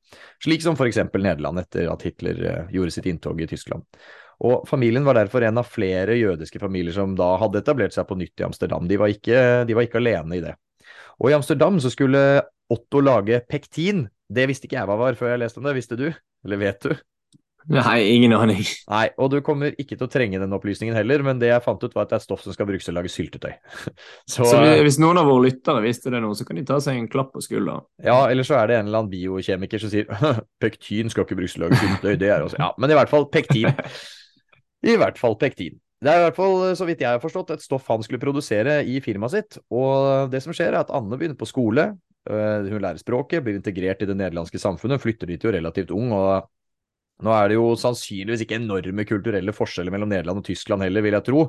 Slik 0.44 0.66
som 0.66 0.76
f.eks. 0.76 1.00
Nederland 1.16 1.64
etter 1.64 1.88
at 1.92 2.04
Hitler 2.04 2.44
eh, 2.44 2.74
gjorde 2.76 2.96
sitt 2.98 3.08
inntog 3.08 3.40
i 3.40 3.48
Tyskland. 3.48 3.88
Og 4.44 4.68
familien 4.68 5.08
var 5.08 5.16
derfor 5.20 5.44
en 5.44 5.60
av 5.60 5.68
flere 5.68 6.16
jødiske 6.16 6.60
familier 6.60 6.96
som 6.96 7.16
da 7.20 7.34
hadde 7.40 7.60
etablert 7.64 7.96
seg 7.96 8.08
på 8.08 8.20
nytt 8.20 8.40
i 8.40 8.48
Amsterdam. 8.48 8.88
De 8.88 9.00
var 9.00 9.12
ikke, 9.12 9.64
de 9.68 9.76
var 9.76 9.88
ikke 9.88 10.00
alene 10.00 10.40
i 10.40 10.44
det. 10.44 10.56
Og 11.20 11.32
i 11.32 11.36
Amsterdam 11.36 11.80
så 11.84 11.92
skulle 11.92 12.42
Otto 12.72 13.02
lage 13.04 13.42
pektin. 13.48 14.08
Det 14.30 14.48
visste 14.48 14.68
ikke 14.68 14.80
jeg 14.80 14.92
hva 14.92 15.00
var 15.00 15.20
før 15.20 15.34
jeg 15.34 15.44
leste 15.44 15.60
om 15.60 15.68
det, 15.68 15.76
visste 15.80 16.00
du? 16.00 16.10
Eller 16.46 16.62
vet 16.62 16.88
du? 16.88 16.96
Nei, 17.68 17.98
ingen 18.16 18.32
aning. 18.34 18.62
Nei, 18.90 19.10
og 19.20 19.30
du 19.34 19.42
kommer 19.46 19.76
ikke 19.76 19.98
til 19.98 20.06
å 20.08 20.10
trenge 20.10 20.40
den 20.42 20.54
opplysningen 20.56 20.96
heller, 20.96 21.22
men 21.28 21.42
det 21.42 21.50
jeg 21.52 21.62
fant 21.66 21.84
ut 21.84 21.94
var 21.94 22.08
at 22.08 22.14
det 22.14 22.18
er 22.18 22.24
stoff 22.24 22.42
som 22.46 22.56
skal 22.56 22.66
brukes 22.70 22.88
til 22.88 22.96
å 22.96 22.98
lage 23.02 23.12
syltetøy. 23.14 23.52
Så, 24.34 24.48
Så 24.48 24.62
hvis 24.86 24.98
noen 25.04 25.20
av 25.22 25.28
våre 25.30 25.50
lyttere 25.50 25.84
visste 25.84 26.10
det 26.14 26.22
nå, 26.24 26.32
så 26.40 26.48
kan 26.48 26.58
de 26.58 26.64
ta 26.66 26.80
seg 26.82 26.98
en 26.98 27.10
klapp 27.12 27.34
på 27.36 27.44
skulderen. 27.46 27.84
ja, 28.02 28.18
eller 28.32 28.48
så 28.48 28.56
er 28.62 28.72
det 28.72 28.80
en 28.80 28.88
eller 28.90 29.04
annen 29.04 29.12
biokjemiker 29.12 29.84
som 29.84 29.92
sier 29.92 30.10
pektin 30.64 31.12
skal 31.12 31.28
ikke 31.28 31.38
brukes 31.42 31.54
til 31.58 31.66
å 31.66 31.68
lage 31.68 31.82
syltetøy, 31.84 32.16
det 32.24 32.32
er 32.32 32.48
også 32.48 32.58
Ja, 32.64 32.72
men 32.80 32.90
i 32.96 32.98
hvert 32.98 33.12
fall 33.12 33.28
pektin. 33.30 33.70
I 34.90 34.96
hvert 34.96 35.18
fall 35.20 35.36
pektin. 35.40 35.78
Det 36.00 36.08
er 36.14 36.22
i 36.22 36.28
hvert 36.30 36.38
fall, 36.38 36.62
så 36.80 36.86
vidt 36.88 37.02
jeg 37.04 37.12
har 37.12 37.20
forstått, 37.20 37.50
et 37.58 37.64
stoff 37.66 37.90
han 37.92 38.00
skulle 38.06 38.22
produsere 38.24 38.78
i 38.88 39.02
firmaet 39.04 39.34
sitt. 39.36 39.58
Og 39.76 40.30
det 40.32 40.40
som 40.46 40.56
skjer, 40.56 40.72
er 40.72 40.86
at 40.86 40.94
Anne 40.96 41.18
begynner 41.20 41.36
på 41.36 41.48
skole. 41.50 41.90
øh, 42.30 42.70
Hun 42.72 42.80
lærer 42.80 43.02
språket, 43.02 43.44
blir 43.44 43.58
integrert 43.60 44.06
i 44.06 44.08
det 44.08 44.16
nederlandske 44.16 44.62
samfunnet, 44.64 45.02
flytter 45.04 45.28
dit 45.28 45.44
jo 45.44 45.52
relativt 45.52 45.92
ung. 45.92 46.14
og 46.16 46.48
Nå 47.26 47.36
er 47.36 47.52
det 47.52 47.58
jo 47.58 47.70
sannsynligvis 47.80 48.46
ikke 48.46 48.60
enorme 48.62 49.04
kulturelle 49.08 49.54
forskjeller 49.56 49.94
mellom 49.94 50.12
Nederland 50.12 50.42
og 50.42 50.48
Tyskland 50.48 50.86
heller, 50.86 51.04
vil 51.04 51.18
jeg 51.18 51.28
tro. 51.28 51.46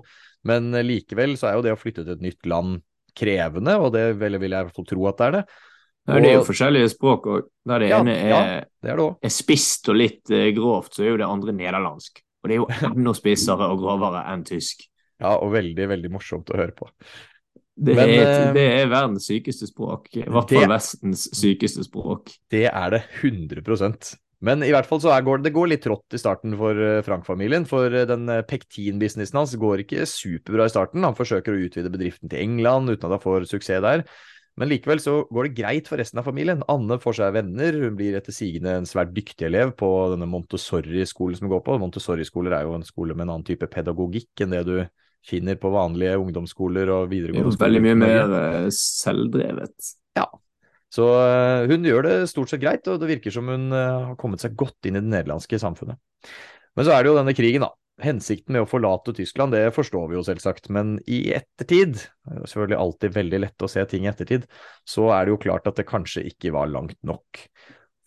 Men 0.48 0.72
eh, 0.74 0.86
likevel 0.86 1.36
så 1.38 1.50
er 1.50 1.58
jo 1.58 1.66
det 1.66 1.74
å 1.74 1.80
flytte 1.80 2.04
til 2.04 2.16
et 2.16 2.24
nytt 2.24 2.48
land 2.50 2.80
krevende, 3.16 3.76
og 3.82 3.92
det 3.94 4.04
vil, 4.18 4.38
jeg 4.38 4.50
i 4.50 4.54
hvert 4.54 4.76
fall 4.76 4.88
tro 4.88 5.06
at 5.10 5.20
det 5.20 5.28
er 5.28 5.36
det. 5.38 5.44
Og... 6.10 6.16
det 6.16 6.30
er 6.30 6.36
jo 6.38 6.44
forskjellige 6.46 6.90
språk 6.94 7.26
òg. 7.30 7.48
Der 7.70 7.82
det 7.82 7.90
Ja, 7.90 8.02
ene 8.02 8.16
er, 8.16 8.30
ja. 8.30 8.42
Det 8.80 8.92
er 8.94 9.02
det 9.02 9.28
er 9.28 9.34
spist 9.34 9.90
og 9.92 9.98
litt 10.00 10.32
eh, 10.34 10.50
grovt, 10.56 10.94
så 10.96 11.04
er 11.04 11.12
jo 11.12 11.18
det 11.20 11.28
andre 11.28 11.54
nederlandsk. 11.54 12.22
Og 12.40 12.48
det 12.50 12.56
er 12.56 12.62
jo 12.62 12.70
enda 12.90 13.14
spissere 13.18 13.68
og 13.70 13.82
grovere 13.82 14.24
enn 14.32 14.46
tysk. 14.48 14.86
Ja, 15.20 15.36
og 15.36 15.52
veldig, 15.52 15.90
veldig 15.90 16.10
morsomt 16.14 16.50
å 16.50 16.56
høre 16.56 16.74
på. 16.74 16.88
Det, 17.80 17.94
Men, 17.94 18.10
er, 18.10 18.24
eh, 18.24 18.48
det 18.56 18.66
er 18.80 18.90
verdens 18.90 19.28
sykeste 19.30 19.68
språk. 19.68 20.10
I 20.16 20.24
hvert 20.26 20.50
fall 20.52 20.72
Vestens 20.72 21.28
sykeste 21.36 21.84
språk. 21.86 22.32
Det 22.52 22.66
er 22.68 22.96
det 22.96 23.04
100 23.20 23.62
Men 24.46 24.64
i 24.64 24.70
hvert 24.72 24.88
fall 24.88 25.02
så 25.02 25.12
går 25.24 25.42
det 25.44 25.52
går 25.52 25.68
litt 25.68 25.82
trått 25.84 26.16
i 26.16 26.20
starten 26.20 26.56
for 26.56 26.76
eh, 26.80 27.02
Frank-familien. 27.04 27.66
For 27.68 27.92
eh, 27.92 28.06
den 28.08 28.24
eh, 28.32 28.44
pektin-businessen 28.48 29.36
hans 29.36 29.52
går 29.60 29.84
ikke 29.84 30.08
superbra 30.08 30.66
i 30.68 30.72
starten. 30.72 31.04
Han 31.04 31.16
forsøker 31.18 31.52
å 31.52 31.64
utvide 31.66 31.92
bedriften 31.92 32.32
til 32.32 32.40
England 32.40 32.94
uten 32.94 33.04
at 33.04 33.18
han 33.18 33.24
får 33.24 33.50
suksess 33.50 33.84
der. 33.84 34.06
Men 34.60 34.68
likevel 34.72 35.00
så 35.00 35.20
går 35.30 35.46
det 35.46 35.58
greit 35.60 35.86
for 35.88 36.00
resten 36.00 36.20
av 36.20 36.26
familien. 36.28 36.64
Anne 36.72 36.98
får 37.00 37.20
seg 37.20 37.36
venner, 37.36 37.76
hun 37.84 37.94
blir 37.96 38.16
etter 38.18 38.34
sigende 38.34 38.74
en 38.80 38.88
svært 38.88 39.12
dyktig 39.16 39.46
elev 39.46 39.76
på 39.78 39.88
denne 40.14 40.28
Montessori-skolen 40.28 41.38
som 41.38 41.46
hun 41.46 41.54
går 41.54 41.62
på. 41.68 41.78
Montessori-skoler 41.80 42.56
er 42.58 42.66
jo 42.68 42.74
en 42.76 42.84
skole 42.88 43.16
med 43.16 43.28
en 43.28 43.36
annen 43.36 43.46
type 43.46 43.68
pedagogikk 43.72 44.44
enn 44.44 44.56
det 44.56 44.66
du 44.68 44.76
finner 45.24 45.56
på 45.60 45.70
vanlige 45.72 46.16
ungdomsskoler 46.20 46.90
og 46.92 47.06
er 47.06 47.14
videregående 47.14 47.54
skoler. 47.54 47.66
veldig 47.68 47.82
mye 47.86 47.98
mer 48.02 48.20
selvdrevet. 48.72 48.78
selvdrevet. 48.80 49.94
Så 50.90 51.06
eh, 51.22 51.68
hun 51.70 51.86
gjør 51.86 52.06
det 52.06 52.14
stort 52.30 52.50
sett 52.50 52.62
greit, 52.62 52.88
og 52.90 52.98
det 53.00 53.10
virker 53.12 53.34
som 53.34 53.50
hun 53.50 53.70
eh, 53.70 54.08
har 54.10 54.16
kommet 54.20 54.42
seg 54.42 54.56
godt 54.58 54.88
inn 54.88 54.98
i 54.98 55.02
det 55.02 55.12
nederlandske 55.12 55.60
samfunnet. 55.62 56.00
Men 56.78 56.86
så 56.86 56.94
er 56.94 57.02
det 57.02 57.12
jo 57.12 57.20
denne 57.20 57.36
krigen, 57.36 57.66
da. 57.66 57.74
Hensikten 58.00 58.56
med 58.56 58.64
å 58.64 58.68
forlate 58.68 59.12
Tyskland, 59.12 59.52
det 59.52 59.74
forstår 59.76 60.06
vi 60.08 60.16
jo 60.16 60.24
selvsagt, 60.24 60.70
men 60.72 60.94
i 61.04 61.34
ettertid, 61.36 61.98
det 62.00 62.38
er 62.38 62.48
selvfølgelig 62.48 62.78
alltid 62.80 63.18
veldig 63.18 63.40
lett 63.44 63.66
å 63.66 63.68
se 63.68 63.84
ting 63.90 64.06
i 64.06 64.10
ettertid, 64.10 64.46
så 64.88 65.10
er 65.12 65.26
det 65.26 65.34
jo 65.34 65.42
klart 65.42 65.68
at 65.68 65.76
det 65.76 65.84
kanskje 65.90 66.24
ikke 66.30 66.54
var 66.56 66.72
langt 66.72 66.96
nok. 67.06 67.44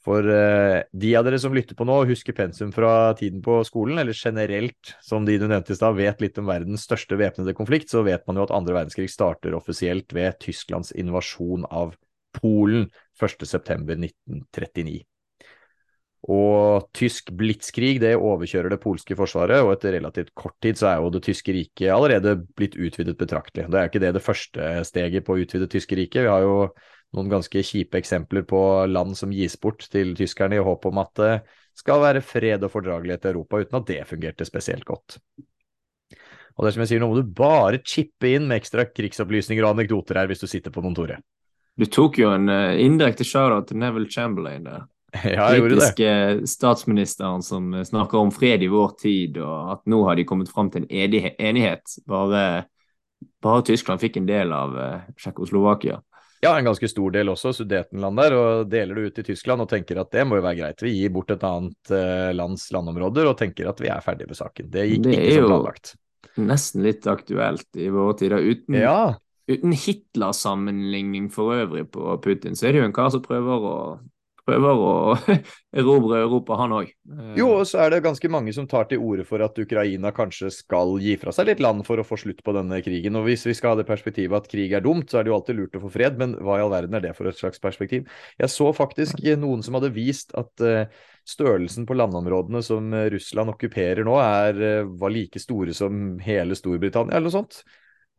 For 0.03 0.27
eh, 0.27 0.81
de 0.91 1.11
av 1.15 1.23
dere 1.23 1.37
som 1.39 1.53
lytter 1.55 1.77
på 1.79 1.85
nå, 1.87 2.01
husker 2.09 2.35
pensum 2.35 2.73
fra 2.75 3.13
tiden 3.15 3.39
på 3.45 3.61
skolen, 3.67 4.01
eller 4.01 4.17
generelt, 4.17 4.95
som 5.05 5.23
de 5.29 5.37
du 5.39 5.45
nevnte 5.45 5.71
i 5.71 5.77
stad, 5.79 5.95
vet 5.95 6.25
litt 6.25 6.41
om 6.41 6.49
verdens 6.49 6.83
største 6.89 7.15
væpnede 7.19 7.55
konflikt, 7.55 7.93
så 7.93 8.03
vet 8.03 8.25
man 8.27 8.41
jo 8.41 8.47
at 8.47 8.55
andre 8.55 8.75
verdenskrig 8.81 9.07
starter 9.13 9.55
offisielt 9.55 10.11
ved 10.17 10.35
Tysklands 10.43 10.91
invasjon 10.99 11.69
av 11.69 11.93
Polen 12.35 12.87
1.9.1939. 13.21 15.01
Og 16.31 16.85
tysk 16.95 17.33
blitskrig 17.35 17.97
det 17.99 18.13
overkjører 18.15 18.71
det 18.71 18.79
polske 18.83 19.15
forsvaret, 19.19 19.59
og 19.59 19.73
etter 19.73 19.97
relativt 19.97 20.31
kort 20.39 20.55
tid 20.63 20.79
så 20.79 20.93
er 20.93 21.01
jo 21.03 21.11
det 21.11 21.23
tyske 21.25 21.51
riket 21.51 21.91
allerede 21.91 22.37
blitt 22.55 22.77
utvidet 22.79 23.17
betraktelig. 23.19 23.67
Det 23.67 23.79
er 23.79 23.87
jo 23.87 23.91
ikke 23.91 24.03
det 24.05 24.13
det 24.15 24.23
første 24.23 24.69
steget 24.87 25.27
på 25.27 25.35
å 25.35 25.43
utvide 25.43 25.67
tyske 25.71 25.99
riket. 25.99 26.23
Vi 26.23 26.31
har 26.31 26.45
jo 26.45 26.55
noen 27.13 27.33
ganske 27.33 27.65
kjipe 27.67 27.99
eksempler 27.99 28.47
på 28.47 28.61
land 28.87 29.17
som 29.19 29.35
gis 29.35 29.57
bort 29.59 29.83
til 29.91 30.15
tyskerne 30.17 30.57
i 30.57 30.63
håp 30.63 30.87
om 30.89 31.03
at 31.03 31.11
det 31.19 31.33
skal 31.77 31.99
være 32.05 32.23
fred 32.23 32.63
og 32.63 32.71
fordragelighet 32.71 33.27
i 33.27 33.33
Europa, 33.33 33.59
uten 33.59 33.81
at 33.81 33.89
det 33.91 33.99
fungerte 34.07 34.47
spesielt 34.47 34.87
godt. 34.87 35.19
Og 36.53 36.63
det 36.63 36.69
er 36.69 36.75
som 36.75 36.83
jeg 36.85 36.93
sier, 36.93 37.03
nå 37.03 37.09
må 37.09 37.19
du 37.19 37.35
bare 37.35 37.81
chippe 37.83 38.31
inn 38.31 38.47
med 38.47 38.61
ekstra 38.61 38.85
krigsopplysninger 38.87 39.65
og 39.65 39.75
anekdoter 39.75 40.21
her 40.21 40.29
hvis 40.29 40.43
du 40.43 40.47
sitter 40.47 40.71
på 40.71 40.85
kontoret. 40.85 41.19
Du 41.79 41.85
tok 41.89 42.19
jo 42.21 42.29
en 42.35 42.49
uh, 42.51 42.75
indirekte 42.79 43.25
shout-out 43.25 43.67
til 43.71 43.79
Neville 43.81 44.09
Chamberlain 44.13 44.67
der. 44.67 44.83
Ja, 45.23 45.51
jeg 45.53 45.59
gjorde 45.61 45.75
det. 45.75 45.79
Britiske 45.79 46.47
statsministeren 46.49 47.43
som 47.45 47.67
eh, 47.77 47.83
snakker 47.85 48.17
om 48.17 48.31
fred 48.33 48.63
i 48.65 48.69
vår 48.71 48.95
tid, 48.97 49.35
og 49.45 49.73
at 49.75 49.83
nå 49.85 49.99
har 50.07 50.17
de 50.17 50.23
kommet 50.25 50.49
fram 50.49 50.71
til 50.73 50.87
en 50.87 51.27
enighet. 51.37 51.83
Bare, 52.09 52.63
bare 53.43 53.65
Tyskland 53.67 54.01
fikk 54.01 54.17
en 54.17 54.25
del 54.29 54.49
av 54.57 54.73
uh, 54.73 55.03
Tsjekkoslovakia. 55.17 55.99
Ja, 56.43 56.55
en 56.57 56.65
ganske 56.65 56.89
stor 56.89 57.13
del 57.13 57.29
også, 57.31 57.53
Sudetenland 57.55 58.17
der, 58.19 58.33
og 58.35 58.65
deler 58.73 58.97
det 58.97 59.03
ut 59.13 59.19
i 59.21 59.25
Tyskland 59.29 59.63
og 59.63 59.69
tenker 59.71 60.01
at 60.01 60.09
det 60.11 60.25
må 60.27 60.39
jo 60.41 60.43
være 60.43 60.59
greit. 60.63 60.81
Vi 60.83 60.95
gir 60.97 61.13
bort 61.13 61.29
et 61.31 61.45
annet 61.47 61.93
uh, 61.93 62.31
lands 62.35 62.65
landområder 62.73 63.29
og 63.29 63.37
tenker 63.39 63.69
at 63.69 63.79
vi 63.85 63.93
er 63.93 64.01
ferdige 64.03 64.27
med 64.33 64.39
saken. 64.41 64.71
Det 64.73 64.87
gikk 64.89 65.05
Det 65.05 65.13
ikke 65.13 65.27
er 65.29 65.37
som 65.37 65.45
jo- 65.45 65.51
planlagt. 65.53 65.93
Nesten 66.41 66.81
litt 66.81 67.05
aktuelt 67.07 67.77
i 67.77 67.87
våre 67.93 68.17
tider. 68.17 68.41
Uten, 68.41 68.81
Ja, 68.81 68.97
uten 69.49 69.75
Hitler-sammenligning 69.75 71.29
for 71.33 71.55
øvrig 71.55 71.87
på 71.91 72.17
Putin, 72.23 72.55
så 72.55 72.67
er 72.67 72.73
det 72.73 72.83
jo 72.83 72.89
en 72.89 72.95
kar 72.95 73.11
som 73.13 73.23
prøver 73.23 73.67
å, 73.67 73.77
prøver 74.47 74.81
å 74.83 74.93
erobre 75.79 76.21
Europa, 76.23 76.57
han 76.59 76.75
òg. 76.79 76.91
Jo, 77.39 77.49
og 77.59 77.67
så 77.67 77.81
er 77.83 77.93
det 77.93 78.03
ganske 78.05 78.31
mange 78.31 78.53
som 78.55 78.67
tar 78.69 78.87
til 78.89 79.03
orde 79.03 79.25
for 79.27 79.43
at 79.43 79.59
Ukraina 79.59 80.13
kanskje 80.15 80.51
skal 80.53 80.95
gi 81.03 81.15
fra 81.19 81.33
seg 81.35 81.49
litt 81.51 81.63
land 81.63 81.83
for 81.87 81.99
å 81.99 82.07
få 82.07 82.19
slutt 82.19 82.43
på 82.45 82.55
denne 82.55 82.79
krigen. 82.85 83.19
Og 83.19 83.27
hvis 83.27 83.45
vi 83.49 83.55
skal 83.57 83.73
ha 83.73 83.81
det 83.81 83.87
perspektivet 83.89 84.37
at 84.39 84.51
krig 84.51 84.75
er 84.75 84.85
dumt, 84.85 85.09
så 85.11 85.19
er 85.19 85.27
det 85.27 85.33
jo 85.33 85.37
alltid 85.39 85.59
lurt 85.59 85.79
å 85.79 85.83
få 85.85 85.91
fred, 85.95 86.19
men 86.21 86.37
hva 86.39 86.59
i 86.59 86.65
all 86.65 86.73
verden 86.73 86.99
er 86.99 87.07
det 87.07 87.15
for 87.17 87.31
et 87.31 87.39
slags 87.39 87.63
perspektiv? 87.63 88.07
Jeg 88.39 88.51
så 88.53 88.71
faktisk 88.75 89.23
noen 89.43 89.63
som 89.65 89.79
hadde 89.79 89.93
vist 89.95 90.35
at 90.39 90.63
eh, 90.63 90.87
størrelsen 91.27 91.87
på 91.87 91.95
landområdene 91.99 92.63
som 92.63 92.91
eh, 92.95 93.09
Russland 93.13 93.53
okkuperer 93.53 94.07
nå, 94.07 94.19
er, 94.23 94.59
eh, 94.59 94.91
var 94.99 95.13
like 95.13 95.39
store 95.41 95.75
som 95.75 96.19
hele 96.23 96.55
Storbritannia, 96.55 97.15
eller 97.15 97.31
noe 97.31 97.37
sånt. 97.41 97.63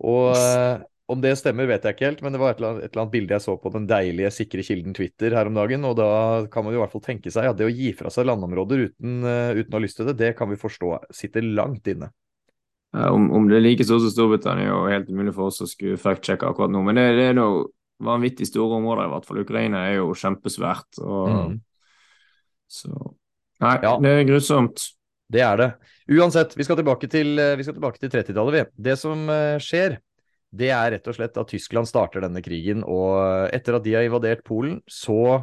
Og 0.04 0.32
eh, 0.34 0.82
om 1.06 1.20
det 1.20 1.34
stemmer, 1.36 1.66
vet 1.68 1.84
jeg 1.84 1.94
ikke 1.96 2.06
helt, 2.08 2.22
men 2.24 2.32
det 2.32 2.40
var 2.40 2.54
et 2.54 2.60
eller, 2.60 2.70
annet, 2.74 2.84
et 2.86 2.92
eller 2.94 3.02
annet 3.02 3.12
bilde 3.12 3.34
jeg 3.36 3.44
så 3.44 3.54
på 3.60 3.72
den 3.74 3.86
deilige, 3.90 4.30
sikre 4.32 4.62
kilden 4.64 4.94
Twitter 4.96 5.34
her 5.36 5.50
om 5.50 5.58
dagen, 5.58 5.84
og 5.84 5.96
da 5.98 6.08
kan 6.52 6.64
man 6.64 6.72
jo 6.72 6.78
i 6.80 6.82
hvert 6.84 6.94
fall 6.94 7.04
tenke 7.04 7.32
seg 7.34 7.48
at 7.50 7.58
det 7.58 7.66
å 7.68 7.72
gi 7.74 7.90
fra 7.98 8.12
seg 8.14 8.24
landområder 8.30 8.86
uten, 8.88 9.18
eh, 9.28 9.50
uten 9.60 9.74
å 9.74 9.76
ha 9.76 9.82
lyst 9.84 9.98
til 10.00 10.08
det, 10.08 10.16
det 10.22 10.30
kan 10.38 10.48
vi 10.48 10.56
forstå 10.60 10.92
sitter 11.12 11.44
langt 11.44 11.90
inne. 11.92 12.08
Eh, 12.96 13.08
Om, 13.10 13.28
om 13.36 13.48
det 13.50 13.58
er 13.58 13.66
like 13.66 13.84
stort 13.84 14.00
som 14.06 14.14
Storbritannia, 14.14 14.70
jo 14.70 14.86
helt 14.88 15.10
umulig 15.12 15.34
for 15.36 15.50
oss 15.50 15.60
å 15.60 15.68
skulle 15.68 16.00
fact-sjekke 16.00 16.48
akkurat 16.48 16.72
nå. 16.72 16.80
Men 16.86 16.96
det, 17.00 17.04
det 17.18 17.26
er 17.32 17.36
noe 17.36 17.66
vanvittig 18.04 18.48
store 18.48 18.80
områder, 18.80 19.04
i 19.04 19.12
hvert 19.12 19.28
fall. 19.28 19.42
Ukraina 19.44 19.84
er 19.90 19.98
jo 20.00 20.14
kjempesvært. 20.18 21.02
Og, 21.04 21.28
Mm. 21.34 21.60
Så 22.74 22.90
Nei, 23.60 23.76
Ja. 23.84 23.98
det 24.00 24.10
er 24.10 24.24
grusomt. 24.26 24.80
Det 25.30 25.40
er 25.40 25.56
det. 25.56 25.68
Uansett, 26.10 26.56
vi 26.56 26.64
skal 26.64 26.76
tilbake 26.76 27.08
til, 27.08 27.38
eh, 27.38 27.56
til 27.60 28.10
30-tallet, 28.10 28.52
vi. 28.52 28.64
Det 28.82 28.98
som 28.98 29.28
skjer, 29.62 29.98
det 30.54 30.70
er 30.74 30.92
rett 30.94 31.10
og 31.10 31.16
slett 31.16 31.40
at 31.40 31.50
Tyskland 31.50 31.88
starter 31.90 32.24
denne 32.24 32.42
krigen, 32.44 32.84
og 32.86 33.50
etter 33.54 33.78
at 33.78 33.84
de 33.86 33.96
har 33.96 34.06
invadert 34.06 34.44
Polen, 34.46 34.78
så 34.86 35.42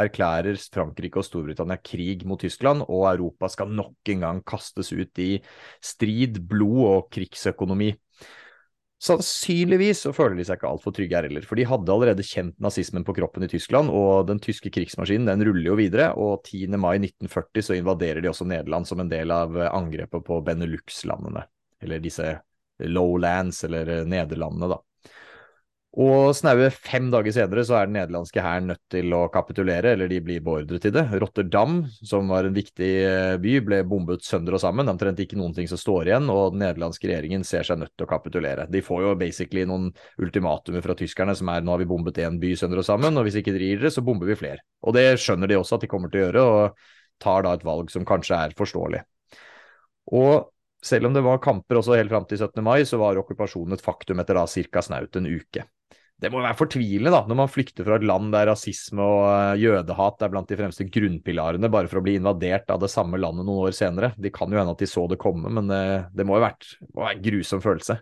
erklærer 0.00 0.58
Frankrike 0.72 1.20
og 1.20 1.24
Storbritannia 1.24 1.78
krig 1.80 2.24
mot 2.28 2.40
Tyskland, 2.40 2.84
og 2.88 3.06
Europa 3.10 3.48
skal 3.52 3.72
nok 3.72 4.12
en 4.12 4.24
gang 4.24 4.42
kastes 4.48 4.92
ut 4.92 5.22
i 5.22 5.36
strid, 5.84 6.42
blod 6.48 6.82
og 6.88 7.06
krigsøkonomi. 7.12 7.94
Sannsynligvis 9.06 10.06
så 10.06 10.12
føler 10.16 10.38
de 10.38 10.44
seg 10.48 10.56
ikke 10.56 10.68
altfor 10.70 10.94
trygge 10.96 11.18
her 11.18 11.26
heller, 11.28 11.44
for 11.44 11.60
de 11.60 11.66
hadde 11.68 11.92
allerede 11.92 12.24
kjent 12.24 12.56
nazismen 12.64 13.04
på 13.04 13.12
kroppen 13.18 13.44
i 13.44 13.50
Tyskland, 13.52 13.92
og 13.92 14.24
den 14.30 14.40
tyske 14.40 14.72
krigsmaskinen 14.72 15.28
den 15.28 15.44
ruller 15.48 15.68
jo 15.68 15.76
videre, 15.80 16.10
og 16.16 16.48
10. 16.48 16.72
mai 16.80 16.96
1940 17.02 17.68
så 17.68 17.76
invaderer 17.76 18.24
de 18.24 18.32
også 18.32 18.48
Nederland 18.48 18.88
som 18.88 19.04
en 19.04 19.12
del 19.12 19.32
av 19.36 19.52
angrepet 19.68 20.24
på 20.24 20.40
Benelux-landene, 20.48 21.44
eller 21.84 22.04
disse 22.04 22.38
lowlands, 22.78 23.64
eller 23.64 24.00
eh, 24.00 24.04
Nederlandene, 24.08 24.74
da. 24.76 24.82
Og 25.96 26.34
snaue 26.36 26.66
fem 26.68 27.06
dager 27.08 27.32
senere 27.32 27.62
så 27.64 27.78
er 27.78 27.86
den 27.88 27.94
nederlandske 27.96 28.42
hæren 28.44 28.66
nødt 28.68 28.82
til 28.92 29.14
å 29.16 29.22
kapitulere, 29.32 29.94
eller 29.94 30.10
de 30.10 30.18
blir 30.20 30.42
beordret 30.44 30.82
til 30.84 30.92
det. 30.92 31.06
Rotterdam, 31.22 31.78
som 32.04 32.28
var 32.28 32.44
en 32.44 32.56
viktig 32.56 32.90
eh, 33.00 33.36
by, 33.40 33.54
ble 33.64 33.78
bombet 33.88 34.26
sønder 34.26 34.58
og 34.58 34.60
sammen. 34.60 34.90
Omtrent 34.92 35.22
ikke 35.24 35.38
noen 35.40 35.54
ting 35.56 35.70
som 35.70 35.80
står 35.80 36.10
igjen, 36.10 36.28
og 36.28 36.52
den 36.52 36.60
nederlandske 36.66 37.08
regjeringen 37.08 37.46
ser 37.48 37.64
seg 37.64 37.80
nødt 37.80 37.94
til 37.96 38.04
å 38.04 38.10
kapitulere. 38.10 38.66
De 38.68 38.82
får 38.84 39.06
jo 39.06 39.14
basically 39.22 39.64
noen 39.64 39.88
ultimatumer 40.20 40.84
fra 40.84 40.98
tyskerne 41.00 41.36
som 41.38 41.48
er 41.54 41.64
nå 41.64 41.72
har 41.72 41.80
vi 41.80 41.88
bombet 41.88 42.20
én 42.26 42.36
by 42.44 42.52
sønder 42.60 42.84
og 42.84 42.88
sammen, 42.90 43.16
og 43.16 43.24
hvis 43.24 43.40
ikke 43.40 43.56
dere 43.56 43.70
gir 43.70 43.80
dere, 43.80 43.94
så 43.96 44.04
bomber 44.04 44.28
vi 44.28 44.36
flere. 44.36 44.60
Og 44.84 44.98
det 44.98 45.06
skjønner 45.22 45.48
de 45.48 45.56
også 45.62 45.78
at 45.78 45.86
de 45.86 45.92
kommer 45.94 46.12
til 46.12 46.20
å 46.20 46.26
gjøre, 46.26 46.44
og 46.44 47.24
tar 47.24 47.48
da 47.48 47.56
et 47.56 47.64
valg 47.64 47.88
som 47.94 48.04
kanskje 48.04 48.36
er 48.36 48.58
forståelig. 48.60 49.00
Og 50.12 50.52
selv 50.84 51.08
om 51.08 51.16
det 51.16 51.24
var 51.24 51.42
kamper 51.42 51.80
også 51.80 51.96
helt 51.98 52.12
fram 52.12 52.26
til 52.28 52.40
17. 52.40 52.62
mai, 52.64 52.82
så 52.88 53.00
var 53.00 53.18
okkupasjonen 53.20 53.76
et 53.76 53.84
faktum 53.84 54.20
etter 54.22 54.38
da 54.38 54.46
ca. 54.46 54.84
snaut 54.84 55.18
en 55.18 55.30
uke. 55.30 55.66
Det 56.16 56.30
må 56.32 56.40
være 56.40 56.56
fortvilende 56.56 57.12
da, 57.12 57.18
når 57.28 57.36
man 57.42 57.50
flykter 57.52 57.84
fra 57.84 57.98
et 57.98 58.06
land 58.08 58.30
der 58.32 58.46
rasisme 58.48 59.04
og 59.04 59.24
eh, 59.28 59.58
jødehat 59.66 60.22
er 60.24 60.30
blant 60.32 60.48
de 60.48 60.56
fremste 60.56 60.86
grunnpilarene, 60.88 61.68
bare 61.72 61.90
for 61.90 62.00
å 62.00 62.04
bli 62.06 62.14
invadert 62.16 62.72
av 62.72 62.80
det 62.80 62.88
samme 62.88 63.20
landet 63.20 63.44
noen 63.44 63.66
år 63.68 63.76
senere. 63.76 64.14
De 64.16 64.32
kan 64.32 64.48
jo 64.48 64.56
hende 64.56 64.72
at 64.72 64.80
de 64.80 64.88
så 64.88 65.04
det 65.12 65.20
komme, 65.20 65.52
men 65.52 65.68
det, 65.68 65.82
det 66.16 66.24
må 66.24 66.38
jo 66.38 66.46
ha 66.46 66.48
vært 66.48 66.70
en 66.80 67.24
grusom 67.26 67.60
følelse. 67.64 67.98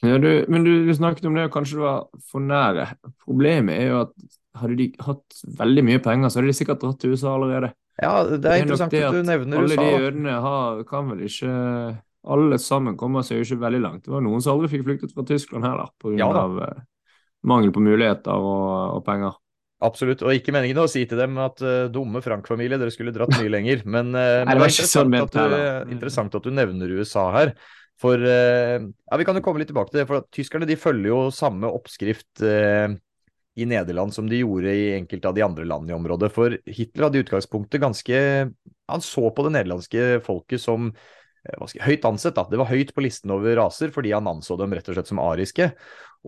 Ja, 0.00 0.16
du, 0.20 0.30
men 0.48 0.64
du, 0.64 0.72
du 0.88 0.92
snakket 0.96 1.28
om 1.28 1.36
det, 1.36 1.50
og 1.50 1.54
kanskje 1.58 1.76
det 1.76 1.84
var 1.84 2.24
for 2.32 2.44
nære. 2.44 2.86
Problemet 3.26 3.76
er 3.76 3.92
jo 3.92 4.02
at 4.06 4.16
hadde 4.60 4.76
de 4.80 4.88
hatt 5.04 5.40
veldig 5.60 5.84
mye 5.86 6.02
penger, 6.04 6.30
så 6.30 6.40
hadde 6.40 6.50
de 6.50 6.58
sikkert 6.58 6.82
dratt 6.82 7.00
til 7.02 7.14
USA 7.14 7.34
allerede. 7.36 7.74
Ja, 8.00 8.14
det 8.24 8.38
er 8.40 8.62
nok 8.62 8.64
interessant 8.64 8.94
det 8.94 9.02
at 9.04 9.16
du 9.16 9.26
nevner 9.28 9.60
alle 9.60 9.76
USA. 9.76 9.82
de 9.82 9.90
da. 9.90 10.04
jødene 10.04 10.36
har, 10.46 10.84
kan 10.88 11.10
vel 11.12 11.26
ikke 11.28 11.52
Alle 12.28 12.58
sammen 12.60 12.98
kommer 13.00 13.24
seg 13.24 13.40
jo 13.40 13.46
ikke 13.46 13.62
veldig 13.62 13.80
langt. 13.80 14.02
Det 14.04 14.12
var 14.12 14.24
noen 14.24 14.42
som 14.44 14.56
aldri 14.56 14.68
fikk 14.74 14.84
flyktet 14.88 15.14
fra 15.16 15.24
Tyskland 15.28 15.64
heller, 15.64 15.92
pga. 16.02 16.16
Ja 16.20 16.28
av 16.42 16.58
eh, 16.66 16.82
mangel 17.48 17.72
på 17.72 17.82
muligheter 17.84 18.36
og, 18.36 18.98
og 18.98 19.04
penger. 19.06 19.38
Absolutt, 19.80 20.20
og 20.20 20.36
ikke 20.36 20.52
meningen 20.52 20.82
å 20.82 20.88
si 20.92 21.06
til 21.08 21.16
dem 21.16 21.38
at 21.40 21.62
uh, 21.64 21.88
dumme 21.88 22.20
Frank-familie, 22.20 22.76
dere 22.76 22.92
skulle 22.92 23.14
dratt 23.16 23.32
mye 23.38 23.48
lenger. 23.48 23.84
Men, 23.94 24.10
uh, 24.12 24.42
det 24.44 24.52
det 24.52 24.60
var 24.60 24.72
ikke 24.74 24.88
sånn 24.90 25.14
at 25.16 25.32
du, 25.32 25.38
heller. 25.40 25.86
interessant 25.88 26.36
at 26.36 26.44
du 26.44 26.52
nevner 26.52 26.92
USA 27.00 27.30
her. 27.38 27.54
For 28.00 28.20
uh, 28.20 28.76
ja, 28.76 29.20
Vi 29.20 29.26
kan 29.28 29.40
jo 29.40 29.44
komme 29.44 29.62
litt 29.62 29.70
tilbake 29.72 29.94
til 29.94 30.02
det. 30.02 30.08
for 30.10 30.26
Tyskerne 30.36 30.68
de 30.68 30.76
følger 30.80 31.08
jo 31.08 31.22
samme 31.32 31.72
oppskrift 31.72 32.44
i 33.60 33.66
Nederland 33.66 34.14
som 34.14 34.28
de 34.30 34.42
gjorde 34.42 34.72
i 34.76 34.84
enkelte 34.98 35.28
av 35.28 35.36
de 35.36 35.44
andre 35.44 35.64
landene 35.68 35.94
i 35.94 35.96
området. 35.96 36.30
For 36.32 36.58
Hitler 36.68 37.08
hadde 37.08 37.20
i 37.20 37.24
utgangspunktet 37.24 37.82
ganske 37.82 38.20
Han 38.90 39.04
så 39.04 39.30
på 39.32 39.46
det 39.46 39.54
nederlandske 39.56 40.20
folket 40.26 40.62
som 40.62 40.90
høyt 41.86 42.04
ansett. 42.04 42.36
da. 42.36 42.46
Det 42.50 42.60
var 42.60 42.70
høyt 42.70 42.94
på 42.94 43.04
listen 43.04 43.32
over 43.34 43.56
raser 43.56 43.92
fordi 43.94 44.12
han 44.14 44.28
anså 44.30 44.58
dem 44.60 44.72
rett 44.76 44.88
og 44.88 44.98
slett 44.98 45.10
som 45.10 45.22
ariske. 45.22 45.72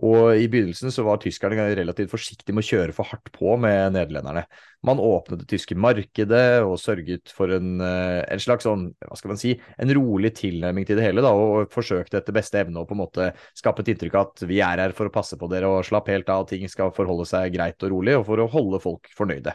Og 0.01 0.39
i 0.41 0.47
begynnelsen 0.49 0.89
så 0.89 1.03
var 1.05 1.19
tyskerne 1.21 1.67
relativt 1.77 2.09
forsiktige 2.09 2.55
med 2.55 2.63
å 2.63 2.69
kjøre 2.71 2.95
for 2.97 3.05
hardt 3.05 3.29
på 3.35 3.53
med 3.61 3.93
nederlenderne. 3.93 4.41
Man 4.81 4.97
åpnet 4.97 5.43
det 5.43 5.49
tyske 5.51 5.77
markedet 5.77 6.63
og 6.65 6.79
sørget 6.81 7.29
for 7.29 7.53
en, 7.53 7.79
eh, 7.79 8.25
en 8.25 8.41
slags 8.41 8.65
sånn, 8.65 8.87
hva 9.05 9.15
skal 9.15 9.29
man 9.29 9.37
si, 9.37 9.53
en 9.77 9.93
rolig 9.93 10.33
tilnærming 10.33 10.87
til 10.87 10.97
det 10.97 11.05
hele, 11.05 11.21
da, 11.21 11.29
og 11.29 11.69
forsøkte 11.69 12.17
etter 12.17 12.33
beste 12.33 12.57
evne 12.57 12.81
å 12.81 12.87
på 12.89 12.97
en 12.97 13.03
måte 13.05 13.33
skape 13.53 13.85
et 13.85 13.93
inntrykk 13.93 14.15
av 14.15 14.31
at 14.31 14.47
vi 14.49 14.61
er 14.61 14.81
her 14.81 14.97
for 14.97 15.05
å 15.05 15.13
passe 15.13 15.37
på 15.37 15.47
dere 15.47 15.69
og 15.69 15.85
slapp 15.85 16.09
helt 16.09 16.27
av, 16.27 16.47
ting 16.49 16.65
skal 16.67 16.89
forholde 16.91 17.29
seg 17.29 17.53
greit 17.53 17.77
og 17.83 17.93
rolig, 17.93 18.17
og 18.17 18.25
for 18.25 18.41
å 18.41 18.49
holde 18.49 18.81
folk 18.81 19.13
fornøyde. 19.13 19.53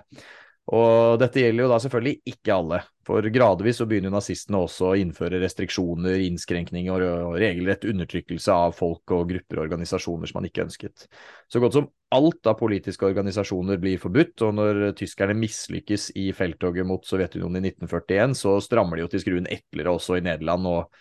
Og 0.68 1.16
dette 1.16 1.40
gjelder 1.40 1.64
jo 1.64 1.68
da 1.70 1.78
selvfølgelig 1.81 2.28
ikke 2.28 2.52
alle, 2.52 2.78
for 3.09 3.24
gradvis 3.33 3.78
så 3.81 3.87
begynner 3.88 4.11
jo 4.11 4.16
nazistene 4.18 4.59
også 4.61 4.90
å 4.90 4.96
innføre 5.00 5.40
restriksjoner, 5.40 6.20
innskrenkninger 6.26 7.04
og 7.07 7.38
regelrett 7.40 7.87
undertrykkelse 7.88 8.52
av 8.52 8.74
folk 8.76 9.14
og 9.16 9.31
grupper 9.31 9.62
og 9.62 9.64
organisasjoner 9.64 10.28
som 10.28 10.40
man 10.42 10.48
ikke 10.50 10.66
ønsket. 10.66 11.07
Så 11.48 11.62
godt 11.64 11.78
som 11.78 11.88
alt 12.12 12.52
av 12.52 12.59
politiske 12.61 13.09
organisasjoner 13.09 13.81
blir 13.81 14.02
forbudt, 14.02 14.44
og 14.44 14.59
når 14.61 14.83
tyskerne 15.00 15.38
mislykkes 15.40 16.11
i 16.20 16.28
felttoget 16.37 16.88
mot 16.88 17.09
Sovjetunionen 17.09 17.62
i 17.62 17.72
1941, 17.72 18.37
så 18.37 18.59
strammer 18.64 19.00
de 19.00 19.07
jo 19.07 19.12
til 19.14 19.24
skruen 19.24 19.48
etlere 19.48 19.96
også 19.96 20.20
i 20.20 20.26
Nederland 20.28 20.68
og 20.68 21.00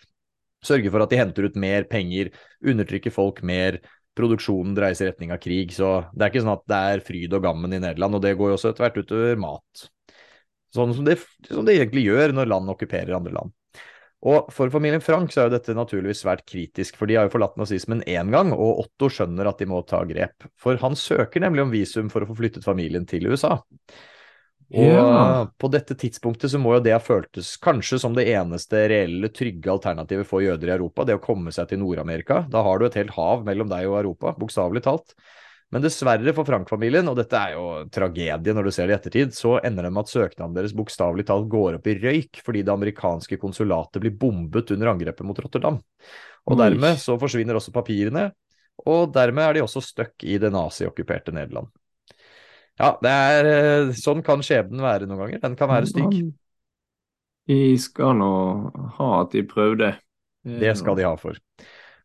sørger 0.63 0.95
for 0.95 1.03
at 1.03 1.11
de 1.11 1.19
henter 1.19 1.47
ut 1.47 1.59
mer 1.59 1.85
penger, 1.91 2.31
undertrykker 2.63 3.11
folk 3.13 3.43
mer, 3.45 3.81
produksjonen 4.17 4.73
dreies 4.77 5.01
i 5.03 5.07
retning 5.09 5.33
av 5.35 5.41
krig. 5.43 5.75
Så 5.75 5.91
det 6.13 6.25
er 6.25 6.33
ikke 6.33 6.43
sånn 6.45 6.55
at 6.55 6.65
det 6.69 6.81
er 6.93 7.05
fryd 7.05 7.37
og 7.37 7.45
gammen 7.45 7.77
i 7.77 7.81
Nederland, 7.83 8.17
og 8.17 8.25
det 8.25 8.35
går 8.39 8.51
jo 8.51 8.57
også 8.57 8.73
etter 8.73 8.87
hvert 8.87 8.99
utover 9.03 9.39
mat. 9.41 9.87
Sånn 10.75 10.91
som 10.97 11.05
det, 11.07 11.19
som 11.47 11.67
det 11.67 11.77
egentlig 11.77 12.07
gjør 12.09 12.35
når 12.35 12.51
land 12.51 12.73
okkuperer 12.73 13.15
andre 13.17 13.37
land. 13.37 13.53
Og 14.27 14.49
for 14.53 14.73
familien 14.73 15.03
Frank 15.03 15.29
så 15.31 15.43
er 15.43 15.47
jo 15.47 15.53
dette 15.53 15.75
naturligvis 15.77 16.23
svært 16.23 16.41
kritisk, 16.49 16.97
for 16.97 17.09
de 17.09 17.19
har 17.19 17.27
jo 17.27 17.35
forlatt 17.35 17.57
nazismen 17.59 18.01
én 18.09 18.31
gang, 18.33 18.49
og 18.55 18.81
Otto 18.83 19.11
skjønner 19.13 19.49
at 19.49 19.61
de 19.61 19.67
må 19.69 19.83
ta 19.85 20.01
grep. 20.09 20.47
For 20.57 20.79
han 20.81 20.97
søker 20.97 21.43
nemlig 21.43 21.63
om 21.63 21.73
visum 21.73 22.09
for 22.13 22.25
å 22.25 22.29
få 22.31 22.37
flyttet 22.39 22.65
familien 22.65 23.05
til 23.09 23.29
USA. 23.29 23.59
Og 24.73 24.83
Ja. 24.83 25.47
på 25.57 25.69
dette 25.71 25.95
tidspunktet 25.95 26.51
så 26.51 26.59
må 26.59 26.73
jo 26.75 26.83
det 26.83 26.91
ha 26.91 26.99
føltes 26.99 27.55
kanskje 27.57 27.99
som 27.99 28.13
det 28.13 28.27
eneste 28.27 28.89
reelle, 28.91 29.29
trygge 29.29 29.71
alternativet 29.71 30.27
for 30.27 30.43
jøder 30.43 30.67
i 30.67 30.75
Europa, 30.75 31.05
det 31.05 31.15
å 31.15 31.23
komme 31.23 31.53
seg 31.55 31.69
til 31.69 31.79
Nord-Amerika. 31.79 32.49
Da 32.49 32.63
har 32.63 32.79
du 32.79 32.85
et 32.85 32.97
helt 32.99 33.15
hav 33.15 33.45
mellom 33.45 33.69
deg 33.69 33.87
og 33.87 34.03
Europa, 34.03 34.35
bokstavelig 34.37 34.83
talt. 34.83 35.15
Men 35.71 35.83
dessverre 35.83 36.31
for 36.35 36.47
Frank-familien, 36.47 37.07
og 37.11 37.17
dette 37.19 37.35
er 37.35 37.55
jo 37.57 37.63
tragedie 37.91 38.53
når 38.55 38.69
du 38.69 38.71
ser 38.71 38.87
det 38.87 38.95
i 38.95 38.97
ettertid, 39.01 39.33
så 39.35 39.57
ender 39.59 39.83
det 39.83 39.91
med 39.91 40.05
at 40.05 40.11
søknaden 40.13 40.55
deres 40.55 40.75
bokstavelig 40.75 41.25
talt 41.27 41.49
går 41.51 41.79
opp 41.79 41.87
i 41.87 41.97
røyk 41.99 42.39
fordi 42.43 42.63
det 42.63 42.71
amerikanske 42.71 43.39
konsulatet 43.41 44.03
blir 44.03 44.15
bombet 44.15 44.71
under 44.71 44.93
angrepet 44.93 45.27
mot 45.27 45.39
Rotterdam. 45.43 45.81
Og 46.47 46.59
dermed 46.59 46.99
så 47.03 47.17
forsvinner 47.19 47.59
også 47.59 47.75
papirene, 47.75 48.29
og 48.87 49.11
dermed 49.11 49.43
er 49.43 49.57
de 49.57 49.65
også 49.65 49.83
stuck 49.83 50.23
i 50.23 50.37
det 50.39 50.53
naziokkuperte 50.55 51.35
Nederland. 51.35 51.67
Ja, 52.77 52.91
det 53.01 53.11
er, 53.11 53.47
eh, 53.51 53.95
sånn 53.97 54.21
kan 54.25 54.43
skjebnen 54.45 54.83
være 54.85 55.07
noen 55.09 55.23
ganger. 55.23 55.41
Den 55.41 55.55
kan 55.57 55.71
være 55.71 55.89
stygg. 55.89 56.19
De 57.47 57.59
skal 57.79 58.17
nå 58.19 58.31
ha 58.97 59.09
at 59.21 59.33
de 59.33 59.43
prøvde. 59.47 59.95
Det 60.43 60.73
skal 60.77 60.97
de 60.99 61.05
ha 61.07 61.15
for. 61.19 61.37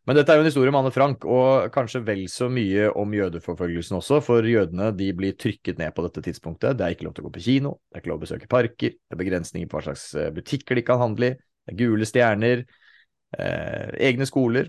Men 0.03 0.17
dette 0.17 0.33
er 0.33 0.39
jo 0.39 0.43
en 0.43 0.49
historie 0.49 0.71
om 0.71 0.75
Anne 0.81 0.91
Frank, 0.91 1.23
og 1.23 1.69
kanskje 1.71 2.01
vel 2.03 2.25
så 2.27 2.49
mye 2.51 2.89
om 2.99 3.13
jødeforfølgelsen 3.15 3.95
også, 4.01 4.19
for 4.25 4.43
jødene 4.43 4.89
de 4.99 5.07
blir 5.15 5.37
trykket 5.39 5.79
ned 5.79 5.93
på 5.95 6.03
dette 6.03 6.23
tidspunktet. 6.25 6.75
Det 6.75 6.83
er 6.83 6.95
ikke 6.95 7.07
lov 7.07 7.13
til 7.15 7.23
å 7.23 7.27
gå 7.29 7.35
på 7.37 7.43
kino, 7.45 7.77
det 7.87 7.95
er 7.99 8.03
ikke 8.03 8.11
lov 8.11 8.17
til 8.19 8.25
å 8.25 8.25
besøke 8.25 8.49
parker, 8.51 8.97
det 8.97 9.15
er 9.15 9.21
begrensninger 9.21 9.69
på 9.71 9.79
hva 9.79 9.85
slags 9.85 10.03
eh, 10.19 10.31
butikker 10.35 10.79
de 10.79 10.83
kan 10.89 10.99
handle 10.99 11.29
i, 11.31 11.37
det 11.39 11.75
er 11.75 11.79
gule 11.79 12.09
stjerner. 12.09 12.65
eh, 13.39 13.93
egne 14.09 14.27
skoler. 14.27 14.67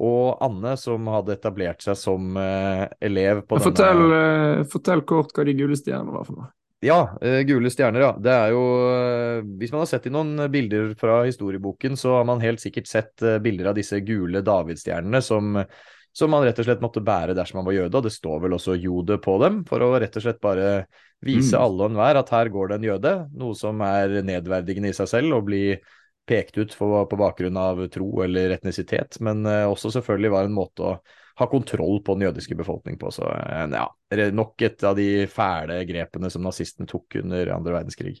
Og 0.00 0.40
Anne, 0.40 0.72
som 0.80 1.04
hadde 1.12 1.34
etablert 1.36 1.84
seg 1.84 1.98
som 2.00 2.32
uh, 2.38 2.88
elev 3.04 3.42
på 3.44 3.58
Fortell, 3.60 4.00
denne 4.00 4.62
uh, 4.62 4.66
fortell 4.72 5.04
kort 5.04 5.34
hva 5.36 5.44
de 5.44 5.54
gule 5.58 5.76
stjernene 5.76 6.14
var 6.14 6.24
for 6.24 6.38
noe. 6.38 6.48
Ja, 6.82 7.12
uh, 7.20 7.40
gule 7.46 7.70
stjerner, 7.70 8.00
ja. 8.02 8.10
Det 8.18 8.32
er 8.32 8.54
jo 8.56 8.62
eh, 8.88 9.44
Hvis 9.60 9.70
man 9.70 9.84
har 9.84 9.90
sett 9.92 10.08
i 10.08 10.10
noen 10.10 10.48
bilder 10.50 10.96
fra 10.98 11.20
historieboken, 11.28 11.94
så 12.00 12.16
har 12.16 12.26
man 12.26 12.42
helt 12.42 12.62
sikkert 12.64 12.88
sett 12.90 13.22
bilder 13.44 13.70
av 13.70 13.76
disse 13.78 14.00
gule 14.02 14.42
davidsstjernene 14.42 15.20
som, 15.22 15.60
som 16.10 16.32
man 16.32 16.42
rett 16.42 16.58
og 16.58 16.66
slett 16.66 16.82
måtte 16.82 17.04
bære 17.04 17.36
dersom 17.38 17.60
man 17.60 17.68
var 17.68 17.76
jøde, 17.76 17.94
og 18.00 18.08
det 18.08 18.16
står 18.16 18.42
vel 18.46 18.56
også 18.58 18.74
jode 18.80 19.20
på 19.22 19.36
dem, 19.44 19.62
for 19.68 19.84
å 19.84 19.92
rett 20.02 20.18
og 20.18 20.24
slett 20.24 20.42
bare 20.42 20.72
vise 21.22 21.54
Mm. 21.54 21.62
alle 21.62 21.84
og 21.84 21.90
enhver 21.92 22.18
at 22.18 22.32
her 22.34 22.50
går 22.50 22.72
det 22.72 22.80
en 22.80 22.88
jøde, 22.88 23.12
noe 23.38 23.54
som 23.54 23.84
er 23.86 24.22
nedverdigende 24.26 24.90
i 24.90 24.96
seg 24.96 25.06
selv, 25.12 25.36
å 25.36 25.44
bli 25.46 25.76
pekt 26.28 26.58
ut 26.58 26.74
for, 26.74 27.04
på 27.10 27.18
bakgrunn 27.18 27.56
av 27.58 27.80
tro 27.92 28.22
eller 28.24 28.54
etnisitet, 28.56 29.18
men 29.20 29.44
eh, 29.46 29.64
også 29.68 29.90
selvfølgelig 29.96 30.30
var 30.34 30.48
en 30.48 30.54
måte 30.56 30.86
å 30.86 30.92
ha 31.40 31.46
kontroll 31.48 32.02
på 32.04 32.14
den 32.14 32.28
jødiske 32.28 32.54
befolkning 32.58 32.98
på. 33.00 33.10
Så 33.14 33.24
eh, 33.32 33.64
ja, 33.72 33.86
nok 34.36 34.62
et 34.62 34.84
av 34.86 34.94
de 34.98 35.26
fæle 35.32 35.80
grepene 35.88 36.30
som 36.30 36.44
nazistene 36.46 36.86
tok 36.90 37.18
under 37.22 37.50
andre 37.56 37.78
verdenskrig. 37.80 38.18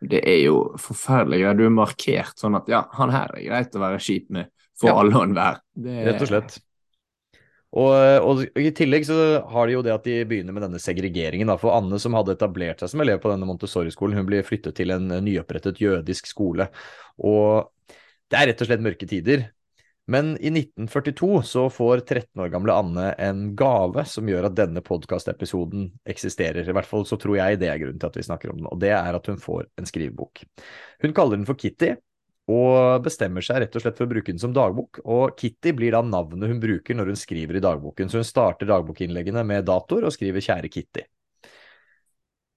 Det 0.00 0.22
er 0.24 0.38
jo 0.46 0.60
forferdelig. 0.80 1.42
Du 1.58 1.66
er 1.66 1.74
markert 1.76 2.38
sånn 2.40 2.56
at 2.56 2.70
ja, 2.72 2.86
han 2.96 3.12
her 3.12 3.34
er 3.36 3.44
greit 3.50 3.74
å 3.76 3.82
være 3.82 4.00
kjip 4.00 4.30
med 4.32 4.48
for 4.80 4.88
Ja. 4.88 4.96
alle 5.02 5.12
og 5.12 5.26
enhver. 5.26 5.58
Det- 5.76 6.04
Rett 6.06 6.22
og 6.24 6.30
slett. 6.30 6.58
Og, 7.70 7.92
og 8.26 8.58
i 8.58 8.72
tillegg 8.74 9.04
så 9.06 9.16
har 9.46 9.68
de 9.68 9.76
jo 9.76 9.82
det 9.86 9.92
at 9.94 10.06
de 10.06 10.16
begynner 10.26 10.54
med 10.56 10.64
denne 10.66 10.80
segregeringen. 10.82 11.50
Da. 11.52 11.58
For 11.60 11.76
Anne, 11.76 12.00
som 12.02 12.16
hadde 12.18 12.34
etablert 12.34 12.82
seg 12.82 12.90
som 12.90 13.04
elev 13.04 13.20
på 13.22 13.30
denne 13.30 13.46
Montessori-skolen, 13.46 14.18
hun 14.18 14.26
blir 14.26 14.46
flyttet 14.46 14.74
til 14.80 14.90
en 14.94 15.06
nyopprettet 15.22 15.78
jødisk 15.82 16.30
skole. 16.30 16.66
Og 17.22 17.70
det 18.30 18.38
er 18.38 18.50
rett 18.50 18.64
og 18.64 18.70
slett 18.70 18.82
mørke 18.82 19.06
tider. 19.10 19.46
Men 20.10 20.32
i 20.42 20.50
1942 20.50 21.42
så 21.46 21.68
får 21.70 22.00
13 22.02 22.42
år 22.42 22.48
gamle 22.50 22.74
Anne 22.74 23.10
en 23.22 23.42
gave 23.58 24.02
som 24.10 24.26
gjør 24.26 24.48
at 24.48 24.56
denne 24.58 24.82
podkastepisoden 24.82 25.86
eksisterer. 26.10 26.66
I 26.66 26.74
hvert 26.74 26.88
fall 26.88 27.06
så 27.06 27.18
tror 27.20 27.38
jeg 27.38 27.60
det 27.60 27.68
er 27.70 27.78
grunnen 27.78 28.00
til 28.02 28.10
at 28.10 28.18
vi 28.18 28.26
snakker 28.26 28.50
om 28.50 28.58
den, 28.58 28.70
og 28.72 28.80
det 28.82 28.90
er 28.96 29.14
at 29.14 29.30
hun 29.30 29.38
får 29.38 29.68
en 29.78 29.86
skrivebok. 29.86 30.42
Hun 31.04 31.14
kaller 31.14 31.38
den 31.38 31.46
for 31.46 31.60
Kitty, 31.60 31.92
og 32.50 33.04
bestemmer 33.04 33.44
seg 33.44 33.62
rett 33.62 33.76
og 33.78 33.84
slett 33.84 33.98
for 33.98 34.08
å 34.08 34.10
bruke 34.10 34.32
den 34.32 34.42
som 34.42 34.54
dagbok. 34.56 35.00
Og 35.06 35.36
Kitty 35.38 35.72
blir 35.76 35.94
da 35.94 36.02
navnet 36.02 36.50
hun 36.50 36.62
bruker 36.62 36.98
når 36.98 37.12
hun 37.12 37.20
skriver 37.20 37.58
i 37.58 37.64
dagboken, 37.64 38.10
så 38.10 38.20
hun 38.20 38.28
starter 38.28 38.68
dagbokinnleggene 38.70 39.44
med 39.46 39.68
dator 39.70 40.06
og 40.06 40.14
skriver 40.16 40.42
'Kjære 40.42 40.72
Kitty'. 40.72 41.06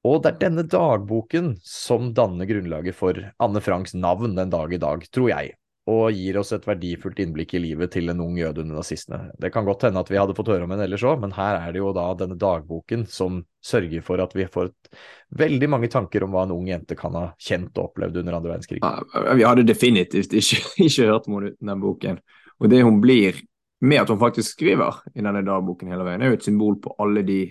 Og 0.03 0.23
det 0.23 0.33
er 0.33 0.39
denne 0.41 0.65
dagboken 0.67 1.53
som 1.63 2.09
danner 2.15 2.49
grunnlaget 2.49 2.95
for 2.95 3.15
Anne 3.39 3.61
Franks 3.63 3.93
navn 3.95 4.35
den 4.35 4.51
dag 4.51 4.73
i 4.73 4.81
dag, 4.81 5.05
tror 5.15 5.29
jeg, 5.29 5.53
og 5.91 6.15
gir 6.15 6.37
oss 6.39 6.53
et 6.55 6.63
verdifullt 6.63 7.17
innblikk 7.19 7.57
i 7.57 7.59
livet 7.59 7.91
til 7.91 8.07
en 8.11 8.21
ung 8.23 8.37
jøde 8.39 8.61
under 8.63 8.79
nazistene. 8.79 9.33
Det 9.39 9.49
kan 9.51 9.65
godt 9.67 9.83
hende 9.83 9.99
at 9.99 10.11
vi 10.11 10.19
hadde 10.19 10.35
fått 10.37 10.53
høre 10.53 10.63
om 10.63 10.71
henne 10.71 10.85
ellers 10.87 11.03
òg, 11.03 11.17
men 11.19 11.35
her 11.35 11.57
er 11.59 11.73
det 11.75 11.81
jo 11.81 11.91
da 11.95 12.05
denne 12.21 12.37
dagboken 12.39 13.03
som 13.11 13.41
sørger 13.63 14.05
for 14.05 14.23
at 14.23 14.31
vi 14.37 14.47
får 14.47 14.69
et, 14.71 14.93
veldig 15.35 15.67
mange 15.73 15.89
tanker 15.91 16.23
om 16.23 16.31
hva 16.31 16.45
en 16.47 16.53
ung 16.55 16.69
jente 16.69 16.95
kan 16.95 17.17
ha 17.19 17.25
kjent 17.41 17.75
og 17.75 17.89
opplevd 17.89 18.21
under 18.21 18.37
andre 18.37 18.53
verdenskrig. 18.53 18.79
Ja, 18.79 19.33
Vi 19.35 19.43
hadde 19.43 19.67
definitivt 19.67 20.35
ikke, 20.39 20.61
ikke 20.87 21.09
hørt 21.09 21.27
om 21.27 21.37
henne 21.39 21.51
uten 21.51 21.73
den 21.73 21.83
boken. 21.83 22.23
Og 22.63 22.71
det 22.71 22.81
hun 22.85 23.03
blir, 23.03 23.43
med 23.83 24.05
at 24.05 24.13
hun 24.13 24.21
faktisk 24.21 24.55
skriver 24.55 25.03
i 25.11 25.19
denne 25.19 25.43
dagboken 25.43 25.91
hele 25.91 26.07
veien, 26.07 26.23
er 26.23 26.31
jo 26.31 26.39
et 26.39 26.47
symbol 26.47 26.79
på 26.79 26.95
alle 27.03 27.25
de 27.27 27.41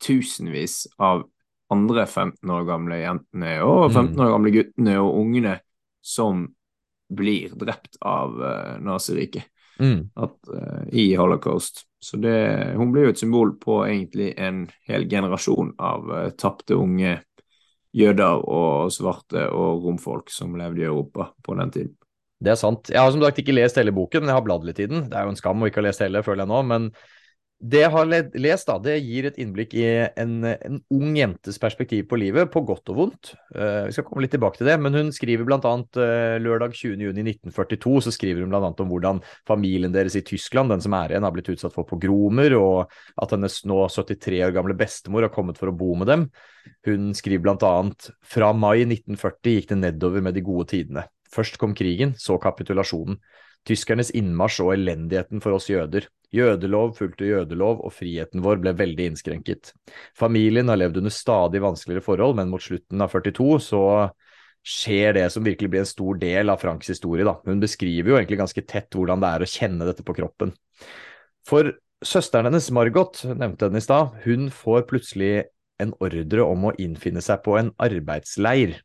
tusenvis 0.00 0.86
av 0.96 1.26
andre 1.74 2.06
15 2.06 2.50
år 2.50 2.64
gamle 2.68 3.02
jentene 3.02 3.58
og 3.64 3.90
15 3.90 4.20
år 4.20 4.36
gamle 4.38 4.52
guttene 4.54 5.00
og 5.02 5.16
ungene 5.20 5.58
som 6.04 6.46
blir 7.12 7.52
drept 7.58 7.98
av 8.00 8.38
uh, 8.40 8.76
naziriket 8.84 9.50
Mm. 9.78 10.08
eh, 10.16 10.88
i 10.92 11.16
holocaust. 11.16 11.80
Så 11.98 12.16
det, 12.16 12.74
hun 12.76 12.92
blir 12.92 13.08
jo 13.08 13.14
et 13.14 13.18
symbol 13.18 13.56
på 13.58 13.80
egentlig 13.88 14.34
en 14.38 14.68
hel 14.86 15.08
generasjon 15.10 15.72
av 15.82 16.10
uh, 16.10 16.28
tapte 16.38 16.76
unge 16.78 17.16
jøder 17.94 18.42
og 18.50 18.92
svarte 18.92 19.48
og 19.54 19.86
romfolk 19.86 20.30
som 20.30 20.56
levde 20.58 20.82
i 20.82 20.88
Europa 20.88 21.30
på 21.42 21.56
den 21.58 21.74
tiden. 21.74 21.96
Det 22.44 22.52
er 22.52 22.60
sant. 22.60 22.90
Jeg 22.90 23.00
har 23.00 23.12
som 23.14 23.22
sagt 23.22 23.38
ikke 23.40 23.54
lest 23.54 23.78
hele 23.80 23.94
boken, 23.94 24.24
men 24.24 24.32
jeg 24.32 24.38
har 24.38 24.46
bladd 24.46 24.66
litt 24.66 24.80
i 24.82 24.88
den. 24.90 25.06
Det 25.08 25.16
er 25.16 25.26
jo 25.26 25.32
en 25.32 25.38
skam 25.38 25.62
å 25.62 25.70
ikke 25.70 25.80
ha 25.80 25.88
lest 25.88 26.02
hele, 26.04 26.22
føler 26.26 26.44
jeg 26.44 26.52
nå. 26.52 26.62
Men 26.68 26.88
det 27.64 27.80
jeg 27.80 27.92
har 27.94 28.08
lest, 28.10 28.68
da, 28.68 28.74
det 28.82 28.98
gir 29.00 29.24
et 29.24 29.38
innblikk 29.40 29.72
i 29.78 29.84
en, 30.20 30.34
en 30.44 30.80
ung 30.92 31.14
jentes 31.16 31.56
perspektiv 31.60 32.02
på 32.10 32.18
livet, 32.20 32.50
på 32.52 32.60
godt 32.66 32.90
og 32.92 32.98
vondt. 32.98 33.30
Uh, 33.56 33.86
vi 33.88 33.94
skal 33.96 34.04
komme 34.04 34.24
litt 34.24 34.34
tilbake 34.36 34.60
til 34.60 34.68
det, 34.68 34.74
men 34.84 34.96
hun 34.98 35.12
skriver 35.14 35.48
bl.a. 35.48 35.72
Uh, 35.96 36.36
lørdag 36.44 36.76
20.6.1942 36.76 37.94
så 38.04 38.12
skriver 38.12 38.44
hun 38.44 38.52
bl.a. 38.52 38.68
om 38.68 38.90
hvordan 38.90 39.22
familien 39.48 39.94
deres 39.94 40.18
i 40.20 40.24
Tyskland, 40.28 40.74
den 40.74 40.84
som 40.84 40.96
er 40.98 41.14
igjen, 41.14 41.24
har 41.24 41.32
blitt 41.32 41.48
utsatt 41.54 41.72
for 41.72 41.88
pogromer, 41.88 42.52
og 42.58 42.92
at 43.24 43.32
hennes 43.32 43.56
nå 43.70 43.80
73 43.88 44.42
år 44.44 44.52
gamle 44.58 44.76
bestemor 44.76 45.24
har 45.24 45.32
kommet 45.32 45.60
for 45.60 45.72
å 45.72 45.76
bo 45.78 45.94
med 45.96 46.12
dem. 46.12 46.28
Hun 46.84 47.14
skriver 47.16 47.46
bl.a.: 47.46 47.74
Fra 48.28 48.52
mai 48.52 48.84
1940 48.84 49.56
gikk 49.56 49.72
det 49.72 49.80
nedover 49.80 50.24
med 50.24 50.36
de 50.36 50.44
gode 50.44 50.68
tidene. 50.74 51.08
Først 51.32 51.56
kom 51.58 51.72
krigen, 51.76 52.12
så 52.20 52.36
kapitulasjonen. 52.38 53.16
Tyskernes 53.64 54.10
innmarsj 54.16 54.60
og 54.64 54.74
elendigheten 54.74 55.40
for 55.44 55.56
oss 55.56 55.70
jøder. 55.70 56.08
Jødelov 56.34 56.96
fulgte 56.98 57.28
jødelov, 57.28 57.80
og 57.86 57.94
friheten 57.94 58.42
vår 58.44 58.60
ble 58.62 58.74
veldig 58.76 59.06
innskrenket. 59.12 59.72
Familien 60.18 60.68
har 60.68 60.80
levd 60.80 60.98
under 61.00 61.14
stadig 61.14 61.62
vanskeligere 61.62 62.04
forhold, 62.04 62.36
men 62.36 62.50
mot 62.52 62.62
slutten 62.62 63.04
av 63.04 63.14
42 63.14 63.48
så 63.62 63.82
skjer 64.64 65.14
det 65.18 65.26
som 65.32 65.44
virkelig 65.44 65.70
blir 65.70 65.84
en 65.84 65.88
stor 65.88 66.18
del 66.20 66.52
av 66.52 66.60
Franks 66.62 66.88
historie. 66.90 67.26
Da. 67.26 67.36
Hun 67.44 67.62
beskriver 67.62 68.10
jo 68.10 68.18
egentlig 68.18 68.40
ganske 68.40 68.64
tett 68.66 68.96
hvordan 68.96 69.22
det 69.22 69.30
er 69.30 69.44
å 69.44 69.50
kjenne 69.54 69.88
dette 69.88 70.06
på 70.06 70.16
kroppen. 70.16 70.54
For 71.46 71.74
søsteren 72.04 72.48
hennes, 72.48 72.70
Margot, 72.74 73.20
nevnte 73.28 73.68
henne 73.68 73.80
i 73.80 73.84
stad, 73.84 74.16
hun 74.24 74.48
får 74.52 74.88
plutselig 74.90 75.34
en 75.82 75.92
ordre 76.02 76.46
om 76.46 76.68
å 76.68 76.74
innfinne 76.80 77.22
seg 77.24 77.42
på 77.44 77.58
en 77.60 77.70
arbeidsleir. 77.82 78.78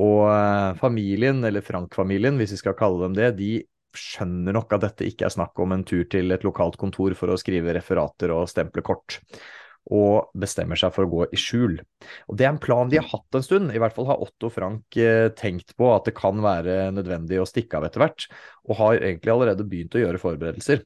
Og 0.00 0.24
eh, 0.30 0.78
familien, 0.80 1.42
eller 1.44 1.64
Frank-familien, 1.64 2.38
hvis 2.40 2.54
vi 2.56 2.62
skal 2.62 2.76
kalle 2.78 3.02
dem 3.04 3.16
det, 3.16 3.32
de 3.40 3.52
skjønner 3.98 4.56
nok 4.56 4.72
at 4.76 4.86
dette 4.86 5.08
ikke 5.08 5.26
er 5.28 5.34
snakk 5.34 5.58
om 5.62 5.74
en 5.74 5.84
tur 5.88 6.04
til 6.10 6.34
et 6.34 6.46
lokalt 6.46 6.78
kontor 6.80 7.16
for 7.18 7.32
å 7.32 7.38
skrive 7.40 7.74
referater 7.76 8.32
og 8.34 8.48
stemple 8.50 8.84
kort, 8.86 9.18
og 9.92 10.30
bestemmer 10.38 10.78
seg 10.78 10.94
for 10.94 11.06
å 11.06 11.10
gå 11.10 11.26
i 11.34 11.40
skjul. 11.40 11.80
Og 12.30 12.38
Det 12.38 12.46
er 12.46 12.52
en 12.52 12.62
plan 12.62 12.90
de 12.90 13.00
har 13.00 13.08
hatt 13.10 13.38
en 13.38 13.44
stund, 13.44 13.72
i 13.74 13.80
hvert 13.82 13.96
fall 13.96 14.08
har 14.10 14.22
Otto 14.22 14.50
Frank 14.52 14.96
eh, 15.00 15.28
tenkt 15.38 15.74
på 15.78 15.90
at 15.94 16.06
det 16.06 16.16
kan 16.18 16.38
være 16.44 16.92
nødvendig 16.94 17.40
å 17.42 17.48
stikke 17.48 17.80
av 17.80 17.88
etter 17.88 18.04
hvert, 18.04 18.28
og 18.68 18.78
har 18.78 19.00
egentlig 19.00 19.34
allerede 19.34 19.66
begynt 19.68 19.98
å 19.98 20.04
gjøre 20.04 20.22
forberedelser. 20.22 20.84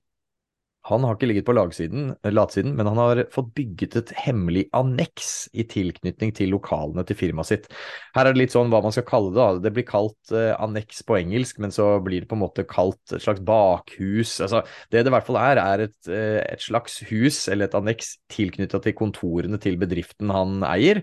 Han 0.87 1.03
har 1.03 1.17
ikke 1.17 1.27
ligget 1.27 1.47
på 1.49 1.55
lagsiden, 1.57 2.13
latsiden, 2.31 2.77
men 2.79 2.87
han 2.87 2.99
har 3.01 3.21
fått 3.35 3.49
bygget 3.59 3.97
et 3.99 4.13
hemmelig 4.23 4.67
anneks 4.77 5.49
i 5.59 5.65
tilknytning 5.67 6.31
til 6.37 6.53
lokalene 6.55 7.03
til 7.07 7.19
firmaet 7.19 7.51
sitt. 7.51 7.67
Her 8.15 8.29
er 8.29 8.37
det 8.37 8.45
litt 8.45 8.55
sånn 8.55 8.71
hva 8.71 8.83
man 8.85 8.95
skal 8.95 9.07
kalle 9.09 9.33
det. 9.33 9.41
da. 9.41 9.65
Det 9.65 9.73
blir 9.75 9.87
kalt 9.89 10.31
eh, 10.31 10.53
anneks 10.55 11.03
på 11.09 11.19
engelsk, 11.19 11.59
men 11.63 11.75
så 11.75 11.89
blir 12.05 12.23
det 12.23 12.31
på 12.31 12.39
en 12.39 12.45
måte 12.45 12.67
kalt 12.71 13.17
et 13.17 13.25
slags 13.25 13.43
bakhus. 13.47 14.37
Altså, 14.45 14.63
det 14.95 15.03
det 15.03 15.11
i 15.11 15.17
hvert 15.17 15.27
fall 15.27 15.41
er, 15.43 15.63
er 15.63 15.87
et, 15.89 15.99
eh, 16.11 16.39
et 16.45 16.63
slags 16.63 17.01
hus 17.11 17.45
eller 17.51 17.67
et 17.67 17.79
anneks 17.79 18.17
tilknytta 18.33 18.83
til 18.85 18.97
kontorene 18.99 19.59
til 19.63 19.79
bedriften 19.81 20.31
han 20.35 20.61
eier, 20.67 21.03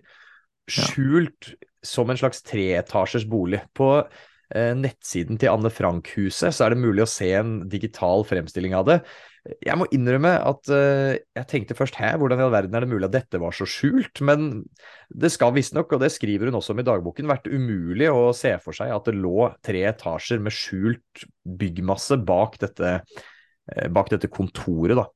skjult 0.72 1.54
som 1.84 2.08
en 2.08 2.20
slags 2.20 2.40
treetasjers 2.48 3.28
bolig. 3.28 3.60
På 3.76 3.98
eh, 4.00 4.72
nettsiden 4.80 5.40
til 5.42 5.52
Anne 5.52 5.72
Frank-huset 5.74 6.56
så 6.56 6.66
er 6.66 6.74
det 6.74 6.84
mulig 6.84 7.04
å 7.06 7.12
se 7.12 7.34
en 7.36 7.56
digital 7.72 8.24
fremstilling 8.28 8.76
av 8.80 8.88
det. 8.88 9.00
Jeg 9.44 9.76
må 9.76 9.86
innrømme 9.92 10.32
at 10.40 10.70
uh, 10.72 11.14
jeg 11.20 11.48
tenkte 11.52 11.76
først 11.76 11.98
hæ, 12.00 12.14
hvordan 12.20 12.40
i 12.40 12.46
all 12.46 12.54
verden 12.54 12.78
er 12.78 12.86
det 12.86 12.92
mulig 12.94 13.10
at 13.10 13.16
dette 13.18 13.42
var 13.44 13.52
så 13.56 13.68
skjult? 13.68 14.22
Men 14.24 14.62
det 15.12 15.34
skal 15.34 15.52
visstnok, 15.56 15.92
og 15.92 16.04
det 16.04 16.14
skriver 16.16 16.48
hun 16.48 16.60
også 16.62 16.72
om 16.72 16.80
i 16.80 16.86
dagboken, 16.88 17.28
vært 17.28 17.50
umulig 17.52 18.08
å 18.08 18.30
se 18.38 18.54
for 18.64 18.76
seg 18.78 18.94
at 18.96 19.10
det 19.10 19.18
lå 19.20 19.50
tre 19.66 19.82
etasjer 19.90 20.40
med 20.44 20.56
skjult 20.56 21.26
byggmasse 21.44 22.22
bak 22.24 22.56
dette, 22.62 22.94
uh, 23.04 23.88
bak 23.92 24.14
dette 24.14 24.32
kontoret, 24.32 24.96
da. 25.02 25.10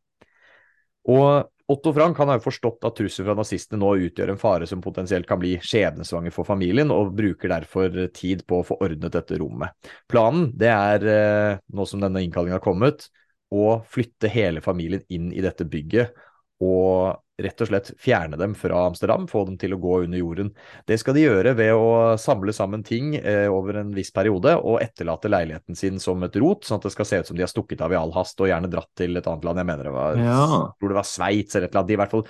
Og 1.07 1.71
Otto 1.71 1.91
Frank 1.95 2.19
han 2.19 2.29
har 2.31 2.39
jo 2.39 2.45
forstått 2.45 2.83
at 2.87 2.95
trusselen 2.95 3.29
fra 3.29 3.35
nazistene 3.39 3.79
nå 3.79 3.93
utgjør 4.09 4.33
en 4.33 4.39
fare 4.39 4.67
som 4.67 4.83
potensielt 4.83 5.27
kan 5.27 5.39
bli 5.39 5.53
skjebnesvanger 5.63 6.35
for 6.35 6.47
familien, 6.47 6.91
og 6.91 7.13
bruker 7.15 7.51
derfor 7.51 7.95
tid 8.15 8.43
på 8.47 8.59
å 8.59 8.67
få 8.67 8.75
ordnet 8.83 9.15
dette 9.15 9.39
rommet. 9.39 9.71
Planen 10.11 10.49
det 10.59 10.73
er, 10.73 11.07
uh, 11.07 11.63
nå 11.71 11.87
som 11.87 12.03
denne 12.03 12.25
innkallingen 12.27 12.59
har 12.59 12.63
kommet, 12.67 13.07
å 13.53 13.77
flytte 13.87 14.29
hele 14.31 14.61
familien 14.61 15.03
inn 15.13 15.31
i 15.31 15.43
dette 15.43 15.65
bygget 15.65 16.11
og 16.63 17.15
rett 17.37 17.61
og 17.61 17.69
slett 17.69 17.91
fjerne 18.01 18.37
dem 18.39 18.55
fra 18.57 18.79
Amsterdam, 18.87 19.27
få 19.29 19.43
dem 19.45 19.59
til 19.61 19.75
å 19.75 19.77
gå 19.77 19.99
under 20.07 20.17
jorden. 20.17 20.47
Det 20.89 20.95
skal 20.97 21.13
de 21.13 21.27
gjøre 21.27 21.51
ved 21.59 21.69
å 21.77 22.15
samle 22.17 22.53
sammen 22.55 22.81
ting 22.85 23.11
eh, 23.19 23.45
over 23.53 23.77
en 23.83 23.91
viss 23.93 24.09
periode 24.15 24.55
og 24.57 24.79
etterlate 24.81 25.29
leiligheten 25.29 25.77
sin 25.77 26.01
som 26.01 26.25
et 26.25 26.35
rot, 26.41 26.65
sånn 26.65 26.81
at 26.81 26.87
det 26.89 26.93
skal 26.95 27.05
se 27.05 27.19
ut 27.21 27.29
som 27.29 27.37
de 27.37 27.45
har 27.45 27.51
stukket 27.51 27.83
av 27.85 27.93
i 27.93 27.99
all 27.99 28.13
hast 28.17 28.41
og 28.41 28.49
gjerne 28.49 28.71
dratt 28.73 28.89
til 28.97 29.21
et 29.21 29.29
annet 29.29 29.45
land. 29.45 29.61
Jeg 29.61 29.69
mener 29.69 29.89
det 29.91 29.93
var, 29.99 30.17
Ja. 30.17 30.47
tror 30.81 30.95
det 30.95 30.97
var 30.97 31.11
Sveits 31.13 31.55
eller 31.55 31.67
et 31.69 31.75
eller 31.75 31.83
annet. 31.83 31.91
De 31.93 31.93
i 31.93 32.01
hvert 32.01 32.15
fall 32.15 32.27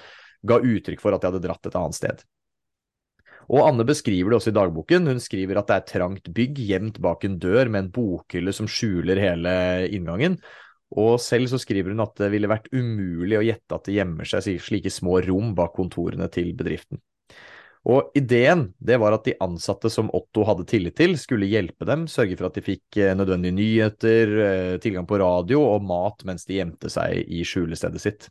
ga 0.52 0.60
uttrykk 0.60 1.00
for 1.06 1.16
at 1.16 1.22
de 1.24 1.32
hadde 1.32 1.46
dratt 1.48 1.72
et 1.72 1.80
annet 1.80 1.96
sted. 1.96 2.28
Og 3.48 3.64
Anne 3.64 3.86
beskriver 3.88 4.34
det 4.34 4.42
også 4.42 4.52
i 4.52 4.60
dagboken. 4.60 5.08
Hun 5.08 5.24
skriver 5.24 5.62
at 5.62 5.70
det 5.72 5.76
er 5.80 5.88
trangt 5.88 6.28
bygg 6.36 6.60
gjemt 6.68 7.00
bak 7.00 7.24
en 7.24 7.40
dør 7.40 7.70
med 7.72 7.86
en 7.86 7.92
bokhylle 7.96 8.52
som 8.52 8.68
skjuler 8.68 9.16
hele 9.24 9.54
inngangen. 9.88 10.36
Og 10.96 11.18
selv 11.20 11.50
så 11.52 11.60
skriver 11.60 11.92
hun 11.92 12.06
at 12.06 12.16
det 12.20 12.32
ville 12.32 12.50
vært 12.50 12.70
umulig 12.72 13.40
å 13.40 13.44
gjette 13.44 13.76
at 13.76 13.90
det 13.90 13.98
gjemmer 13.98 14.30
seg 14.30 14.62
slike 14.64 14.92
små 14.94 15.20
rom 15.26 15.52
bak 15.58 15.76
kontorene 15.76 16.30
til 16.32 16.54
bedriften. 16.58 17.02
Og 17.88 18.12
ideen 18.20 18.66
det 18.84 18.98
var 19.00 19.16
at 19.16 19.28
de 19.28 19.36
ansatte 19.44 19.90
som 19.92 20.10
Otto 20.16 20.44
hadde 20.48 20.66
tillit 20.68 20.98
til, 21.00 21.16
skulle 21.20 21.48
hjelpe 21.48 21.88
dem, 21.88 22.08
sørge 22.12 22.36
for 22.40 22.50
at 22.50 22.58
de 22.58 22.64
fikk 22.66 22.98
eh, 23.00 23.14
nødvendige 23.16 23.56
nyheter, 23.56 24.34
eh, 24.44 24.74
tilgang 24.84 25.08
på 25.08 25.20
radio 25.22 25.62
og 25.64 25.86
mat 25.88 26.26
mens 26.28 26.44
de 26.48 26.60
gjemte 26.60 26.92
seg 26.92 27.22
i 27.32 27.46
skjulestedet 27.48 28.04
sitt. 28.04 28.28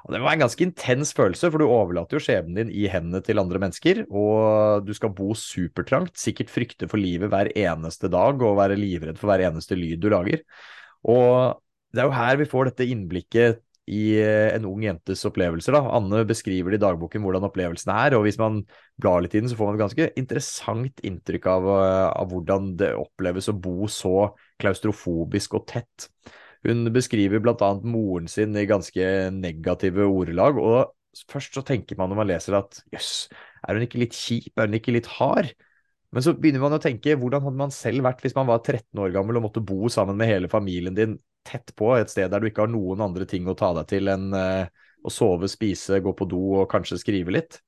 Og 0.00 0.14
Det 0.14 0.20
var 0.24 0.32
en 0.32 0.42
ganske 0.42 0.64
intens 0.64 1.12
følelse, 1.14 1.50
for 1.52 1.60
du 1.60 1.68
overlater 1.68 2.16
jo 2.16 2.24
skjebnen 2.24 2.56
din 2.56 2.70
i 2.72 2.86
hendene 2.90 3.20
til 3.22 3.38
andre 3.38 3.60
mennesker, 3.62 4.06
og 4.08 4.86
du 4.86 4.94
skal 4.96 5.12
bo 5.14 5.34
supertrangt, 5.36 6.16
sikkert 6.18 6.50
frykte 6.50 6.88
for 6.90 6.98
livet 6.98 7.30
hver 7.30 7.52
eneste 7.52 8.10
dag 8.10 8.40
og 8.40 8.58
være 8.58 8.80
livredd 8.80 9.20
for 9.20 9.30
hver 9.30 9.44
eneste 9.50 9.76
lyd 9.78 10.00
du 10.00 10.08
lager. 10.10 10.40
Og 11.04 11.60
det 11.90 12.02
er 12.02 12.08
jo 12.08 12.14
her 12.14 12.38
vi 12.40 12.48
får 12.48 12.70
dette 12.70 12.86
innblikket 12.90 13.60
i 13.90 14.02
eh, 14.20 14.50
en 14.54 14.66
ung 14.68 14.82
jentes 14.84 15.22
opplevelser. 15.26 15.74
Da. 15.74 15.94
Anne 15.96 16.22
beskriver 16.28 16.72
det 16.72 16.80
i 16.80 16.84
dagboken 16.84 17.24
hvordan 17.24 17.46
opplevelsen 17.48 17.92
er, 17.94 18.16
og 18.16 18.26
hvis 18.26 18.38
man 18.40 18.60
blar 19.00 19.24
litt 19.24 19.34
i 19.34 19.42
den, 19.42 19.50
så 19.50 19.58
får 19.58 19.70
man 19.70 19.78
et 19.78 19.84
ganske 19.84 20.08
interessant 20.20 21.02
inntrykk 21.06 21.48
av, 21.50 21.70
eh, 21.74 22.06
av 22.22 22.30
hvordan 22.30 22.74
det 22.80 22.92
oppleves 22.98 23.50
å 23.50 23.56
bo 23.58 23.88
så 23.90 24.30
klaustrofobisk 24.62 25.58
og 25.58 25.66
tett. 25.72 26.10
Hun 26.66 26.84
beskriver 26.92 27.42
bl.a. 27.42 27.72
moren 27.88 28.28
sin 28.30 28.54
i 28.58 28.68
ganske 28.68 29.06
negative 29.32 30.06
ordelag, 30.06 30.60
og 30.60 31.24
først 31.30 31.56
så 31.56 31.64
tenker 31.66 31.98
man 31.98 32.12
når 32.12 32.20
man 32.20 32.30
leser 32.30 32.58
at 32.60 32.82
jøss, 32.92 33.14
er 33.66 33.76
hun 33.76 33.88
ikke 33.88 34.02
litt 34.04 34.14
kjip, 34.14 34.52
er 34.54 34.68
hun 34.68 34.78
ikke 34.78 34.94
litt 34.94 35.08
hard? 35.18 35.50
Men 36.14 36.24
så 36.26 36.34
begynner 36.34 36.62
man 36.62 36.74
å 36.74 36.82
tenke, 36.82 37.14
hvordan 37.18 37.44
hadde 37.46 37.58
man 37.58 37.72
selv 37.74 38.04
vært 38.04 38.22
hvis 38.24 38.34
man 38.36 38.48
var 38.48 38.62
13 38.62 38.98
år 39.02 39.12
gammel 39.14 39.38
og 39.38 39.46
måtte 39.46 39.62
bo 39.62 39.88
sammen 39.92 40.18
med 40.18 40.30
hele 40.30 40.50
familien 40.50 40.96
din 40.96 41.16
tett 41.46 41.74
på, 41.78 41.92
et 41.96 42.12
sted 42.12 42.30
der 42.30 42.42
du 42.42 42.50
ikke 42.50 42.66
har 42.66 42.72
noen 42.72 43.02
andre 43.04 43.26
ting 43.28 43.48
å 43.48 43.56
ta 43.58 43.72
deg 43.76 43.88
til 43.90 44.10
enn 44.12 44.30
uh, 44.36 44.64
å 45.00 45.12
sove, 45.12 45.48
spise, 45.50 46.00
gå 46.04 46.14
på 46.16 46.28
do 46.28 46.40
og 46.60 46.70
kanskje 46.72 47.00
skrive 47.00 47.34
litt? 47.34 47.60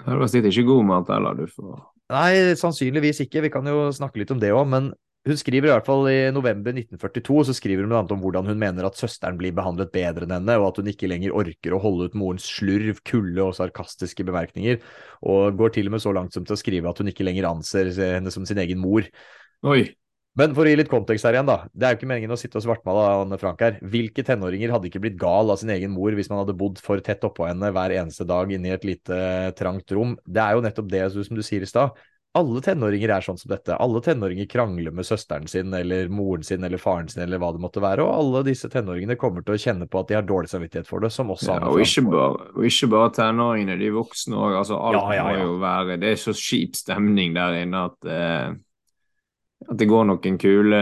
Du 0.00 0.14
var 0.16 0.30
sikkert 0.30 0.54
ikke 0.54 0.70
god 0.70 0.86
mat 0.88 1.10
heller, 1.12 1.36
du 1.36 1.50
får 1.50 1.80
Nei, 2.10 2.56
sannsynligvis 2.58 3.22
ikke. 3.22 3.44
Vi 3.44 3.52
kan 3.54 3.66
jo 3.70 3.86
snakke 3.94 4.18
litt 4.18 4.32
om 4.34 4.40
det 4.42 4.48
òg. 4.50 4.64
Men 4.66 4.88
hun 5.28 5.36
skriver 5.38 5.68
i 5.68 5.72
hvert 5.74 5.86
fall 5.86 6.08
i 6.10 6.16
november 6.34 6.72
1942 6.72 7.42
så 7.46 7.54
skriver 7.54 7.84
hun 7.84 7.92
bl.a. 7.92 8.00
om 8.16 8.22
hvordan 8.24 8.48
hun 8.50 8.58
mener 8.58 8.88
at 8.88 8.98
søsteren 8.98 9.38
blir 9.38 9.54
behandlet 9.54 9.92
bedre 9.94 10.26
enn 10.26 10.34
henne, 10.34 10.56
og 10.58 10.70
at 10.70 10.80
hun 10.80 10.90
ikke 10.90 11.10
lenger 11.10 11.36
orker 11.36 11.76
å 11.76 11.80
holde 11.82 12.08
ut 12.08 12.16
morens 12.18 12.48
slurv, 12.50 13.02
kulde 13.06 13.44
og 13.44 13.54
sarkastiske 13.58 14.26
bemerkninger, 14.26 14.80
og 15.22 15.60
går 15.60 15.76
til 15.76 15.90
og 15.90 15.94
med 15.94 16.02
så 16.02 16.14
langt 16.16 16.34
som 16.34 16.46
til 16.48 16.56
å 16.56 16.60
skrive 16.60 16.90
at 16.90 17.02
hun 17.02 17.12
ikke 17.12 17.26
lenger 17.28 17.50
anser 17.50 17.92
henne 18.16 18.32
som 18.34 18.48
sin 18.48 18.58
egen 18.64 18.80
mor. 18.82 19.06
Oi. 19.68 19.84
Men 20.38 20.52
for 20.54 20.62
å 20.62 20.70
gi 20.70 20.78
litt 20.78 20.90
kontekst 20.90 21.26
her 21.26 21.34
igjen, 21.34 21.48
da. 21.48 21.64
Det 21.74 21.86
er 21.86 21.94
jo 21.94 21.98
ikke 21.98 22.08
meningen 22.12 22.34
å 22.34 22.38
sitte 22.38 22.60
og 22.60 22.64
svartmale 22.64 23.06
Anne 23.24 23.38
Frank 23.40 23.64
her. 23.64 23.80
Hvilke 23.82 24.22
tenåringer 24.26 24.70
hadde 24.70 24.86
ikke 24.86 25.02
blitt 25.02 25.18
gal 25.20 25.50
av 25.50 25.58
sin 25.58 25.72
egen 25.74 25.90
mor 25.90 26.14
hvis 26.14 26.30
man 26.30 26.44
hadde 26.44 26.54
bodd 26.58 26.78
for 26.84 27.02
tett 27.04 27.26
oppå 27.26 27.48
henne 27.48 27.72
hver 27.74 27.96
eneste 27.98 28.28
dag 28.28 28.52
inne 28.54 28.70
i 28.70 28.76
et 28.76 28.86
lite 28.86 29.18
trangt 29.58 29.90
rom? 29.96 30.14
Det 30.24 30.44
er 30.44 30.54
jo 30.54 30.64
nettopp 30.64 30.92
det 30.92 31.02
som 31.16 31.36
du 31.38 31.42
sier 31.44 31.66
i 31.66 31.70
stad 31.70 31.98
alle 32.38 32.60
tenåringer 32.62 33.10
er 33.10 33.24
sånn 33.24 33.38
som 33.40 33.50
dette. 33.50 33.74
Alle 33.74 34.00
tenåringer 34.04 34.46
krangler 34.50 34.94
med 34.94 35.06
søsteren 35.06 35.48
sin 35.50 35.74
eller 35.74 36.10
moren 36.14 36.44
sin 36.46 36.62
eller 36.66 36.78
faren 36.78 37.08
sin 37.10 37.24
eller 37.24 37.40
hva 37.42 37.50
det 37.56 37.62
måtte 37.62 37.82
være, 37.82 38.04
og 38.06 38.12
alle 38.14 38.44
disse 38.46 38.70
tenåringene 38.70 39.18
kommer 39.18 39.42
til 39.42 39.56
å 39.56 39.60
kjenne 39.60 39.88
på 39.90 40.02
at 40.02 40.10
de 40.10 40.18
har 40.18 40.28
dårlig 40.28 40.52
samvittighet 40.52 40.86
for 40.86 41.02
det, 41.02 41.10
som 41.14 41.32
også 41.34 41.56
ja, 41.56 41.58
og, 41.66 41.80
ikke 41.82 42.04
bare, 42.06 42.50
og 42.54 42.68
ikke 42.70 42.90
bare 42.92 43.12
tenåringene, 43.18 43.78
de 43.80 43.90
voksne 43.96 44.38
òg. 44.38 44.58
Altså, 44.60 44.78
alt 44.78 45.00
ja, 45.00 45.18
ja, 45.18 45.24
må 45.26 45.40
jo 45.40 45.56
være 45.64 45.98
Det 46.00 46.12
er 46.14 46.22
så 46.22 46.36
kjip 46.36 46.78
stemning 46.78 47.34
der 47.34 47.58
inne 47.64 47.86
at, 47.90 47.98
eh, 48.06 48.46
at 49.68 49.76
det 49.78 49.88
går 49.90 50.06
noen 50.08 50.38
kule, 50.40 50.80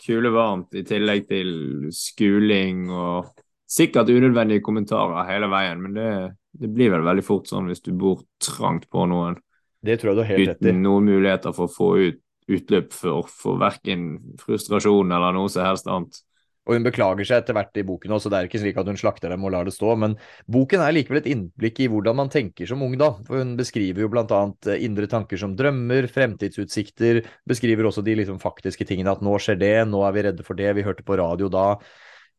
kule 0.00 0.32
varmt, 0.32 0.72
i 0.78 0.84
tillegg 0.86 1.26
til 1.28 1.50
skuling 1.94 2.86
og 2.88 3.28
sikkert 3.68 4.08
unødvendige 4.08 4.64
kommentarer 4.64 5.28
hele 5.28 5.50
veien, 5.52 5.82
men 5.84 5.98
det, 5.98 6.12
det 6.56 6.70
blir 6.72 6.94
vel 6.94 7.04
veldig 7.04 7.24
fort 7.26 7.50
sånn 7.50 7.68
hvis 7.68 7.84
du 7.84 7.92
bor 7.92 8.22
trangt 8.42 8.88
på 8.90 9.04
noen. 9.10 9.36
Det 9.84 9.98
tror 10.00 10.12
jeg 10.12 10.16
du 10.16 10.22
har 10.24 10.32
helt 10.32 10.48
rett 10.54 10.64
i. 10.64 10.70
Uten 10.70 10.80
noen 10.86 11.10
muligheter 11.10 11.54
for 11.54 11.68
å 11.68 11.74
få 11.74 11.90
ut 12.00 12.24
utløp 12.48 12.94
for, 12.96 13.28
for 13.28 13.60
verken 13.60 14.06
frustrasjon 14.40 15.12
eller 15.12 15.36
noe 15.36 15.50
som 15.52 15.66
helst 15.66 15.88
annet. 15.90 16.20
Og 16.68 16.76
hun 16.76 16.84
beklager 16.84 17.24
seg 17.24 17.40
etter 17.40 17.56
hvert 17.56 17.78
i 17.80 17.84
boken 17.88 18.12
også, 18.12 18.28
det 18.28 18.38
er 18.38 18.48
ikke 18.48 18.60
slik 18.60 18.78
at 18.80 18.88
hun 18.90 18.98
slakter 19.00 19.32
dem 19.32 19.44
og 19.48 19.54
lar 19.54 19.64
det 19.64 19.72
stå. 19.72 19.94
Men 19.96 20.18
boken 20.52 20.82
er 20.84 20.92
likevel 20.92 21.22
et 21.22 21.30
innblikk 21.32 21.80
i 21.80 21.86
hvordan 21.88 22.18
man 22.18 22.32
tenker 22.32 22.68
som 22.68 22.82
ung, 22.84 22.92
da. 23.00 23.14
For 23.24 23.40
hun 23.40 23.54
beskriver 23.56 24.04
jo 24.04 24.10
blant 24.12 24.34
annet 24.36 24.68
eh, 24.68 24.82
indre 24.84 25.08
tanker 25.08 25.40
som 25.40 25.54
drømmer, 25.56 26.10
fremtidsutsikter. 26.12 27.22
Beskriver 27.48 27.88
også 27.88 28.04
de 28.04 28.18
liksom 28.20 28.36
faktiske 28.42 28.84
tingene, 28.88 29.16
at 29.16 29.24
nå 29.24 29.38
skjer 29.40 29.56
det, 29.62 29.74
nå 29.88 30.04
er 30.04 30.12
vi 30.12 30.26
redde 30.28 30.44
for 30.44 30.60
det, 30.60 30.74
vi 30.76 30.84
hørte 30.84 31.06
på 31.08 31.16
radio 31.16 31.48
da. 31.52 31.70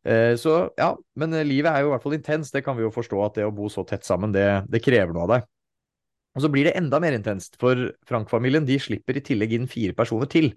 Eh, 0.06 0.36
så 0.38 0.60
ja, 0.78 0.92
men 1.18 1.34
livet 1.48 1.74
er 1.74 1.82
jo 1.82 1.90
i 1.90 1.96
hvert 1.96 2.06
fall 2.06 2.20
intenst, 2.20 2.54
det 2.54 2.62
kan 2.64 2.78
vi 2.78 2.86
jo 2.86 2.94
forstå 2.94 3.24
at 3.26 3.40
det 3.40 3.48
å 3.48 3.56
bo 3.56 3.66
så 3.72 3.82
tett 3.88 4.06
sammen, 4.06 4.30
det, 4.36 4.46
det 4.70 4.84
krever 4.84 5.10
noe 5.16 5.26
av 5.26 5.34
deg. 5.34 5.50
Og 6.38 6.44
så 6.44 6.50
blir 6.54 6.68
det 6.68 6.76
enda 6.78 7.00
mer 7.02 7.16
intenst, 7.16 7.58
for 7.58 7.90
Frank-familien 8.06 8.68
de 8.68 8.78
slipper 8.78 9.18
i 9.18 9.24
tillegg 9.26 9.56
inn 9.56 9.66
fire 9.70 9.96
personer 9.98 10.30
til. 10.30 10.52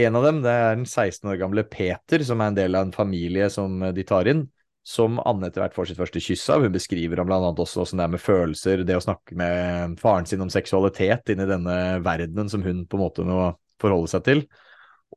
En 0.00 0.16
av 0.16 0.24
dem 0.24 0.40
det 0.40 0.52
er 0.56 0.76
den 0.78 0.86
16 0.88 1.28
år 1.28 1.38
gamle 1.40 1.64
Peter, 1.68 2.22
som 2.24 2.40
er 2.40 2.50
en 2.50 2.56
del 2.56 2.76
av 2.78 2.86
en 2.86 2.94
familie 2.94 3.48
som 3.52 3.76
de 3.92 4.04
tar 4.08 4.30
inn. 4.30 4.46
Som 4.82 5.20
Anne 5.22 5.46
etter 5.46 5.62
hvert 5.62 5.76
får 5.76 5.90
sitt 5.90 6.00
første 6.00 6.22
kyss 6.22 6.48
av. 6.50 6.64
Hun 6.64 6.74
beskriver 6.74 7.20
ham 7.20 7.30
annet 7.30 7.60
også 7.62 7.82
hvordan 7.82 8.00
det 8.00 8.06
er 8.06 8.14
med 8.14 8.22
følelser, 8.22 8.84
det 8.88 8.96
å 8.98 9.04
snakke 9.04 9.36
med 9.38 9.98
faren 10.02 10.26
sin 10.26 10.42
om 10.42 10.50
seksualitet 10.50 11.30
inn 11.30 11.44
i 11.44 11.48
denne 11.50 11.76
verdenen 12.02 12.50
som 12.50 12.64
hun 12.64 12.82
på 12.88 12.98
en 12.98 13.04
måte 13.04 13.26
må 13.28 13.52
forholde 13.82 14.10
seg 14.10 14.24
til. 14.26 14.44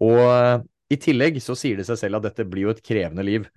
Og 0.04 0.20
eh, 0.22 0.60
i 0.92 1.00
tillegg 1.02 1.40
så 1.42 1.56
sier 1.58 1.80
det 1.80 1.88
seg 1.88 1.98
selv 2.04 2.20
at 2.20 2.28
dette 2.28 2.46
blir 2.50 2.68
jo 2.68 2.76
et 2.76 2.84
krevende 2.86 3.26
liv. 3.26 3.48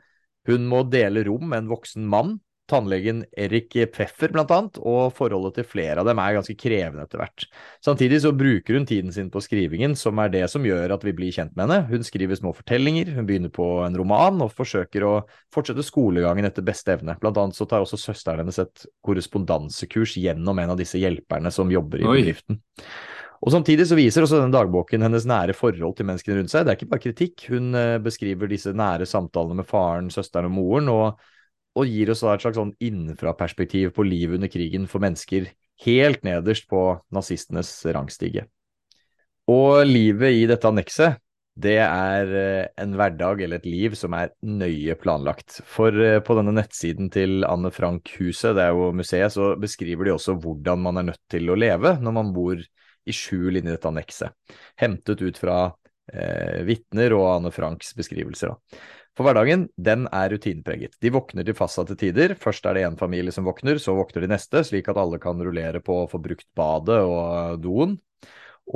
Hun 0.48 0.64
må 0.70 0.84
dele 0.88 1.26
rom 1.26 1.50
med 1.50 1.64
en 1.64 1.72
voksen 1.74 2.06
mann 2.08 2.38
tannlegen 2.68 3.22
Erik 3.36 3.74
Pfeffer 3.94 4.32
bl.a., 4.34 4.58
og 4.78 5.14
forholdet 5.16 5.58
til 5.58 5.66
flere 5.68 6.02
av 6.02 6.08
dem 6.08 6.20
er 6.22 6.36
ganske 6.36 6.56
krevende 6.58 7.06
etter 7.06 7.22
hvert. 7.22 7.46
Samtidig 7.84 8.20
så 8.24 8.32
bruker 8.36 8.78
hun 8.78 8.86
tiden 8.88 9.14
sin 9.14 9.30
på 9.32 9.42
skrivingen, 9.44 9.96
som 9.98 10.20
er 10.22 10.32
det 10.34 10.44
som 10.52 10.66
gjør 10.66 10.94
at 10.96 11.06
vi 11.06 11.14
blir 11.16 11.34
kjent 11.34 11.54
med 11.56 11.66
henne. 11.66 11.80
Hun 11.90 12.06
skriver 12.06 12.38
små 12.38 12.52
fortellinger, 12.56 13.14
hun 13.16 13.28
begynner 13.28 13.52
på 13.54 13.68
en 13.86 13.98
roman 13.98 14.44
og 14.44 14.54
forsøker 14.56 15.06
å 15.06 15.14
fortsette 15.54 15.86
skolegangen 15.86 16.48
etter 16.48 16.66
beste 16.66 16.94
evne. 16.96 17.16
Blant 17.22 17.40
annet 17.40 17.58
så 17.58 17.68
tar 17.68 17.84
også 17.84 18.00
søsteren 18.00 18.44
hennes 18.44 18.60
et 18.62 18.88
korrespondansekurs 19.06 20.18
gjennom 20.20 20.60
en 20.62 20.74
av 20.74 20.80
disse 20.80 21.00
hjelperne 21.00 21.52
som 21.54 21.72
jobber 21.72 22.04
i 22.04 22.10
bedriften. 22.10 22.60
Og 23.38 23.54
Samtidig 23.54 23.86
så 23.86 23.94
viser 23.98 24.24
også 24.24 24.40
denne 24.40 24.54
dagboken 24.54 25.04
hennes 25.04 25.26
nære 25.28 25.54
forhold 25.54 25.94
til 25.96 26.08
menneskene 26.08 26.40
rundt 26.40 26.50
seg. 26.52 26.64
Det 26.66 26.72
er 26.72 26.78
ikke 26.80 26.90
bare 26.90 27.04
kritikk, 27.04 27.44
hun 27.52 27.70
eh, 27.78 27.98
beskriver 28.02 28.50
disse 28.50 28.72
nære 28.74 29.06
samtalene 29.06 29.60
med 29.60 29.68
faren, 29.68 30.08
søsteren 30.10 30.50
og 30.50 30.56
moren. 30.56 30.90
og 30.90 31.37
og 31.78 31.86
gir 31.86 32.10
oss 32.10 32.24
et 32.26 32.42
slags 32.42 32.58
sånn 32.58 32.74
innenfraperspektiv 32.82 33.94
på 33.96 34.06
livet 34.06 34.40
under 34.40 34.50
krigen 34.50 34.88
for 34.90 35.02
mennesker 35.04 35.46
helt 35.84 36.24
nederst 36.26 36.66
på 36.70 36.82
nazistenes 37.14 37.70
rangstige. 37.94 38.48
Og 39.48 39.86
livet 39.86 40.36
i 40.36 40.44
dette 40.50 40.68
annekset, 40.68 41.20
det 41.58 41.78
er 41.82 42.32
eh, 42.38 42.66
en 42.78 42.92
hverdag 42.94 43.40
eller 43.42 43.58
et 43.58 43.66
liv 43.66 43.94
som 43.98 44.14
er 44.14 44.30
nøye 44.46 44.94
planlagt. 45.00 45.60
For 45.66 45.94
eh, 46.04 46.20
på 46.22 46.36
denne 46.38 46.54
nettsiden 46.54 47.08
til 47.14 47.42
Anne 47.48 47.72
Frank-huset, 47.74 48.54
det 48.58 48.66
er 48.68 48.76
jo 48.76 48.92
museet, 48.94 49.34
så 49.34 49.54
beskriver 49.58 50.06
de 50.06 50.14
også 50.14 50.36
hvordan 50.38 50.84
man 50.84 51.00
er 51.00 51.08
nødt 51.10 51.24
til 51.32 51.50
å 51.50 51.58
leve 51.58 51.96
når 52.02 52.14
man 52.20 52.30
bor 52.36 52.60
i 52.62 53.14
skjul 53.14 53.58
inni 53.58 53.72
dette 53.72 53.90
annekset. 53.90 54.36
Hentet 54.78 55.24
ut 55.24 55.40
fra 55.40 55.58
eh, 56.12 56.62
vitner 56.68 57.16
og 57.16 57.26
Anne 57.32 57.54
Franks 57.54 57.94
beskrivelser. 57.98 58.52
Da. 58.52 58.78
For 59.18 59.26
hverdagen, 59.26 59.64
den 59.74 60.04
er 60.14 60.30
rutinepreget. 60.30 60.92
De 61.02 61.10
våkner 61.10 61.42
til 61.42 61.56
fastsatte 61.58 61.96
tider. 61.98 62.36
Først 62.38 62.66
er 62.70 62.76
det 62.78 62.84
én 62.86 62.98
familie 63.00 63.34
som 63.34 63.48
våkner, 63.48 63.80
så 63.82 63.96
våkner 63.98 64.22
de 64.22 64.30
neste, 64.30 64.62
slik 64.62 64.86
at 64.92 65.00
alle 65.02 65.18
kan 65.18 65.40
rullere 65.42 65.80
på 65.82 66.04
å 66.04 66.10
få 66.10 66.20
brukt 66.22 66.46
badet 66.58 67.00
og 67.02 67.58
doen. 67.64 67.96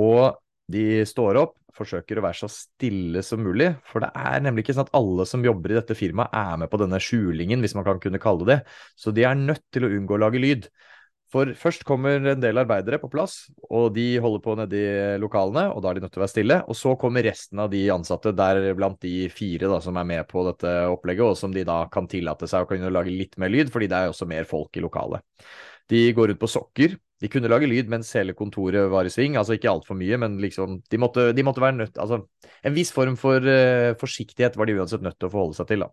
Og 0.03 0.41
de 0.75 1.05
står 1.07 1.39
opp, 1.39 1.55
forsøker 1.79 2.19
å 2.19 2.25
være 2.27 2.41
så 2.41 2.51
stille 2.51 3.23
som 3.23 3.41
mulig, 3.47 3.71
for 3.87 4.03
det 4.03 4.11
er 4.19 4.43
nemlig 4.43 4.67
ikke 4.67 4.75
sånn 4.77 4.89
at 4.89 4.97
alle 4.99 5.29
som 5.31 5.47
jobber 5.47 5.73
i 5.73 5.79
dette 5.79 5.97
firmaet 5.97 6.35
er 6.35 6.59
med 6.59 6.73
på 6.73 6.81
denne 6.83 6.99
skjulingen, 7.01 7.63
hvis 7.63 7.77
man 7.79 7.87
kan 7.87 8.03
kunne 8.03 8.21
kalle 8.23 8.49
det 8.49 8.59
det. 8.59 8.75
Så 8.99 9.15
de 9.15 9.23
er 9.29 9.39
nødt 9.39 9.63
til 9.71 9.87
å 9.87 9.93
unngå 9.95 10.19
å 10.19 10.25
lage 10.25 10.43
lyd. 10.43 10.67
For 11.33 11.49
først 11.57 11.87
kommer 11.88 12.21
en 12.29 12.40
del 12.42 12.61
arbeidere 12.61 12.99
på 13.01 13.09
plass, 13.13 13.46
og 13.73 13.94
de 13.96 14.19
holder 14.21 14.42
på 14.44 14.57
nedi 14.59 14.83
lokalene, 15.23 15.65
og 15.73 15.81
da 15.81 15.88
er 15.88 15.96
de 15.96 16.04
nødt 16.04 16.13
til 16.13 16.21
å 16.21 16.25
være 16.27 16.33
stille. 16.35 16.59
Og 16.69 16.77
så 16.77 16.92
kommer 17.00 17.25
resten 17.25 17.63
av 17.63 17.71
de 17.73 17.81
ansatte, 17.94 18.35
deriblant 18.37 19.00
de 19.00 19.31
fire 19.33 19.71
da, 19.73 19.79
som 19.81 19.96
er 19.96 20.09
med 20.11 20.29
på 20.29 20.44
dette 20.50 20.75
opplegget, 20.92 21.33
og 21.33 21.38
som 21.40 21.54
de 21.54 21.65
da 21.69 21.79
kan 21.92 22.11
tillate 22.11 22.50
seg 22.50 22.67
å 22.67 22.69
kunne 22.69 22.92
lage 22.92 23.15
litt 23.17 23.38
mer 23.40 23.52
lyd, 23.54 23.73
fordi 23.73 23.88
det 23.88 24.02
er 24.02 24.13
også 24.13 24.29
mer 24.29 24.44
folk 24.50 24.77
i 24.77 24.85
lokalet. 24.85 25.25
De 25.88 26.04
går 26.17 26.35
ut 26.35 26.42
på 26.42 26.52
sokker. 26.52 26.98
De 27.23 27.31
kunne 27.31 27.48
lage 27.48 27.69
lyd 27.71 27.88
mens 27.90 28.11
hele 28.19 28.35
kontoret 28.37 28.90
var 28.92 29.07
i 29.07 29.13
sving, 29.13 29.38
altså 29.38 29.57
ikke 29.57 29.71
altfor 29.71 29.96
mye, 29.98 30.19
men 30.19 30.40
liksom 30.42 30.81
De 30.90 30.98
måtte, 30.98 31.29
de 31.37 31.44
måtte 31.46 31.63
være 31.63 31.77
nødt 31.79 32.00
Altså, 32.02 32.25
en 32.67 32.75
viss 32.75 32.90
form 32.92 33.15
for 33.21 33.38
uh, 33.46 33.94
forsiktighet 34.00 34.59
var 34.59 34.69
de 34.69 34.75
uansett 34.81 35.04
nødt 35.04 35.21
til 35.21 35.31
å 35.31 35.33
forholde 35.33 35.59
seg 35.59 35.71
til, 35.71 35.87
da. 35.87 35.92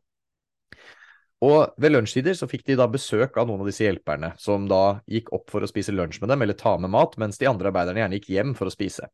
Og 1.45 1.71
ved 1.79 1.93
lunsjtider 1.93 2.35
så 2.35 2.49
fikk 2.51 2.65
de 2.67 2.75
da 2.79 2.89
besøk 2.91 3.37
av 3.39 3.47
noen 3.47 3.61
av 3.63 3.69
disse 3.69 3.85
hjelperne, 3.85 4.33
som 4.41 4.65
da 4.67 4.99
gikk 5.07 5.31
opp 5.35 5.47
for 5.53 5.63
å 5.63 5.69
spise 5.71 5.93
lunsj 5.95 6.19
med 6.19 6.33
dem, 6.33 6.43
eller 6.43 6.57
ta 6.59 6.73
med 6.77 6.91
mat, 6.91 7.15
mens 7.21 7.39
de 7.39 7.47
andre 7.47 7.71
arbeiderne 7.71 8.03
gjerne 8.03 8.19
gikk 8.19 8.27
hjem 8.35 8.51
for 8.59 8.67
å 8.67 8.73
spise. 8.73 9.07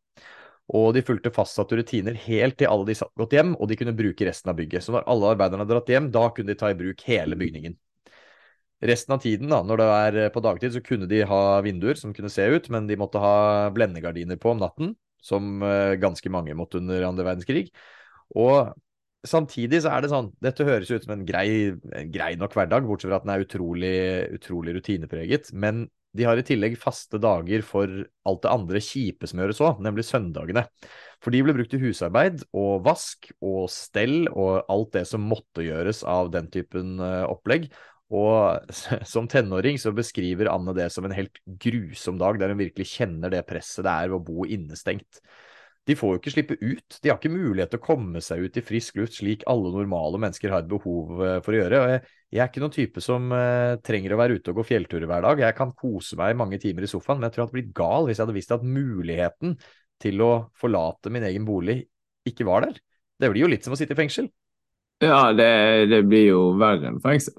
Og 0.74 0.96
de 0.96 1.04
fulgte 1.06 1.30
fastsatte 1.34 1.78
rutiner 1.78 2.18
helt 2.26 2.58
til 2.58 2.72
alle 2.72 2.88
de 2.88 2.96
satt 2.98 3.14
gått 3.22 3.36
hjem, 3.38 3.54
og 3.62 3.70
de 3.70 3.78
kunne 3.78 3.94
bruke 3.98 4.26
resten 4.26 4.50
av 4.50 4.58
bygget. 4.58 4.88
Så 4.88 4.96
når 4.96 5.06
alle 5.12 5.36
arbeiderne 5.36 5.62
hadde 5.62 5.76
dratt 5.76 5.92
hjem, 5.94 6.08
da 6.16 6.24
kunne 6.34 6.50
de 6.50 6.58
ta 6.58 6.72
i 6.74 6.78
bruk 6.80 7.04
hele 7.06 7.38
bygningen. 7.38 7.78
Resten 8.86 9.14
av 9.14 9.22
tiden, 9.22 9.54
da, 9.54 9.62
når 9.64 9.82
det 9.82 9.90
er 9.94 10.34
på 10.34 10.42
dagtid, 10.44 10.74
så 10.74 10.82
kunne 10.84 11.08
de 11.10 11.22
ha 11.30 11.44
vinduer 11.66 12.00
som 12.00 12.14
kunne 12.14 12.34
se 12.34 12.48
ut, 12.50 12.72
men 12.74 12.90
de 12.90 12.98
måtte 13.00 13.22
ha 13.22 13.70
blendegardiner 13.74 14.42
på 14.42 14.56
om 14.56 14.66
natten, 14.66 14.96
som 15.22 15.62
eh, 15.64 15.94
ganske 16.02 16.34
mange 16.34 16.58
måtte 16.58 16.82
under 16.82 17.06
andre 17.06 17.30
verdenskrig. 17.30 17.70
Og 18.34 18.74
samtidig 19.28 19.82
så 19.84 19.92
er 19.96 20.04
det 20.04 20.12
sånn 20.12 20.32
Dette 20.44 20.66
høres 20.68 20.92
ut 20.94 21.06
som 21.06 21.14
en 21.16 21.26
grei, 21.28 21.74
en 21.74 22.12
grei 22.14 22.34
nok 22.40 22.56
hverdag, 22.58 22.88
bortsett 22.88 23.12
fra 23.12 23.20
at 23.20 23.28
den 23.28 23.34
er 23.36 23.46
utrolig, 23.46 23.96
utrolig 24.38 24.76
rutinepreget. 24.78 25.52
Men 25.54 25.86
de 26.16 26.24
har 26.24 26.40
i 26.40 26.46
tillegg 26.48 26.78
faste 26.80 27.20
dager 27.20 27.64
for 27.66 27.92
alt 28.28 28.44
det 28.46 28.52
andre 28.52 28.82
kjipe 28.84 29.28
som 29.28 29.42
gjøres 29.42 29.60
òg, 29.66 29.82
nemlig 29.84 30.06
søndagene. 30.08 30.64
For 31.24 31.34
de 31.34 31.42
ble 31.44 31.56
brukt 31.58 31.74
til 31.74 31.84
husarbeid 31.84 32.46
og 32.56 32.86
vask 32.86 33.28
og 33.44 33.66
stell 33.74 34.30
og 34.32 34.70
alt 34.72 34.94
det 34.96 35.04
som 35.10 35.26
måtte 35.28 35.66
gjøres 35.66 36.04
av 36.08 36.32
den 36.34 36.48
typen 36.54 36.96
uh, 37.04 37.26
opplegg. 37.28 37.68
Og 38.16 38.72
som 39.12 39.28
tenåring 39.32 39.80
så 39.82 39.92
beskriver 39.96 40.52
Anne 40.54 40.76
det 40.78 40.92
som 40.94 41.08
en 41.08 41.16
helt 41.16 41.42
grusom 41.46 42.22
dag, 42.22 42.40
der 42.40 42.54
hun 42.54 42.62
virkelig 42.62 42.94
kjenner 42.94 43.34
det 43.34 43.44
presset 43.50 43.84
det 43.88 43.98
er 44.06 44.16
å 44.16 44.22
bo 44.24 44.46
innestengt. 44.48 45.20
De 45.86 45.94
får 45.98 46.16
jo 46.16 46.20
ikke 46.20 46.34
slippe 46.34 46.56
ut, 46.58 46.98
de 46.98 47.12
har 47.12 47.20
ikke 47.20 47.30
mulighet 47.30 47.70
til 47.76 47.78
å 47.78 47.86
komme 47.86 48.22
seg 48.24 48.42
ut 48.42 48.56
i 48.58 48.64
frisk 48.66 48.96
luft 48.98 49.20
slik 49.20 49.44
alle 49.50 49.70
normale 49.74 50.18
mennesker 50.22 50.50
har 50.50 50.64
et 50.64 50.70
behov 50.70 51.20
eh, 51.22 51.36
for 51.46 51.54
å 51.54 51.60
gjøre. 51.60 51.82
jeg, 51.92 52.00
jeg 52.34 52.42
er 52.42 52.50
ikke 52.50 52.64
noen 52.64 52.74
type 52.74 53.04
som 53.04 53.28
uh, 53.32 53.78
trenger 53.86 54.16
å 54.16 54.20
være 54.20 54.40
ute 54.40 54.52
og 54.52 54.60
gå 54.60 54.66
fjellturer 54.72 55.08
hver 55.08 55.28
dag. 55.28 55.44
Jeg 55.46 55.58
kan 55.58 55.76
kose 55.78 56.18
meg 56.20 56.34
mange 56.40 56.58
timer 56.62 56.88
i 56.88 56.90
sofaen, 56.90 57.20
men 57.20 57.30
jeg 57.30 57.36
tror 57.36 57.44
jeg 57.44 57.48
hadde 57.48 57.58
blitt 57.60 57.76
gal 57.78 58.08
hvis 58.08 58.18
jeg 58.18 58.26
hadde 58.26 58.38
visst 58.40 58.56
at 58.56 58.66
muligheten 58.66 59.54
til 60.02 60.24
å 60.26 60.32
forlate 60.60 61.14
min 61.14 61.28
egen 61.30 61.46
bolig 61.48 61.78
ikke 62.28 62.48
var 62.50 62.66
der. 62.66 62.82
Det 63.22 63.30
blir 63.32 63.46
jo 63.46 63.52
litt 63.54 63.68
som 63.68 63.76
å 63.76 63.80
sitte 63.80 63.96
i 63.96 64.00
fengsel. 64.00 64.28
Ja, 65.06 65.30
det, 65.38 65.48
det 65.92 66.02
blir 66.10 66.26
jo 66.32 66.42
verre 66.60 66.90
enn 66.90 67.00
fengsel. 67.04 67.38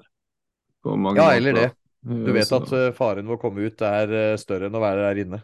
ja, 0.87 0.95
måter. 1.03 1.35
eller 1.35 1.59
det. 1.59 1.67
Du 2.07 2.31
vet 2.31 2.57
at 2.57 2.73
uh, 2.73 2.87
faren 2.95 3.27
ved 3.27 3.35
å 3.35 3.41
komme 3.41 3.67
ut 3.67 3.83
er 3.83 4.39
større 4.39 4.71
enn 4.71 4.79
å 4.79 4.81
være 4.81 5.03
der 5.09 5.23
inne. 5.27 5.43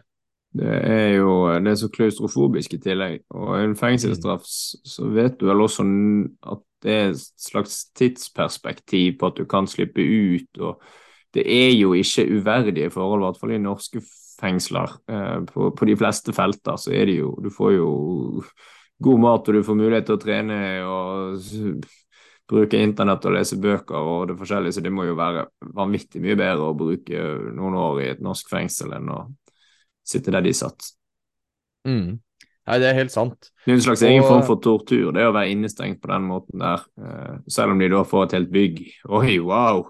Det 0.54 0.74
er 0.86 1.08
jo 1.16 1.30
det 1.58 1.72
er 1.72 1.78
så 1.80 1.88
klaustrofobisk 1.90 2.76
i 2.76 2.82
tillegg. 2.82 3.24
Og 3.34 3.56
en 3.58 3.74
fengselsstraff 3.78 4.44
så 4.46 5.08
vet 5.10 5.40
du 5.40 5.48
vel 5.50 5.64
også 5.64 5.86
at 6.52 6.62
det 6.84 6.92
er 6.94 7.08
et 7.10 7.24
slags 7.40 7.80
tidsperspektiv 7.96 9.16
på 9.18 9.32
at 9.32 9.40
du 9.40 9.48
kan 9.50 9.66
slippe 9.66 10.04
ut. 10.04 10.60
og 10.60 10.82
Det 11.34 11.42
er 11.42 11.72
jo 11.74 11.94
ikke 11.94 12.28
uverdige 12.38 12.90
forhold, 12.90 13.22
i 13.22 13.24
hvert 13.24 13.40
fall 13.40 13.56
i 13.56 13.58
norske 13.58 14.02
fengsler. 14.40 14.94
Eh, 15.08 15.44
på, 15.50 15.70
på, 15.70 15.84
de 15.84 15.96
fleste 15.96 16.32
felter 16.32 16.76
så 16.76 16.92
er 16.92 17.06
det 17.06 17.18
jo 17.18 17.34
Du 17.42 17.50
får 17.50 17.72
jo 17.72 17.90
god 19.02 19.20
mat, 19.20 19.48
og 19.48 19.54
du 19.54 19.62
får 19.62 19.74
mulighet 19.74 20.06
til 20.06 20.14
å 20.14 20.22
trene 20.22 20.58
og 20.86 21.86
bruke 22.46 22.78
internett 22.78 23.24
og 23.24 23.34
lese 23.34 23.58
bøker 23.58 23.96
og 23.96 24.28
det 24.28 24.36
forskjellige, 24.38 24.76
så 24.76 24.84
det 24.84 24.92
må 24.92 25.06
jo 25.08 25.16
være 25.18 25.48
vanvittig 25.74 26.20
mye 26.22 26.36
bedre 26.36 26.68
å 26.68 26.76
bruke 26.76 27.24
noen 27.56 27.74
år 27.80 28.02
i 28.02 28.10
et 28.12 28.22
norsk 28.22 28.52
fengsel 28.52 28.92
enn 28.94 29.10
å 29.10 29.24
sitte 30.04 30.34
der 30.34 30.44
de 30.44 30.52
satt. 30.56 30.92
Mm. 31.88 32.20
Nei, 32.64 32.76
det 32.80 32.88
er 32.88 32.96
helt 32.96 33.12
sant. 33.12 33.50
Det 33.64 33.74
er 33.74 33.78
en 33.78 33.84
slags 33.84 34.02
og... 34.02 34.08
egen 34.08 34.24
form 34.24 34.44
for 34.46 34.60
tortur, 34.64 35.10
det 35.12 35.26
å 35.28 35.34
være 35.36 35.52
innestengt 35.52 36.00
på 36.00 36.08
den 36.12 36.28
måten 36.30 36.62
der. 36.64 36.84
Uh, 36.96 37.40
selv 37.52 37.74
om 37.74 37.82
de 37.82 37.90
da 37.92 38.04
får 38.08 38.28
et 38.28 38.36
helt 38.38 38.52
bygg. 38.54 38.84
Oi, 39.12 39.34
wow! 39.44 39.84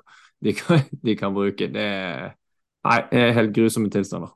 De 0.44 0.54
kan, 0.58 0.82
de 1.06 1.14
kan 1.16 1.34
bruke 1.34 1.70
det 1.72 1.90
Nei, 2.84 2.98
det 3.08 3.20
er 3.20 3.38
helt 3.38 3.54
grusomme 3.56 3.88
tilstander. 3.88 4.34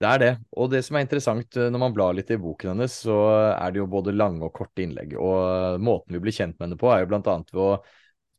Det 0.00 0.08
er 0.08 0.20
det. 0.20 0.30
Og 0.56 0.70
det 0.72 0.82
som 0.84 0.96
er 0.96 1.04
interessant 1.04 1.56
eh, 1.56 1.68
når 1.72 1.80
man 1.80 1.92
blar 1.96 2.16
litt 2.16 2.30
i 2.32 2.38
boken 2.40 2.74
hennes, 2.74 2.94
så 3.04 3.16
er 3.50 3.72
det 3.72 3.82
jo 3.82 3.88
både 3.92 4.14
lange 4.16 4.44
og 4.44 4.52
korte 4.56 4.84
innlegg. 4.84 5.12
Og 5.20 5.80
måten 5.84 6.16
vi 6.16 6.20
blir 6.24 6.36
kjent 6.36 6.56
med 6.56 6.66
henne 6.70 6.78
på, 6.80 6.88
er 6.92 7.02
jo 7.02 7.10
blant 7.10 7.28
annet 7.32 7.52
ved 7.52 7.62
å 7.64 7.76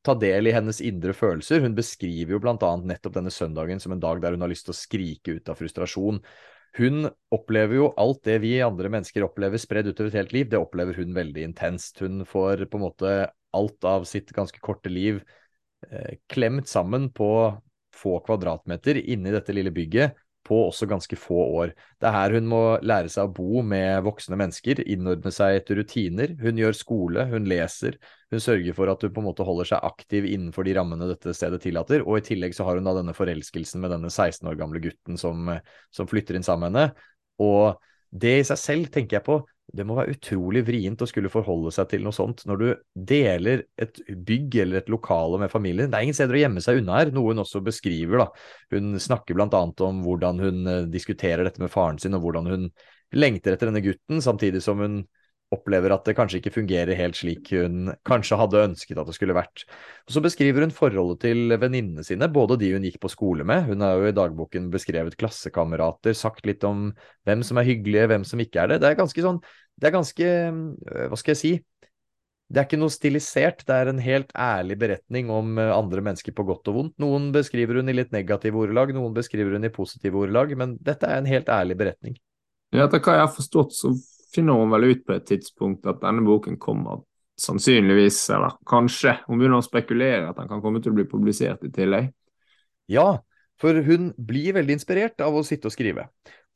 ta 0.06 0.16
del 0.18 0.50
i 0.50 0.54
hennes 0.56 0.82
indre 0.86 1.14
følelser. 1.18 1.62
Hun 1.66 1.78
beskriver 1.78 2.34
jo 2.34 2.42
blant 2.42 2.66
annet 2.66 2.94
nettopp 2.94 3.18
denne 3.18 3.34
søndagen 3.34 3.82
som 3.84 3.94
en 3.94 4.02
dag 4.02 4.22
der 4.24 4.38
hun 4.38 4.46
har 4.46 4.54
lyst 4.54 4.66
til 4.70 4.76
å 4.76 4.80
skrike 4.80 5.38
ut 5.38 5.54
av 5.54 5.62
frustrasjon. 5.62 6.22
Hun 6.78 7.08
opplever 7.34 7.80
jo 7.80 7.88
alt 7.98 8.22
det 8.28 8.38
vi 8.44 8.58
andre 8.62 8.92
mennesker 8.94 9.26
opplever 9.26 9.62
spredd 9.62 9.90
utover 9.90 10.12
et 10.12 10.20
helt 10.22 10.36
liv, 10.36 10.50
det 10.52 10.60
opplever 10.62 11.00
hun 11.00 11.16
veldig 11.16 11.48
intenst. 11.50 12.04
Hun 12.04 12.22
får 12.28 12.68
på 12.70 12.78
en 12.78 12.86
måte 12.86 13.14
alt 13.58 13.88
av 13.88 14.06
sitt 14.10 14.30
ganske 14.36 14.62
korte 14.62 14.92
liv 14.92 15.24
eh, 15.90 16.20
klemt 16.30 16.70
sammen 16.70 17.10
på 17.16 17.32
få 17.98 18.20
kvadratmeter 18.28 19.00
inni 19.02 19.34
dette 19.34 19.56
lille 19.56 19.74
bygget 19.74 20.18
på 20.48 20.58
også 20.70 20.88
ganske 20.90 21.18
få 21.20 21.38
år. 21.60 21.74
Det 22.00 22.08
er 22.08 22.16
her 22.16 22.36
hun 22.38 22.48
må 22.50 22.62
lære 22.80 23.12
seg 23.12 23.28
å 23.28 23.34
bo 23.36 23.64
med 23.66 24.06
voksne 24.06 24.40
mennesker, 24.40 24.82
innordne 24.88 25.34
seg 25.36 25.60
etter 25.60 25.82
rutiner. 25.82 26.34
Hun 26.42 26.62
gjør 26.62 26.78
skole, 26.78 27.26
hun 27.32 27.50
leser, 27.52 28.00
hun 28.34 28.44
sørger 28.44 28.78
for 28.78 28.92
at 28.92 29.04
hun 29.04 29.14
på 29.16 29.24
en 29.24 29.28
måte 29.30 29.48
holder 29.48 29.72
seg 29.74 29.86
aktiv 29.88 30.28
innenfor 30.30 30.68
de 30.68 30.78
rammene 30.80 31.10
dette 31.12 31.36
stedet 31.36 31.60
tillater. 31.64 32.06
Og 32.08 32.22
i 32.22 32.26
tillegg 32.30 32.56
så 32.56 32.68
har 32.68 32.80
hun 32.80 32.88
da 32.88 32.96
denne 32.98 33.16
forelskelsen 33.18 33.84
med 33.84 33.94
denne 33.96 34.12
16 34.14 34.48
år 34.48 34.58
gamle 34.60 34.82
gutten 34.84 35.20
som, 35.20 35.52
som 35.92 36.10
flytter 36.10 36.40
inn 36.40 36.48
sammen 36.48 36.72
med 36.72 36.88
henne. 36.88 37.12
Og 37.44 37.78
det 38.10 38.38
i 38.40 38.48
seg 38.48 38.60
selv 38.62 38.92
tenker 38.94 39.20
jeg 39.20 39.28
på 39.28 39.42
det 39.76 39.84
må 39.84 39.98
være 39.98 40.16
utrolig 40.16 40.62
vrient 40.68 41.02
å 41.04 41.08
skulle 41.10 41.32
forholde 41.32 41.74
seg 41.76 41.90
til 41.92 42.06
noe 42.06 42.16
sånt 42.16 42.46
når 42.48 42.62
du 42.62 42.68
deler 43.10 43.66
et 43.82 44.00
bygg 44.08 44.56
eller 44.64 44.80
et 44.80 44.92
lokale 44.92 45.40
med 45.42 45.52
familien. 45.52 45.92
Det 45.92 46.00
er 46.00 46.08
ingen 46.08 46.16
steder 46.16 46.38
å 46.38 46.42
gjemme 46.46 46.64
seg 46.64 46.80
unna 46.80 47.02
her, 47.02 47.12
noe 47.16 47.34
hun 47.34 47.44
også 47.44 47.62
beskriver. 47.66 48.24
da. 48.24 48.28
Hun 48.72 48.96
snakker 49.04 49.36
bl.a. 49.36 49.64
om 49.90 50.00
hvordan 50.06 50.40
hun 50.44 50.72
eh, 50.72 50.86
diskuterer 50.94 51.44
dette 51.44 51.64
med 51.64 51.74
faren 51.74 52.00
sin, 52.00 52.16
og 52.16 52.24
hvordan 52.24 52.48
hun 52.54 52.70
lengter 53.16 53.56
etter 53.56 53.70
denne 53.70 53.84
gutten, 53.84 54.24
samtidig 54.24 54.64
som 54.64 54.80
hun 54.84 55.02
opplever 55.56 55.94
at 55.96 56.08
det 56.08 56.16
kanskje 56.18 56.42
ikke 56.42 56.56
fungerer 56.58 56.98
helt 57.00 57.16
slik 57.16 57.54
hun 57.56 57.94
kanskje 58.08 58.40
hadde 58.40 58.64
ønsket 58.68 59.00
at 59.00 59.08
det 59.08 59.16
skulle 59.16 59.36
vært. 59.38 59.64
Og 60.08 60.16
Så 60.16 60.24
beskriver 60.24 60.66
hun 60.66 60.74
forholdet 60.76 61.22
til 61.24 61.56
venninnene 61.56 62.04
sine, 62.04 62.28
både 62.32 62.58
de 62.60 62.74
hun 62.74 62.88
gikk 62.88 63.00
på 63.04 63.12
skole 63.14 63.48
med. 63.48 63.70
Hun 63.70 63.86
har 63.86 63.96
jo 63.96 64.10
i 64.10 64.18
dagboken 64.18 64.68
beskrevet 64.74 65.16
klassekamerater, 65.20 66.18
sagt 66.18 66.46
litt 66.50 66.66
om 66.68 66.92
hvem 67.28 67.46
som 67.48 67.62
er 67.62 67.70
hyggelige, 67.70 68.10
hvem 68.12 68.28
som 68.28 68.44
ikke 68.44 68.66
er 68.66 68.74
det. 68.74 68.82
Det 68.84 68.92
er 68.92 69.00
ganske 69.00 69.24
sånn 69.24 69.42
Det 69.78 69.88
er 69.88 69.94
ganske 69.94 70.28
øh, 70.28 71.08
Hva 71.12 71.20
skal 71.20 71.36
jeg 71.36 71.42
si? 71.42 71.54
Det 72.48 72.62
er 72.62 72.68
ikke 72.68 72.80
noe 72.80 72.92
stilisert, 72.92 73.66
det 73.68 73.76
er 73.76 73.90
en 73.92 74.00
helt 74.00 74.30
ærlig 74.32 74.78
beretning 74.80 75.32
om 75.32 75.58
øh, 75.60 75.72
andre 75.76 76.04
mennesker 76.04 76.36
på 76.36 76.46
godt 76.48 76.68
og 76.72 76.78
vondt. 76.80 76.96
Noen 77.04 77.32
beskriver 77.36 77.80
hun 77.80 77.92
i 77.92 77.96
litt 77.96 78.12
negative 78.16 78.60
ordelag, 78.60 78.94
noen 78.96 79.16
beskriver 79.16 79.56
hun 79.56 79.68
i 79.68 79.72
positive 79.72 80.16
ordelag, 80.16 80.56
men 80.60 80.78
dette 80.80 81.08
er 81.08 81.20
en 81.20 81.28
helt 81.28 81.52
ærlig 81.52 81.76
beretning. 81.80 82.16
Ja, 82.76 82.88
etter 82.88 83.00
hva 83.04 83.16
jeg 83.16 83.26
har 83.26 83.36
forstått, 83.36 83.76
så 83.76 83.94
finner 84.34 84.60
hun 84.60 84.74
vel 84.74 84.92
ut 84.92 85.06
på 85.08 85.16
et 85.16 85.28
tidspunkt 85.28 85.88
at 85.90 86.02
denne 86.04 86.26
boken 86.26 86.58
kommer 86.62 87.04
sannsynligvis, 87.38 88.20
eller 88.34 88.58
kanskje, 88.68 89.14
hun 89.28 89.38
begynner 89.38 89.62
å 89.62 89.66
spekulere 89.66 90.32
at 90.32 90.40
den 90.40 90.50
kan 90.50 90.62
komme 90.64 90.82
til 90.82 90.94
å 90.94 90.98
bli 90.98 91.06
publisert 91.10 91.66
i 91.68 91.72
tillegg. 91.74 92.10
Ja, 92.90 93.20
for 93.62 93.78
hun 93.86 94.12
blir 94.18 94.56
veldig 94.58 94.78
inspirert 94.78 95.22
av 95.26 95.38
å 95.38 95.44
sitte 95.46 95.70
og 95.70 95.76
skrive. 95.76 96.08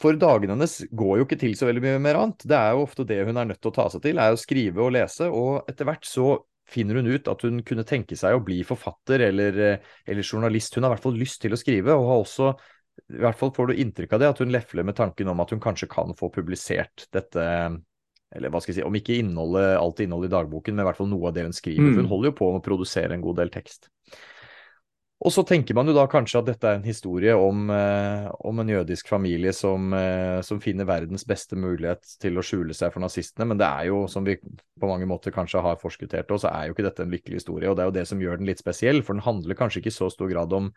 For 0.02 0.18
dagene 0.18 0.56
hennes 0.56 0.80
går 0.98 1.20
jo 1.20 1.28
ikke 1.28 1.40
til 1.42 1.54
så 1.58 1.68
veldig 1.70 1.84
mye 1.84 2.02
mer 2.02 2.18
annet. 2.18 2.46
Det 2.50 2.58
er 2.58 2.74
jo 2.74 2.86
ofte 2.88 3.06
det 3.10 3.20
hun 3.28 3.38
er 3.38 3.52
nødt 3.52 3.62
til 3.62 3.70
å 3.70 3.76
ta 3.76 3.88
seg 3.94 4.06
til, 4.06 4.22
er 4.22 4.34
å 4.34 4.40
skrive 4.40 4.82
og 4.86 4.96
lese, 4.96 5.30
og 5.30 5.70
etter 5.70 5.90
hvert 5.90 6.08
så 6.10 6.40
finner 6.72 7.02
hun 7.02 7.12
ut 7.12 7.28
at 7.28 7.44
hun 7.46 7.62
kunne 7.68 7.86
tenke 7.88 8.16
seg 8.18 8.38
å 8.38 8.44
bli 8.46 8.62
forfatter 8.66 9.26
eller, 9.28 9.58
eller 10.08 10.26
journalist. 10.26 10.78
Hun 10.78 10.88
har 10.88 10.94
i 10.94 10.96
hvert 10.96 11.06
fall 11.06 11.20
lyst 11.20 11.42
til 11.44 11.54
å 11.54 11.60
skrive, 11.60 11.94
og 11.94 12.10
har 12.10 12.24
også 12.24 12.54
i 13.12 13.22
hvert 13.24 13.40
fall 13.40 13.54
får 13.56 13.72
du 13.72 13.80
inntrykk 13.84 14.16
av 14.16 14.22
det, 14.22 14.34
at 14.34 14.42
hun 14.44 14.52
lefler 14.54 14.88
med 14.88 14.98
tanken 14.98 15.32
om 15.32 15.40
at 15.44 15.54
hun 15.54 15.64
kanskje 15.64 15.90
kan 15.92 16.14
få 16.18 16.32
publisert 16.34 17.08
dette 17.16 17.46
eller 18.32 18.52
hva 18.52 18.62
skal 18.64 18.72
jeg 18.72 18.80
si, 18.80 18.88
om 18.88 18.96
ikke 18.96 19.18
innholdet, 19.20 19.74
alt 19.76 20.00
innholdet 20.00 20.30
i 20.30 20.36
dagboken, 20.38 20.76
men 20.76 20.86
i 20.86 20.88
hvert 20.88 21.00
fall 21.02 21.10
noe 21.12 21.28
av 21.28 21.36
det 21.36 21.44
hun 21.44 21.56
skriver. 21.56 21.84
Mm. 21.84 21.90
For 21.90 22.00
hun 22.00 22.08
mm. 22.08 22.12
holder 22.14 22.30
jo 22.30 22.38
på 22.38 22.52
med 22.54 22.62
å 22.62 22.64
produsere 22.64 23.18
en 23.18 23.26
god 23.26 23.42
del 23.42 23.52
tekst. 23.52 23.90
Og 25.22 25.30
så 25.30 25.44
tenker 25.46 25.76
man 25.78 25.86
jo 25.86 25.94
da 25.94 26.08
kanskje 26.10 26.40
at 26.40 26.48
dette 26.48 26.66
er 26.66 26.80
en 26.80 26.88
historie 26.88 27.34
om, 27.38 27.68
eh, 27.70 28.30
om 28.48 28.62
en 28.64 28.72
jødisk 28.72 29.12
familie 29.12 29.52
som, 29.54 29.92
eh, 29.94 30.40
som, 30.42 30.62
finner 30.64 30.88
verdens 30.90 31.28
beste 31.30 31.60
mulighet 31.60 32.02
til 32.24 32.40
å 32.40 32.46
skjule 32.46 32.74
seg 32.74 32.90
for 32.94 33.04
nazistene, 33.04 33.46
men 33.52 33.60
det 33.60 33.68
er 33.68 33.92
jo, 33.92 34.08
som 34.10 34.26
vi 34.26 34.40
på 34.40 34.90
mange 34.90 35.06
måter 35.06 35.36
kanskje 35.36 35.62
har 35.62 35.78
forskuttert 35.78 36.32
oss, 36.32 36.42
så 36.42 36.50
er 36.50 36.68
jo 36.68 36.74
ikke 36.74 36.88
dette 36.88 37.06
en 37.06 37.14
lykkelig 37.14 37.44
historie. 37.44 37.70
Og 37.70 37.78
det 37.78 37.84
er 37.84 37.92
jo 37.92 37.98
det 38.00 38.08
som 38.10 38.24
gjør 38.24 38.42
den 38.42 38.50
litt 38.50 38.64
spesiell, 38.64 39.04
for 39.04 39.14
den 39.14 39.28
handler 39.28 39.60
kanskje 39.60 39.84
ikke 39.84 39.94
i 39.94 40.00
så 40.00 40.10
stor 40.10 40.32
grad 40.32 40.58
om 40.58 40.72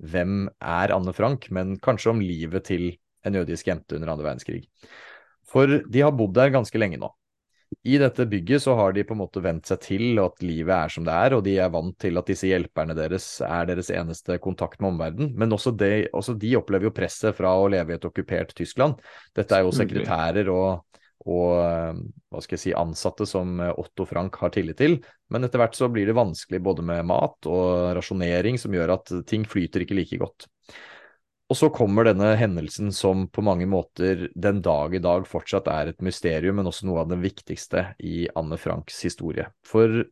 hvem 0.00 0.48
er 0.60 0.94
Anne 0.94 1.14
Frank, 1.16 1.48
men 1.54 1.76
kanskje 1.82 2.14
om 2.14 2.20
livet 2.24 2.66
til 2.70 2.90
en 3.26 3.36
jødisk 3.36 3.68
jente 3.68 3.96
under 3.96 4.12
andre 4.14 4.30
verdenskrig. 4.30 4.62
For 5.50 5.80
de 5.84 6.04
har 6.04 6.14
bodd 6.16 6.36
der 6.36 6.52
ganske 6.54 6.80
lenge 6.80 7.00
nå. 7.00 7.10
I 7.86 8.00
dette 8.02 8.26
bygget 8.26 8.64
så 8.64 8.74
har 8.74 8.92
de 8.92 9.04
på 9.06 9.14
en 9.14 9.20
måte 9.20 9.40
vent 9.44 9.68
seg 9.68 9.78
til 9.84 10.18
at 10.18 10.42
livet 10.42 10.72
er 10.74 10.90
som 10.90 11.04
det 11.06 11.14
er, 11.14 11.36
og 11.36 11.44
de 11.46 11.54
er 11.62 11.70
vant 11.70 11.94
til 12.02 12.18
at 12.18 12.26
disse 12.26 12.48
hjelperne 12.50 12.96
deres 12.98 13.28
er 13.46 13.68
deres 13.68 13.92
eneste 13.94 14.40
kontakt 14.42 14.80
med 14.82 14.96
omverdenen. 14.96 15.30
Men 15.38 15.54
også, 15.54 15.72
de, 15.78 16.08
også 16.16 16.34
de 16.40 16.56
opplever 16.58 16.88
jo 16.88 16.94
presset 16.96 17.36
fra 17.38 17.54
å 17.56 17.68
leve 17.70 17.94
i 17.94 17.98
et 18.00 18.06
okkupert 18.08 18.56
Tyskland. 18.58 18.98
Dette 19.38 19.54
er 19.54 19.62
jo 19.64 19.74
sekretærer 19.76 20.50
og, 20.50 20.82
og 21.28 21.56
eh, 21.60 21.98
hva 22.32 22.42
skal 22.42 22.56
jeg 22.56 22.62
si, 22.62 22.72
ansatte 22.76 23.26
som 23.28 23.58
eh, 23.60 23.74
Otto 23.80 24.06
Frank 24.08 24.38
har 24.40 24.54
tillit 24.54 24.78
til. 24.80 24.96
Men 25.32 25.44
etter 25.44 25.60
hvert 25.60 25.76
så 25.76 25.90
blir 25.92 26.08
det 26.08 26.16
vanskelig 26.16 26.62
både 26.64 26.84
med 26.86 27.08
mat 27.10 27.50
og 27.50 27.92
rasjonering, 27.98 28.58
som 28.60 28.74
gjør 28.74 28.94
at 28.96 29.12
ting 29.28 29.44
flyter 29.48 29.84
ikke 29.84 29.98
like 29.98 30.20
godt. 30.22 30.48
Og 31.50 31.58
så 31.58 31.66
kommer 31.74 32.06
denne 32.06 32.30
hendelsen 32.38 32.92
som 32.94 33.24
på 33.28 33.42
mange 33.42 33.66
måter 33.66 34.28
den 34.38 34.60
dag 34.62 34.94
i 34.94 35.02
dag 35.02 35.26
fortsatt 35.26 35.66
er 35.72 35.90
et 35.90 36.04
mysterium, 36.06 36.60
men 36.60 36.70
også 36.70 36.86
noe 36.86 37.02
av 37.02 37.10
det 37.10 37.18
viktigste 37.24 37.88
i 38.06 38.28
Anne 38.38 38.58
Franks 38.60 39.00
historie. 39.02 39.48
For 39.66 40.04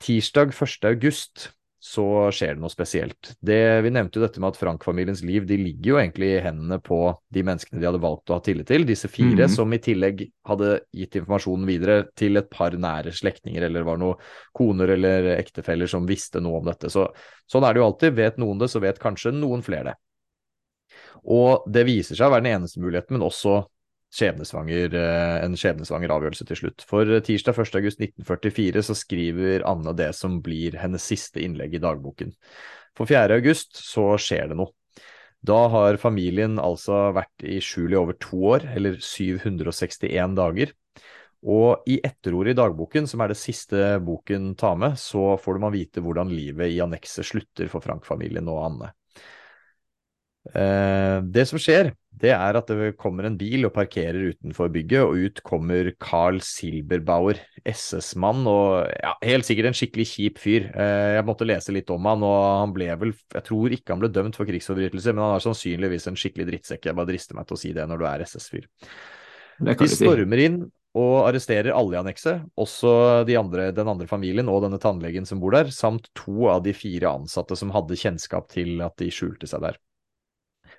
tirsdag 0.00 0.54
1. 0.56 0.88
august 0.88 1.50
så 1.78 2.04
skjer 2.34 2.56
det 2.56 2.62
noe 2.62 2.72
spesielt. 2.72 3.36
Det, 3.38 3.58
vi 3.84 3.90
nevnte 3.94 4.18
jo 4.18 4.24
dette 4.24 4.40
med 4.42 4.50
at 4.50 4.58
Frank-familiens 4.58 5.20
liv 5.22 5.44
de 5.46 5.56
ligger 5.60 5.92
jo 5.92 5.98
egentlig 6.00 6.30
i 6.34 6.40
hendene 6.42 6.80
på 6.82 6.98
de 7.30 7.44
menneskene 7.46 7.78
de 7.78 7.86
hadde 7.86 8.00
valgt 8.02 8.32
å 8.32 8.34
ha 8.34 8.42
tillit 8.42 8.66
til. 8.66 8.84
Disse 8.88 9.06
fire 9.08 9.46
Mhm. 9.46 9.52
som 9.54 9.72
i 9.72 9.78
tillegg 9.78 10.24
hadde 10.44 10.80
gitt 10.92 11.14
informasjonen 11.20 11.66
videre 11.66 12.08
til 12.16 12.36
et 12.36 12.50
par 12.50 12.70
nære 12.74 13.14
slektninger, 13.14 13.62
eller 13.62 13.84
var 13.86 13.96
noen 13.96 14.18
koner 14.52 14.88
eller 14.96 15.36
ektefeller 15.38 15.86
som 15.86 16.06
visste 16.06 16.40
noe 16.42 16.58
om 16.58 16.64
dette. 16.66 16.90
Så, 16.90 17.06
sånn 17.46 17.62
er 17.62 17.74
det 17.74 17.80
jo 17.80 17.86
alltid. 17.92 18.14
Vet 18.14 18.36
noen 18.38 18.58
det, 18.58 18.68
så 18.70 18.80
vet 18.80 18.98
kanskje 18.98 19.32
noen 19.32 19.62
flere 19.62 19.84
det. 19.84 19.94
Og 21.24 21.64
det 21.70 21.84
viser 21.86 22.16
seg 22.16 22.26
å 22.28 22.32
være 22.34 22.42
den 22.46 22.60
eneste 22.60 22.80
muligheten, 22.80 23.18
men 23.18 23.26
også 23.28 23.66
skjebnesvanger, 24.14 24.94
eh, 24.96 25.44
en 25.44 25.56
skjebnesvanger 25.58 26.12
avgjørelse 26.14 26.46
til 26.48 26.60
slutt. 26.62 26.84
For 26.88 27.08
eh, 27.08 27.22
tirsdag 27.24 27.58
1.8.1944 27.58 28.84
så 28.88 28.96
skriver 28.96 29.66
Anne 29.68 29.94
det 29.96 30.10
som 30.16 30.40
blir 30.44 30.78
hennes 30.80 31.04
siste 31.04 31.42
innlegg 31.44 31.76
i 31.76 31.82
dagboken. 31.82 32.32
For 32.96 33.08
4. 33.08 33.38
august 33.38 33.78
så 33.82 34.10
skjer 34.20 34.50
det 34.50 34.58
noe. 34.58 34.72
Da 35.44 35.68
har 35.70 36.00
familien 36.02 36.58
altså 36.58 37.12
vært 37.14 37.44
i 37.46 37.60
skjul 37.62 37.94
i 37.94 37.98
over 38.00 38.16
to 38.18 38.40
år, 38.56 38.64
eller 38.74 38.98
761 38.98 40.34
dager. 40.34 40.72
Og 41.46 41.86
i 41.86 42.00
etterordet 42.02 42.56
i 42.56 42.58
dagboken, 42.58 43.06
som 43.06 43.22
er 43.22 43.30
det 43.30 43.38
siste 43.38 43.92
boken 44.02 44.56
tar 44.58 44.74
med, 44.80 44.98
så 44.98 45.36
får 45.38 45.60
man 45.62 45.76
vite 45.76 46.02
hvordan 46.02 46.32
livet 46.34 46.72
i 46.74 46.80
annekset 46.82 47.28
slutter 47.28 47.70
for 47.70 47.84
Frank-familien 47.84 48.50
og 48.50 48.64
Anne. 48.64 48.90
Eh, 50.56 51.18
det 51.28 51.44
som 51.50 51.60
skjer, 51.60 51.90
det 52.18 52.32
er 52.34 52.56
at 52.58 52.70
det 52.70 52.94
kommer 52.98 53.28
en 53.28 53.36
bil 53.38 53.66
og 53.68 53.74
parkerer 53.76 54.32
utenfor 54.32 54.70
bygget, 54.74 55.04
og 55.04 55.18
ut 55.18 55.42
kommer 55.46 55.90
Carl 56.02 56.40
Silberbauer, 56.44 57.40
SS-mann 57.68 58.46
og 58.50 58.88
ja, 58.90 59.12
helt 59.28 59.46
sikkert 59.46 59.70
en 59.70 59.78
skikkelig 59.78 60.08
kjip 60.12 60.40
fyr. 60.42 60.70
Eh, 60.72 61.18
jeg 61.18 61.26
måtte 61.28 61.46
lese 61.48 61.74
litt 61.74 61.92
om 61.94 62.08
han, 62.10 62.24
og 62.26 62.38
han 62.64 62.74
ble 62.74 62.88
vel, 63.04 63.14
jeg 63.34 63.46
tror 63.50 63.76
ikke 63.76 63.94
han 63.94 64.02
ble 64.02 64.12
dømt 64.14 64.38
for 64.38 64.48
krigsforbrytelser, 64.48 65.14
men 65.14 65.26
han 65.26 65.36
er 65.36 65.46
sannsynligvis 65.46 66.10
en 66.10 66.18
skikkelig 66.18 66.48
drittsekk. 66.50 66.90
Jeg 66.90 66.98
bare 66.98 67.12
drister 67.12 67.38
meg 67.38 67.48
til 67.48 67.58
å 67.58 67.62
si 67.62 67.76
det 67.76 67.86
når 67.90 68.02
du 68.02 68.08
er 68.10 68.26
SS-fyr. 68.26 68.66
De 69.68 69.90
stormer 69.90 70.44
inn 70.46 70.60
og 70.98 71.28
arresterer 71.28 71.74
alle 71.76 71.94
i 71.94 71.98
annekset, 72.00 72.46
også 72.58 73.22
de 73.28 73.36
andre, 73.38 73.68
den 73.76 73.90
andre 73.90 74.06
familien 74.10 74.48
og 74.50 74.64
denne 74.64 74.80
tannlegen 74.82 75.26
som 75.28 75.42
bor 75.42 75.54
der, 75.54 75.70
samt 75.74 76.08
to 76.18 76.48
av 76.50 76.64
de 76.64 76.74
fire 76.74 77.12
ansatte 77.20 77.58
som 77.58 77.70
hadde 77.74 77.98
kjennskap 77.98 78.48
til 78.50 78.80
at 78.82 78.96
de 78.98 79.10
skjulte 79.14 79.50
seg 79.50 79.62
der. 79.66 79.78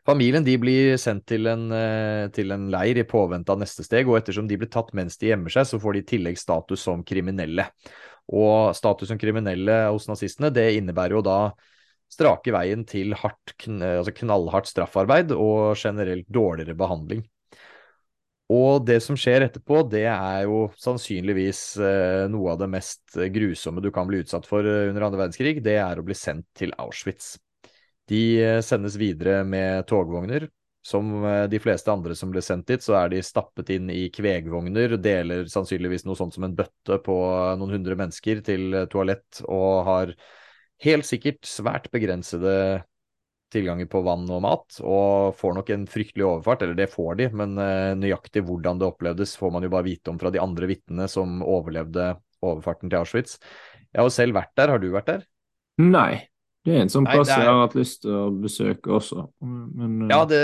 Familien 0.10 0.46
de 0.46 0.56
blir 0.58 0.96
sendt 0.98 1.28
til 1.30 1.46
en, 1.52 1.68
eh, 1.76 2.28
til 2.34 2.50
en 2.56 2.66
leir 2.74 2.98
i 2.98 3.06
påvente 3.06 3.54
av 3.54 3.60
neste 3.62 3.84
steg, 3.86 4.08
og 4.10 4.18
ettersom 4.18 4.48
de 4.50 4.58
blir 4.58 4.70
tatt 4.74 4.90
mens 4.98 5.20
de 5.22 5.30
gjemmer 5.30 5.54
seg, 5.54 5.68
så 5.70 5.78
får 5.82 5.94
de 5.94 6.02
i 6.02 6.08
tillegg 6.16 6.40
status 6.42 6.82
som 6.88 7.04
kriminelle. 7.06 7.68
Og 8.34 8.74
status 8.78 9.12
som 9.12 9.20
kriminelle 9.22 9.76
hos 9.92 10.08
nazistene, 10.10 10.50
det 10.54 10.72
innebærer 10.80 11.20
jo 11.20 11.22
da 11.26 11.40
strake 12.10 12.50
veien 12.56 12.88
til 12.90 13.14
hardt, 13.14 13.54
altså 13.70 14.14
knallhardt 14.18 14.72
straffarbeid 14.72 15.34
og 15.36 15.78
generelt 15.78 16.26
dårligere 16.26 16.78
behandling. 16.78 17.22
Og 18.50 18.82
det 18.82 18.98
som 19.06 19.18
skjer 19.20 19.46
etterpå, 19.46 19.84
det 19.92 20.08
er 20.10 20.48
jo 20.50 20.64
sannsynligvis 20.82 21.62
eh, 21.86 22.24
noe 22.34 22.56
av 22.56 22.64
det 22.64 22.70
mest 22.74 23.20
grusomme 23.30 23.84
du 23.86 23.92
kan 23.94 24.10
bli 24.10 24.24
utsatt 24.24 24.50
for 24.50 24.66
eh, 24.66 24.88
under 24.90 25.06
andre 25.06 25.22
verdenskrig, 25.22 25.60
det 25.62 25.78
er 25.84 26.02
å 26.02 26.08
bli 26.08 26.18
sendt 26.18 26.50
til 26.58 26.74
Auschwitz. 26.82 27.36
De 28.10 28.24
eh, 28.44 28.62
sendes 28.66 28.98
videre 28.98 29.44
med 29.46 29.86
togvogner. 29.88 30.50
Som 30.86 31.26
eh, 31.26 31.46
de 31.52 31.60
fleste 31.62 31.92
andre 31.92 32.16
som 32.16 32.32
ble 32.34 32.42
sendt 32.42 32.70
dit, 32.72 32.84
så 32.84 32.96
er 33.02 33.12
de 33.12 33.24
stappet 33.26 33.70
inn 33.76 33.90
i 33.94 34.08
kvegvogner, 34.14 34.96
deler 34.98 35.50
sannsynligvis 35.52 36.08
noe 36.08 36.18
sånt 36.18 36.38
som 36.38 36.48
en 36.48 36.56
bøtte 36.58 37.02
på 37.06 37.18
noen 37.60 37.76
hundre 37.78 37.98
mennesker 38.00 38.42
til 38.48 38.72
eh, 38.74 38.88
toalett, 38.92 39.44
og 39.46 39.84
har 39.90 40.16
helt 40.86 41.06
sikkert 41.06 41.44
svært 41.46 41.92
begrensede 41.94 42.86
tilganger 43.52 43.90
på 43.90 44.04
vann 44.06 44.28
og 44.32 44.44
mat, 44.46 44.80
og 44.86 45.36
får 45.36 45.56
nok 45.58 45.72
en 45.74 45.86
fryktelig 45.90 46.26
overfart, 46.26 46.64
eller 46.64 46.78
det 46.78 46.92
får 46.94 47.18
de, 47.18 47.28
men 47.34 47.58
nøyaktig 47.98 48.44
hvordan 48.46 48.78
det 48.78 48.86
opplevdes 48.86 49.34
får 49.42 49.56
man 49.56 49.66
jo 49.66 49.72
bare 49.74 49.88
vite 49.90 50.14
om 50.14 50.22
fra 50.22 50.30
de 50.30 50.40
andre 50.40 50.70
vitnene 50.70 51.10
som 51.10 51.42
overlevde 51.42 52.12
overfarten 52.46 52.94
til 52.94 53.02
Auschwitz. 53.02 53.40
Jeg 53.90 54.04
har 54.04 54.06
jo 54.06 54.14
selv 54.14 54.38
vært 54.38 54.54
der, 54.54 54.76
har 54.76 54.86
du 54.86 54.92
vært 54.94 55.10
der? 55.10 55.26
Nei. 55.82 56.29
Det 56.68 56.74
er 56.76 56.82
en 56.84 56.92
sånn 56.92 57.08
plass 57.08 57.30
er- 57.32 57.46
jeg 57.46 57.48
har 57.48 57.62
hatt 57.62 57.76
lyst 57.78 58.02
til 58.04 58.16
å 58.18 58.26
besøke 58.36 58.92
også. 58.98 59.24
Men 59.40 59.94
uh... 60.04 60.10
Ja, 60.12 60.20
det, 60.28 60.42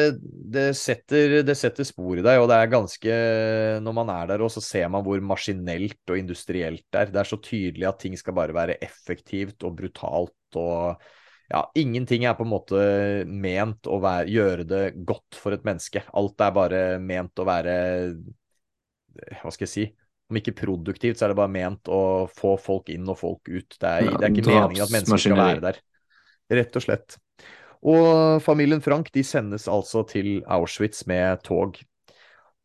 det, 0.55 0.69
setter, 0.79 1.41
det 1.45 1.55
setter 1.59 1.87
spor 1.87 2.21
i 2.21 2.23
deg, 2.23 2.39
og 2.39 2.47
det 2.49 2.59
er 2.61 2.71
ganske 2.71 3.17
Når 3.83 3.97
man 3.97 4.11
er 4.13 4.31
der 4.31 4.45
og 4.45 4.53
så 4.53 4.63
ser 4.63 4.87
man 4.93 5.03
hvor 5.05 5.19
maskinelt 5.19 5.99
og 6.07 6.21
industrielt 6.21 6.85
det 6.87 7.01
er. 7.01 7.11
Det 7.11 7.21
er 7.21 7.29
så 7.29 7.39
tydelig 7.43 7.89
at 7.89 7.99
ting 8.05 8.15
skal 8.19 8.37
bare 8.37 8.55
være 8.55 8.79
effektivt 8.85 9.67
og 9.67 9.75
brutalt 9.81 10.59
og 10.61 11.03
Ja, 11.51 11.59
ingenting 11.77 12.23
er 12.25 12.33
på 12.33 12.41
en 12.41 12.49
måte 12.49 12.79
ment 13.29 13.85
å 13.85 13.99
være, 14.01 14.31
gjøre 14.33 14.63
det 14.65 14.79
godt 15.05 15.37
for 15.37 15.53
et 15.53 15.67
menneske. 15.67 16.01
Alt 16.17 16.41
er 16.41 16.55
bare 16.55 16.81
ment 16.97 17.37
å 17.37 17.45
være 17.45 17.75
Hva 19.43 19.51
skal 19.53 19.67
jeg 19.67 19.73
si? 19.73 19.85
Om 20.25 20.39
ikke 20.39 20.55
produktivt, 20.57 21.19
så 21.19 21.27
er 21.27 21.35
det 21.35 21.37
bare 21.37 21.53
ment 21.53 21.91
å 21.93 22.25
få 22.33 22.55
folk 22.57 22.89
inn 22.89 23.05
og 23.11 23.19
folk 23.19 23.45
ut. 23.45 23.75
Det 23.77 23.91
er, 23.91 24.07
Ja, 24.07 24.15
det 24.15 24.25
er 24.25 24.33
ikke 24.33 24.47
meningen 24.49 24.87
at 24.87 24.95
mennesker 24.95 25.21
skal 25.21 25.37
være 25.37 25.61
der. 25.67 25.83
Rett 26.53 26.77
og 26.77 26.85
slett. 26.85 27.17
Og 27.85 28.41
familien 28.41 28.81
Frank 28.81 29.11
de 29.13 29.23
sendes 29.25 29.67
altså 29.69 30.03
til 30.09 30.39
Auschwitz 30.49 31.05
med 31.09 31.43
tog. 31.45 31.77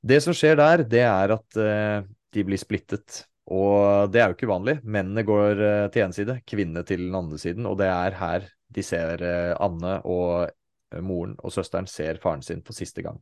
Det 0.00 0.20
som 0.24 0.36
skjer 0.36 0.56
der, 0.60 0.84
det 0.88 1.02
er 1.04 1.34
at 1.36 1.60
eh, 1.60 2.06
de 2.32 2.44
blir 2.46 2.60
splittet. 2.60 3.24
Og 3.50 4.08
det 4.12 4.22
er 4.22 4.30
jo 4.30 4.36
ikke 4.38 4.48
uvanlig. 4.48 4.78
Mennene 4.84 5.24
går 5.26 5.60
eh, 5.66 5.88
til 5.92 6.06
én 6.06 6.14
side, 6.16 6.38
kvinnene 6.48 6.84
til 6.88 7.04
den 7.08 7.18
andre 7.18 7.40
siden. 7.40 7.68
Og 7.68 7.76
det 7.80 7.90
er 7.90 8.16
her 8.20 8.48
de 8.70 8.84
ser 8.86 9.24
eh, 9.26 9.52
Anne 9.60 9.98
og 10.08 10.48
moren 11.04 11.36
og 11.38 11.52
søsteren 11.54 11.86
ser 11.86 12.18
faren 12.22 12.42
sin 12.42 12.64
for 12.66 12.74
siste 12.74 13.02
gang. 13.04 13.20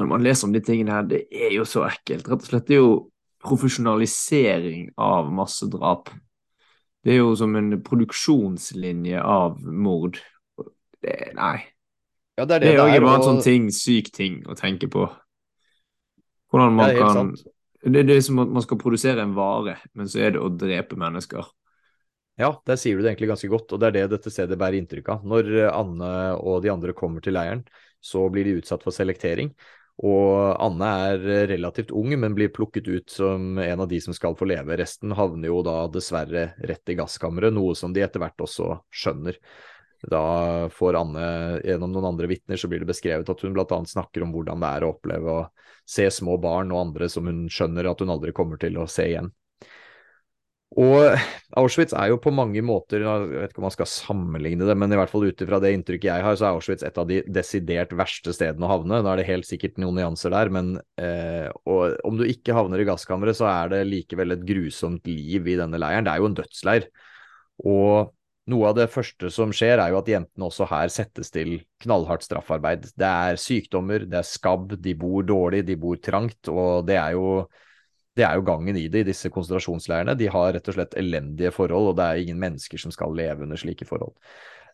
Når 0.00 0.08
man 0.08 0.22
leser 0.24 0.48
om 0.48 0.54
de 0.54 0.62
tingene 0.64 0.94
her, 0.94 1.08
det 1.08 1.24
er 1.28 1.50
jo 1.56 1.66
så 1.68 1.84
ekkelt. 1.88 2.28
Rett 2.30 2.46
og 2.46 2.48
slett, 2.48 2.68
det 2.70 2.78
er 2.78 2.84
jo 2.84 2.94
profesjonalisering 3.42 4.92
av 5.02 5.32
massedrap. 5.34 6.12
Det 7.02 7.14
er 7.14 7.18
jo 7.18 7.32
som 7.38 7.56
en 7.58 7.74
produksjonslinje 7.82 9.22
av 9.22 9.58
mord. 9.62 10.20
Det, 11.02 11.16
nei. 11.34 11.56
Ja, 12.38 12.46
det 12.46 12.56
er 12.56 12.62
Det 12.64 12.68
er 12.74 12.94
jo 12.94 13.02
bare 13.04 13.18
en 13.18 13.26
sånn 13.26 13.42
ting, 13.44 13.66
syk 13.74 14.12
ting 14.14 14.38
å 14.46 14.54
tenke 14.58 14.88
på. 14.90 15.08
Hvordan 16.52 16.78
man 16.78 16.92
Det 16.92 17.00
kan. 17.00 17.34
Det 17.82 18.04
det 18.06 18.16
er 18.16 18.22
som 18.22 18.38
at 18.38 18.52
man 18.54 18.62
skal 18.62 18.78
produsere 18.78 19.24
en 19.24 19.34
vare, 19.34 19.74
men 19.98 20.06
så 20.06 20.20
er 20.22 20.36
det 20.36 20.40
å 20.40 20.52
drepe 20.54 20.94
mennesker. 20.94 21.48
Ja, 22.38 22.54
der 22.64 22.78
sier 22.80 22.96
du 22.96 23.02
det 23.02 23.10
egentlig 23.10 23.32
ganske 23.32 23.50
godt, 23.50 23.72
og 23.74 23.80
det 23.80 23.90
er 23.90 23.96
det 23.96 24.14
dette 24.14 24.30
stedet 24.32 24.56
bærer 24.58 24.78
inntrykk 24.78 25.10
av. 25.12 25.24
Når 25.28 25.50
eh, 25.58 25.68
Anne 25.68 26.12
og 26.38 26.62
de 26.64 26.70
andre 26.72 26.94
kommer 26.96 27.24
til 27.24 27.34
leiren, 27.36 27.64
så 28.00 28.24
blir 28.32 28.46
de 28.46 28.60
utsatt 28.62 28.86
for 28.86 28.94
selektering. 28.94 29.50
Og 30.02 30.56
Anne 30.58 30.88
er 31.06 31.26
eh, 31.30 31.44
relativt 31.52 31.92
ung, 31.94 32.10
men 32.18 32.34
blir 32.34 32.50
plukket 32.54 32.88
ut 32.88 33.10
som 33.10 33.58
en 33.58 33.82
av 33.84 33.88
de 33.88 34.00
som 34.02 34.14
skal 34.16 34.34
få 34.38 34.48
leve. 34.50 34.76
Resten 34.80 35.14
havner 35.14 35.52
jo 35.52 35.60
da 35.66 35.84
dessverre 35.92 36.48
rett 36.58 36.90
i 36.90 36.96
gasskammeret, 36.98 37.54
noe 37.54 37.76
som 37.78 37.94
de 37.94 38.02
etter 38.02 38.22
hvert 38.22 38.42
også 38.42 38.74
skjønner. 38.90 39.38
Da 40.10 40.22
får 40.74 40.98
Anne, 40.98 41.26
gjennom 41.62 41.92
noen 41.94 42.08
andre 42.10 42.26
vitner, 42.26 42.58
så 42.58 42.66
blir 42.66 42.82
det 42.82 42.90
beskrevet 42.90 43.28
at 43.30 43.44
hun 43.46 43.54
bl.a. 43.54 43.78
snakker 43.86 44.24
om 44.26 44.32
hvordan 44.34 44.64
det 44.64 44.72
er 44.74 44.86
å 44.86 44.90
oppleve 44.96 45.36
å 45.36 45.44
se 45.86 46.08
små 46.10 46.34
barn 46.42 46.74
og 46.74 46.80
andre 46.88 47.08
som 47.10 47.30
hun 47.30 47.44
skjønner 47.50 47.86
at 47.90 48.02
hun 48.02 48.10
aldri 48.10 48.34
kommer 48.34 48.58
til 48.58 48.80
å 48.82 48.88
se 48.90 49.06
igjen. 49.12 49.30
Og 50.80 51.18
Auschwitz 51.60 51.92
er 51.92 52.08
jo 52.08 52.16
på 52.22 52.30
mange 52.32 52.62
måter, 52.64 53.02
jeg 53.04 53.26
vet 53.28 53.50
ikke 53.52 53.60
om 53.60 53.66
man 53.66 53.74
skal 53.74 53.88
sammenligne 53.90 54.64
det, 54.64 54.76
men 54.80 54.94
i 54.94 54.96
hvert 54.96 55.10
fall 55.12 55.26
ut 55.28 55.42
ifra 55.44 55.58
det 55.60 55.72
inntrykket 55.76 56.08
jeg 56.08 56.24
har, 56.24 56.38
så 56.38 56.46
er 56.48 56.56
Auschwitz 56.56 56.84
et 56.86 57.00
av 57.00 57.08
de 57.10 57.18
desidert 57.28 57.92
verste 57.98 58.32
stedene 58.32 58.64
å 58.64 58.70
havne. 58.70 59.02
Da 59.04 59.12
er 59.12 59.20
det 59.20 59.28
helt 59.28 59.48
sikkert 59.48 59.76
noen 59.82 60.00
nyanser 60.00 60.32
der, 60.32 60.48
men 60.54 60.72
eh, 60.96 61.50
og 61.68 61.98
om 62.08 62.16
du 62.16 62.24
ikke 62.24 62.56
havner 62.56 62.80
i 62.80 62.86
gasskammeret, 62.88 63.36
så 63.36 63.50
er 63.50 63.74
det 63.74 63.82
likevel 63.90 64.32
et 64.32 64.46
grusomt 64.48 65.10
liv 65.10 65.50
i 65.52 65.58
denne 65.60 65.80
leiren. 65.82 66.08
Det 66.08 66.14
er 66.14 66.22
jo 66.22 66.30
en 66.30 66.38
dødsleir. 66.40 66.88
Og 67.68 68.14
noe 68.52 68.70
av 68.70 68.78
det 68.78 68.88
første 68.90 69.28
som 69.34 69.52
skjer, 69.54 69.76
er 69.76 69.92
jo 69.92 70.00
at 70.00 70.08
jentene 70.08 70.48
også 70.48 70.70
her 70.70 70.94
settes 70.94 71.28
til 71.34 71.58
knallhardt 71.84 72.24
straffarbeid. 72.24 72.88
Det 72.96 73.10
er 73.10 73.40
sykdommer, 73.40 74.08
det 74.08 74.22
er 74.22 74.30
skabb, 74.30 74.72
de 74.80 74.96
bor 74.98 75.20
dårlig, 75.26 75.66
de 75.68 75.76
bor 75.78 76.00
trangt, 76.00 76.48
og 76.48 76.88
det 76.88 76.96
er 76.96 77.12
jo 77.18 77.44
det 78.18 78.24
er 78.26 78.36
jo 78.36 78.44
gangen 78.44 78.76
i 78.76 78.88
det 78.92 79.04
i 79.04 79.08
disse 79.08 79.30
konsentrasjonsleirene. 79.32 80.16
De 80.18 80.28
har 80.32 80.50
rett 80.52 80.66
og 80.68 80.76
slett 80.76 80.96
elendige 81.00 81.52
forhold, 81.54 81.92
og 81.92 81.96
det 81.98 82.08
er 82.08 82.24
ingen 82.24 82.40
mennesker 82.42 82.80
som 82.80 82.92
skal 82.92 83.14
leve 83.16 83.46
under 83.46 83.60
slike 83.60 83.88
forhold. 83.88 84.12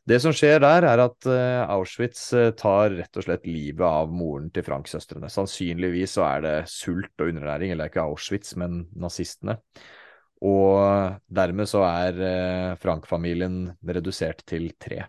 Det 0.09 0.17
som 0.25 0.33
skjer 0.33 0.63
der, 0.63 0.87
er 0.89 1.03
at 1.05 1.27
uh, 1.29 1.69
Auschwitz 1.75 2.31
uh, 2.33 2.49
tar 2.57 2.95
rett 2.97 3.19
og 3.19 3.27
slett 3.27 3.45
livet 3.47 3.85
av 3.85 4.11
moren 4.15 4.49
til 4.55 4.65
Frank-søstrene. 4.65 5.29
Sannsynligvis 5.31 6.17
så 6.17 6.25
er 6.25 6.45
det 6.47 6.57
sult 6.73 7.13
og 7.21 7.29
underernæring, 7.29 7.75
eller 7.75 7.91
ikke 7.91 8.07
Auschwitz, 8.07 8.55
men 8.59 8.87
nazistene. 8.97 9.59
Og 10.49 11.19
dermed 11.35 11.69
så 11.69 11.85
er 11.85 12.23
uh, 12.23 12.79
Frank-familien 12.81 13.67
redusert 13.85 14.43
til 14.49 14.71
tre. 14.81 15.05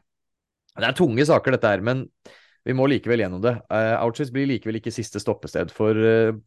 Det 0.76 0.86
er 0.86 0.98
tunge 0.98 1.26
saker, 1.28 1.56
dette 1.56 1.72
her, 1.72 1.86
men 1.86 2.06
vi 2.68 2.76
må 2.76 2.88
likevel 2.92 3.24
gjennom 3.24 3.44
det. 3.44 3.54
Auschwitz 3.72 4.34
blir 4.36 4.50
likevel 4.50 4.80
ikke 4.80 4.94
siste 4.94 5.22
stoppested, 5.24 5.72
for 5.74 5.96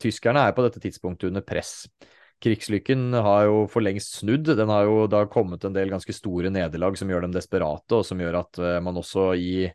tyskerne 0.02 0.42
er 0.44 0.56
på 0.56 0.64
dette 0.66 0.82
tidspunktet 0.82 1.30
under 1.30 1.44
press. 1.46 1.86
Krigslykken 2.42 3.12
har 3.14 3.46
jo 3.46 3.58
for 3.70 3.84
lengst 3.84 4.18
snudd. 4.18 4.50
Den 4.58 4.70
har 4.72 4.88
jo 4.88 5.06
da 5.10 5.22
kommet 5.30 5.62
en 5.64 5.74
del 5.76 5.92
ganske 5.92 6.14
store 6.16 6.50
nederlag 6.50 6.96
som 6.98 7.10
gjør 7.10 7.26
dem 7.26 7.34
desperate, 7.36 8.00
og 8.00 8.06
som 8.06 8.18
gjør 8.18 8.40
at 8.40 8.58
uh, 8.62 8.78
man 8.82 8.98
også 8.98 9.28
i 9.38 9.68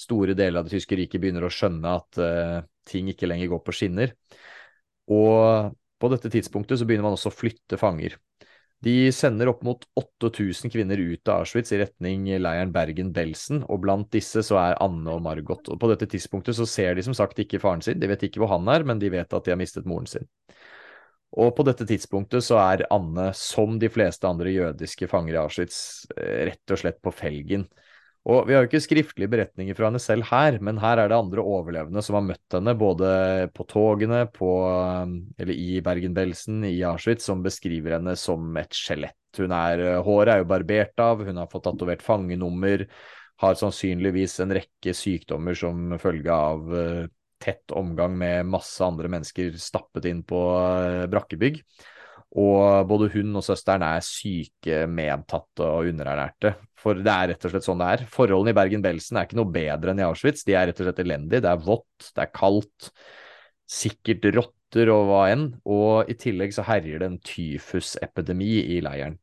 store 0.00 0.34
deler 0.36 0.60
av 0.60 0.68
det 0.68 0.74
tyske 0.76 0.98
riket 1.00 1.20
begynner 1.20 1.46
å 1.46 1.52
skjønne 1.52 1.94
at 1.96 2.20
uh, 2.20 2.58
ting 2.88 3.08
ikke 3.12 3.28
lenger 3.28 3.52
går 3.54 3.62
på 3.64 3.76
skinner. 3.76 4.12
Og 5.10 5.72
på 6.00 6.12
dette 6.12 6.32
tidspunktet 6.32 6.80
så 6.80 6.88
begynner 6.88 7.08
man 7.08 7.16
også 7.16 7.32
å 7.32 7.38
flytte 7.38 7.80
fanger. 7.80 8.18
De 8.80 9.12
sender 9.12 9.50
opp 9.50 9.60
mot 9.66 9.82
8000 10.00 10.72
kvinner 10.72 10.96
ut 10.96 11.28
av 11.28 11.42
Auschwitz 11.42 11.74
i 11.76 11.80
retning 11.82 12.24
leiren 12.40 12.72
Bergen-Belsen, 12.72 13.66
og 13.68 13.82
blant 13.84 14.08
disse 14.14 14.40
så 14.46 14.56
er 14.56 14.78
Anne 14.80 15.12
og 15.12 15.20
Margot. 15.26 15.68
Og 15.68 15.76
på 15.80 15.90
dette 15.90 16.08
tidspunktet 16.08 16.56
så 16.56 16.64
ser 16.68 16.96
de 16.96 17.04
som 17.04 17.16
sagt 17.16 17.42
ikke 17.44 17.60
faren 17.60 17.84
sin, 17.84 18.00
de 18.00 18.08
vet 18.08 18.24
ikke 18.24 18.40
hvor 18.40 18.54
han 18.54 18.68
er, 18.72 18.86
men 18.88 19.02
de 19.02 19.12
vet 19.12 19.36
at 19.36 19.44
de 19.44 19.52
har 19.52 19.60
mistet 19.60 19.88
moren 19.88 20.08
sin. 20.08 20.24
Og 21.30 21.52
på 21.54 21.66
dette 21.68 21.84
tidspunktet 21.86 22.42
så 22.42 22.56
er 22.62 22.86
Anne, 22.90 23.28
som 23.36 23.76
de 23.78 23.92
fleste 23.92 24.26
andre 24.26 24.50
jødiske 24.50 25.06
fanger 25.12 25.36
i 25.36 25.40
Auschwitz, 25.44 26.08
eh, 26.16 26.46
rett 26.48 26.74
og 26.74 26.80
slett 26.80 26.98
på 27.04 27.12
felgen. 27.14 27.68
Og 28.28 28.44
vi 28.44 28.52
har 28.52 28.64
jo 28.64 28.68
ikke 28.68 28.82
skriftlige 28.84 29.30
beretninger 29.32 29.76
fra 29.76 29.88
henne 29.88 30.00
selv 30.02 30.26
her, 30.28 30.58
men 30.60 30.80
her 30.82 31.00
er 31.00 31.08
det 31.08 31.16
andre 31.16 31.40
overlevende 31.40 32.02
som 32.04 32.18
har 32.18 32.26
møtt 32.26 32.56
henne, 32.56 32.74
både 32.76 33.12
på 33.56 33.64
togene, 33.70 34.26
på, 34.34 34.50
eh, 34.68 35.14
eller 35.40 35.54
i 35.54 35.80
Bergen-Belsen, 35.84 36.60
i 36.68 36.82
Auschwitz, 36.84 37.24
som 37.30 37.44
beskriver 37.46 37.96
henne 37.96 38.16
som 38.20 38.50
et 38.60 38.76
skjelett. 38.76 39.16
Hun 39.38 39.54
er, 39.56 39.80
eh, 39.80 40.02
håret 40.04 40.34
er 40.34 40.42
jo 40.42 40.50
barbert 40.52 41.00
av, 41.00 41.24
hun 41.24 41.40
har 41.40 41.48
fått 41.48 41.64
tatovert 41.64 42.04
fangenummer, 42.04 42.84
har 43.40 43.56
sannsynligvis 43.56 44.40
en 44.44 44.52
rekke 44.52 44.92
sykdommer 44.92 45.56
som 45.56 45.96
følge 45.98 46.28
av 46.28 47.08
tett 47.40 47.72
omgang 47.72 48.18
med 48.18 48.46
masse 48.46 48.84
andre 48.84 49.08
mennesker 49.10 49.56
stappet 49.60 50.08
inn 50.10 50.22
på 50.28 50.40
eh, 50.60 51.06
brakkebygg. 51.10 51.62
Og 52.38 52.86
både 52.86 53.08
hun 53.16 53.34
og 53.40 53.42
søsteren 53.42 53.82
er 53.82 54.04
syke, 54.06 54.84
medtatte 54.86 55.66
og 55.66 55.88
underernærte. 55.90 56.54
For 56.78 56.98
det 56.98 57.10
er 57.10 57.32
rett 57.32 57.46
og 57.46 57.54
slett 57.54 57.66
sånn 57.66 57.80
det 57.82 57.88
er. 57.94 58.04
Forholdene 58.12 58.54
i 58.54 58.58
Bergen-Belsen 58.60 59.18
er 59.18 59.26
ikke 59.26 59.40
noe 59.40 59.50
bedre 59.50 59.92
enn 59.92 60.02
i 60.02 60.06
Auschwitz. 60.06 60.44
De 60.46 60.54
er 60.54 60.70
rett 60.70 60.78
og 60.78 60.86
slett 60.86 61.02
elendige. 61.02 61.42
Det 61.42 61.50
er 61.50 61.64
vått, 61.66 62.12
det 62.14 62.22
er 62.24 62.30
kaldt, 62.36 62.92
sikkert 63.70 64.30
rotter 64.38 64.92
og 64.94 65.10
hva 65.10 65.24
enn. 65.32 65.48
Og 65.66 66.12
i 66.12 66.16
tillegg 66.22 66.54
så 66.54 66.66
herjer 66.68 67.02
det 67.02 67.10
en 67.10 67.18
tyfusepidemi 67.32 68.52
i 68.76 68.78
leiren. 68.86 69.18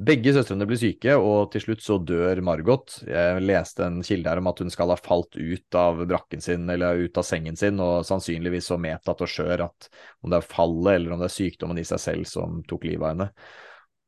Begge 0.00 0.32
søstrene 0.32 0.64
blir 0.64 0.78
syke, 0.80 1.12
og 1.12 1.50
til 1.52 1.60
slutt 1.60 1.82
så 1.84 1.98
dør 2.00 2.38
Margot. 2.46 2.94
Jeg 3.04 3.42
leste 3.44 3.84
en 3.84 3.98
kilde 4.06 4.30
her 4.30 4.38
om 4.40 4.48
at 4.48 4.62
hun 4.62 4.72
skal 4.72 4.94
ha 4.94 4.96
falt 4.96 5.36
ut 5.36 5.76
av 5.76 5.98
brakken 6.08 6.40
sin 6.40 6.62
eller 6.72 7.02
ut 7.04 7.20
av 7.20 7.26
sengen 7.28 7.58
sin, 7.60 7.76
og 7.84 8.06
sannsynligvis 8.08 8.70
så 8.70 8.78
medtatt 8.80 9.20
og 9.20 9.28
skjør 9.28 9.66
at 9.66 9.90
om 10.24 10.32
det 10.32 10.38
er 10.38 10.46
fallet 10.54 10.94
eller 10.94 11.12
om 11.12 11.20
det 11.20 11.28
er 11.28 11.34
sykdommen 11.34 11.82
i 11.82 11.84
seg 11.84 12.00
selv 12.00 12.30
som 12.30 12.62
tok 12.70 12.86
livet 12.88 13.04
av 13.04 13.12
henne. 13.12 13.28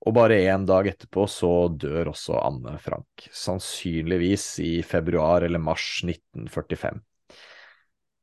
Og 0.08 0.16
bare 0.16 0.40
en 0.54 0.64
dag 0.66 0.88
etterpå 0.94 1.26
så 1.28 1.52
dør 1.68 2.14
også 2.14 2.40
Anne 2.40 2.78
Frank, 2.80 3.28
sannsynligvis 3.28 4.46
i 4.64 4.72
februar 4.86 5.44
eller 5.44 5.60
mars 5.62 6.00
1945. 6.08 7.04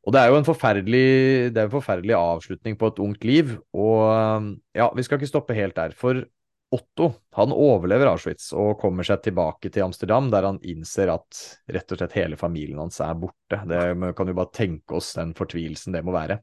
Og 0.10 0.16
det 0.16 0.24
er 0.24 0.34
jo 0.34 0.42
en 0.42 0.48
forferdelig, 0.48 1.06
er 1.54 1.64
en 1.68 1.78
forferdelig 1.78 2.18
avslutning 2.18 2.82
på 2.82 2.90
et 2.90 3.06
ungt 3.06 3.30
liv, 3.30 3.54
og 3.78 4.52
ja, 4.74 4.90
vi 4.96 5.06
skal 5.06 5.22
ikke 5.22 5.30
stoppe 5.36 5.54
helt 5.54 5.78
der. 5.78 5.94
For 5.94 6.26
Otto 6.70 7.10
han 7.34 7.54
overlever 7.56 8.12
Auschwitz 8.12 8.52
og 8.54 8.78
kommer 8.82 9.08
seg 9.08 9.24
tilbake 9.26 9.72
til 9.74 9.88
Amsterdam, 9.88 10.30
der 10.30 10.46
han 10.46 10.60
innser 10.62 11.10
at 11.16 11.42
rett 11.74 11.94
og 11.94 12.02
slett 12.02 12.18
hele 12.18 12.38
familien 12.38 12.82
hans 12.82 13.00
er 13.02 13.18
borte. 13.18 13.62
Det 13.66 14.14
kan 14.18 14.30
jo 14.30 14.38
bare 14.38 14.54
tenke 14.54 15.00
oss 15.00 15.16
den 15.18 15.34
fortvilelsen 15.38 15.98
det 15.98 16.04
må 16.06 16.14
være. 16.14 16.40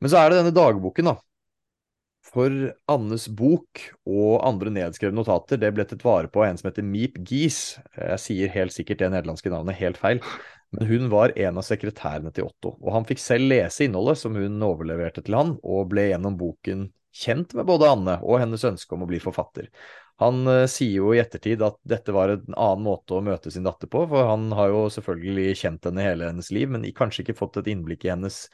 Men 0.00 0.12
så 0.12 0.22
er 0.22 0.30
det 0.30 0.40
denne 0.40 0.56
dagboken, 0.56 1.10
da. 1.10 1.18
For 2.28 2.52
Annes 2.92 3.24
bok 3.32 3.82
og 4.08 4.42
andre 4.44 4.72
nedskrevne 4.72 5.16
notater 5.16 5.60
det 5.60 5.70
ble 5.76 5.86
tatt 5.88 6.04
vare 6.04 6.28
på 6.32 6.42
av 6.42 6.50
en 6.50 6.60
som 6.60 6.68
heter 6.68 6.84
Meep 6.84 7.16
Gies. 7.28 7.78
Jeg 7.96 8.20
sier 8.24 8.52
helt 8.52 8.74
sikkert 8.74 9.00
det 9.00 9.10
nederlandske 9.14 9.52
navnet 9.52 9.80
helt 9.80 10.00
feil. 10.00 10.20
Men 10.76 10.88
hun 10.90 11.08
var 11.12 11.32
en 11.40 11.56
av 11.56 11.64
sekretærene 11.64 12.32
til 12.36 12.44
Otto, 12.44 12.74
og 12.76 12.92
han 12.92 13.06
fikk 13.08 13.22
selv 13.22 13.48
lese 13.48 13.86
innholdet 13.86 14.20
som 14.20 14.36
hun 14.36 14.60
overleverte 14.66 15.24
til 15.24 15.36
han, 15.38 15.54
og 15.64 15.88
ble 15.94 16.10
gjennom 16.10 16.36
boken 16.36 16.90
kjent 17.18 17.54
med 17.58 17.66
både 17.68 17.88
Anne 17.90 18.18
og 18.22 18.38
hennes 18.42 18.64
ønske 18.68 18.94
om 18.94 19.02
å 19.04 19.08
bli 19.10 19.20
forfatter. 19.22 19.68
Han 20.22 20.42
uh, 20.50 20.64
sier 20.70 20.98
jo 20.98 21.12
i 21.14 21.20
ettertid 21.22 21.62
at 21.62 21.78
dette 21.86 22.14
var 22.14 22.32
en 22.32 22.54
annen 22.54 22.86
måte 22.86 23.14
å 23.14 23.22
møte 23.24 23.52
sin 23.54 23.66
datter 23.66 23.90
på, 23.90 24.02
for 24.10 24.30
han 24.30 24.48
har 24.58 24.72
jo 24.72 24.86
selvfølgelig 24.90 25.58
kjent 25.60 25.86
henne 25.86 26.06
hele 26.06 26.30
hennes 26.32 26.50
liv, 26.54 26.70
men 26.72 26.86
kanskje 26.96 27.24
ikke 27.24 27.38
fått 27.38 27.60
et 27.60 27.70
innblikk 27.70 28.06
i 28.06 28.12
hennes 28.14 28.46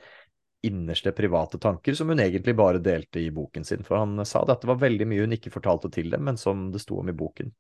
innerste 0.65 1.13
private 1.13 1.61
tanker, 1.61 1.97
som 1.97 2.09
hun 2.09 2.21
egentlig 2.25 2.57
bare 2.57 2.81
delte 2.85 3.21
i 3.21 3.31
boken 3.33 3.65
sin. 3.69 3.85
For 3.85 4.01
han 4.01 4.21
sa 4.29 4.45
det 4.45 4.57
at 4.57 4.65
det 4.65 4.71
var 4.73 4.81
veldig 4.81 5.09
mye 5.09 5.27
hun 5.27 5.37
ikke 5.37 5.53
fortalte 5.53 5.93
til 5.93 6.13
dem, 6.13 6.25
men 6.29 6.41
som 6.41 6.71
det 6.73 6.81
sto 6.85 7.01
om 7.01 7.09
i 7.13 7.17
boken. 7.17 7.53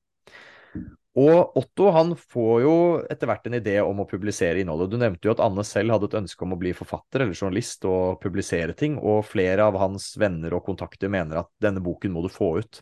Og 1.15 1.59
Otto 1.61 1.93
han 1.95 2.17
får 2.19 2.55
jo 2.65 2.77
etter 3.07 3.29
hvert 3.31 3.45
en 3.47 3.55
idé 3.61 3.77
om 3.85 4.01
å 4.03 4.07
publisere 4.11 4.59
innholdet. 4.59 4.91
Du 4.91 4.99
nevnte 4.99 5.29
jo 5.29 5.35
at 5.37 5.43
Anne 5.45 5.63
selv 5.67 5.95
hadde 5.95 6.09
et 6.11 6.17
ønske 6.19 6.43
om 6.43 6.57
å 6.57 6.59
bli 6.59 6.73
forfatter 6.75 7.23
eller 7.23 7.39
journalist 7.39 7.87
og 7.87 8.19
publisere 8.23 8.75
ting, 8.75 8.97
og 8.99 9.23
flere 9.29 9.69
av 9.69 9.79
hans 9.79 10.11
venner 10.19 10.57
og 10.59 10.65
kontakter 10.67 11.13
mener 11.13 11.45
at 11.45 11.53
denne 11.63 11.83
boken 11.85 12.17
må 12.17 12.25
du 12.25 12.33
få 12.35 12.57
ut. 12.65 12.81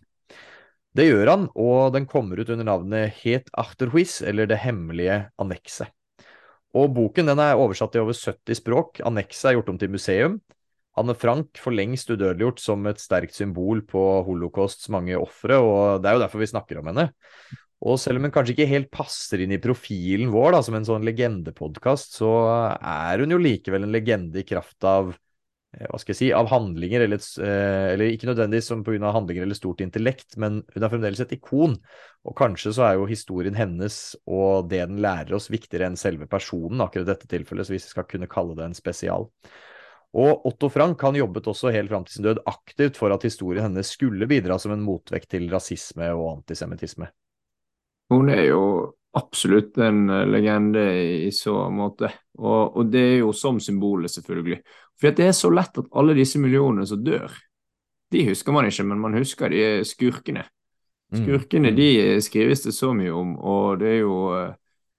Det 0.97 1.07
gjør 1.11 1.29
han, 1.29 1.45
og 1.57 1.93
den 1.93 2.09
kommer 2.09 2.41
ut 2.41 2.49
under 2.53 2.69
navnet 2.69 3.21
Het 3.21 3.53
Achterhuis, 3.53 4.21
eller 4.25 4.49
Det 4.49 4.61
hemmelige 4.65 5.27
annekset. 5.41 5.93
Og 6.73 6.89
boken 6.97 7.29
den 7.29 7.41
er 7.41 7.61
oversatt 7.61 7.93
til 7.93 8.07
over 8.07 8.17
70 8.17 8.57
språk. 8.63 9.01
Annekset 9.05 9.51
er 9.51 9.59
gjort 9.59 9.69
om 9.75 9.81
til 9.81 9.93
museum. 9.93 10.39
Anne 10.97 11.15
Frank 11.17 11.61
for 11.61 11.73
lengst 11.73 12.09
udødeliggjort 12.13 12.61
som 12.61 12.85
et 12.89 13.01
sterkt 13.01 13.37
symbol 13.37 13.81
på 13.89 14.01
holocausts 14.25 14.89
mange 14.93 15.17
ofre, 15.17 15.57
og 15.61 16.01
det 16.01 16.11
er 16.11 16.17
jo 16.17 16.25
derfor 16.25 16.41
vi 16.41 16.49
snakker 16.49 16.81
om 16.81 16.91
henne. 16.93 17.07
Og 17.83 17.99
selv 17.99 18.21
om 18.21 18.29
hun 18.29 18.33
kanskje 18.35 18.55
ikke 18.55 18.71
helt 18.71 18.93
passer 18.95 19.43
inn 19.43 19.55
i 19.57 19.61
profilen 19.63 20.31
vår 20.31 20.55
da, 20.55 20.63
som 20.63 20.77
en 20.79 20.87
sånn 20.87 21.07
legendepodkast, 21.07 22.15
så 22.21 22.31
er 22.79 23.23
hun 23.25 23.35
jo 23.35 23.41
likevel 23.43 23.87
en 23.87 23.95
legende 23.95 24.43
i 24.43 24.47
kraft 24.47 24.87
av 24.87 25.11
eh, 25.11 25.89
hva 25.89 25.99
skal 25.99 26.15
jeg 26.15 26.21
si, 26.21 26.29
av 26.37 26.47
handlinger, 26.53 27.09
eller, 27.09 27.25
eh, 27.43 27.89
eller 27.97 28.13
ikke 28.13 28.29
nødvendigvis 28.31 28.71
som 28.71 28.85
pga. 28.87 29.11
handlinger 29.17 29.49
eller 29.49 29.59
stort 29.59 29.83
intellekt, 29.83 30.37
men 30.39 30.61
hun 30.77 30.87
er 30.87 30.93
fremdeles 30.93 31.25
et 31.25 31.35
ikon. 31.35 31.75
Og 32.23 32.37
kanskje 32.39 32.71
så 32.77 32.87
er 32.87 33.01
jo 33.01 33.09
historien 33.11 33.59
hennes 33.59 33.99
og 34.31 34.71
det 34.71 34.85
den 34.85 35.03
lærer 35.03 35.35
oss, 35.35 35.51
viktigere 35.51 35.91
enn 35.91 35.99
selve 35.99 36.31
personen, 36.31 36.85
akkurat 36.85 37.09
i 37.09 37.13
dette 37.17 37.31
tilfellet, 37.35 37.67
så 37.67 37.75
hvis 37.75 37.89
vi 37.89 37.97
skal 37.97 38.07
kunne 38.07 38.31
kalle 38.31 38.55
det 38.61 38.69
en 38.69 38.79
spesial. 38.79 39.27
Og 40.23 40.47
Otto 40.47 40.69
Frank 40.71 41.03
han 41.03 41.17
jobbet 41.19 41.51
også 41.51 41.73
helt 41.75 41.91
fram 41.91 42.07
til 42.07 42.19
sin 42.19 42.29
død 42.29 42.45
aktivt 42.47 43.01
for 43.01 43.11
at 43.11 43.25
historien 43.27 43.65
hennes 43.65 43.91
skulle 43.97 44.29
bidra 44.31 44.61
som 44.61 44.77
en 44.77 44.85
motvekt 44.85 45.33
til 45.35 45.49
rasisme 45.51 46.13
og 46.15 46.29
antisemittisme. 46.37 47.09
Hun 48.13 48.31
er 48.33 48.45
jo 48.51 48.63
absolutt 49.13 49.79
en 49.79 50.11
eh, 50.11 50.27
legende 50.29 50.85
i 51.27 51.31
så 51.35 51.67
måte. 51.73 52.11
Og, 52.39 52.77
og, 52.77 52.87
det 52.93 53.03
er 53.03 53.19
jo 53.23 53.33
som 53.37 53.61
symbolet, 53.61 54.13
selvfølgelig. 54.13 54.61
For 55.01 55.17
det 55.17 55.29
er 55.29 55.37
så 55.37 55.51
lett 55.53 55.83
at 55.83 55.91
alle 55.99 56.17
disse 56.17 56.41
millionene 56.41 56.87
som 56.89 57.03
dør, 57.05 57.35
de 58.13 58.27
husker 58.29 58.55
man 58.55 58.69
ikke, 58.69 58.85
men 58.89 59.01
man 59.01 59.17
husker 59.17 59.53
de 59.53 59.83
skurkene. 59.89 60.45
Mm. 61.13 61.23
Skurkene 61.23 61.73
mm. 61.73 61.77
de 61.77 61.93
skrives 62.25 62.65
det 62.65 62.75
så 62.77 62.93
mye 62.97 63.13
om, 63.13 63.37
og 63.37 63.81
det 63.83 63.97
er 63.97 64.03
jo 64.05 64.19
eh, 64.39 64.51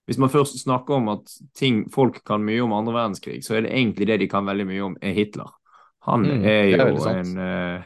Hvis 0.03 0.17
man 0.19 0.27
først 0.29 0.57
snakker 0.59 0.97
om 0.97 1.05
at 1.13 1.29
ting, 1.55 1.85
folk 1.87 2.17
kan 2.27 2.43
mye 2.43 2.59
om 2.59 2.73
andre 2.75 2.91
verdenskrig, 2.93 3.37
så 3.39 3.55
er 3.55 3.61
det 3.63 3.69
egentlig 3.71 4.07
det 4.09 4.17
de 4.19 4.25
kan 4.27 4.43
veldig 4.43 4.65
mye 4.67 4.81
om, 4.83 4.97
er 4.99 5.13
Hitler. 5.15 5.47
Han 6.03 6.25
mm, 6.27 6.41
er 6.43 6.63
jo 6.73 6.87
er 7.07 7.21
en 7.21 7.37
Eh, 7.39 7.85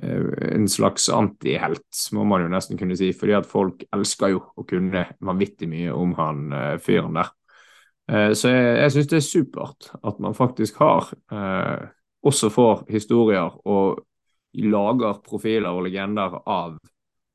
en 0.00 0.68
slags 0.68 1.08
antihelt, 1.08 2.08
må 2.12 2.24
man 2.24 2.42
jo 2.42 2.50
nesten 2.52 2.78
kunne 2.80 2.96
si. 2.96 3.12
fordi 3.12 3.34
at 3.36 3.48
folk 3.48 3.84
elsker 3.92 4.32
jo 4.32 4.40
å 4.56 4.64
kunne 4.68 5.04
vanvittig 5.20 5.68
mye 5.68 5.92
om 5.92 6.14
han 6.16 6.46
uh, 6.52 6.78
fyren 6.80 7.18
der. 7.18 7.32
Uh, 8.10 8.32
så 8.32 8.48
jeg, 8.48 8.78
jeg 8.80 8.94
syns 8.94 9.10
det 9.10 9.18
er 9.18 9.26
supert 9.26 9.90
at 10.02 10.22
man 10.24 10.34
faktisk 10.34 10.80
har 10.80 11.12
uh, 11.32 11.84
også 12.24 12.50
får 12.50 12.86
historier 12.90 13.52
og 13.68 14.02
lager 14.62 15.20
profiler 15.24 15.72
og 15.72 15.86
legender 15.86 16.40
av 16.46 16.76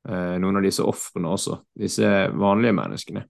noen 0.08 0.56
av 0.56 0.62
disse 0.64 0.80
ofrene 0.86 1.28
også. 1.34 1.58
Disse 1.76 2.06
vanlige 2.32 2.72
menneskene 2.72 3.24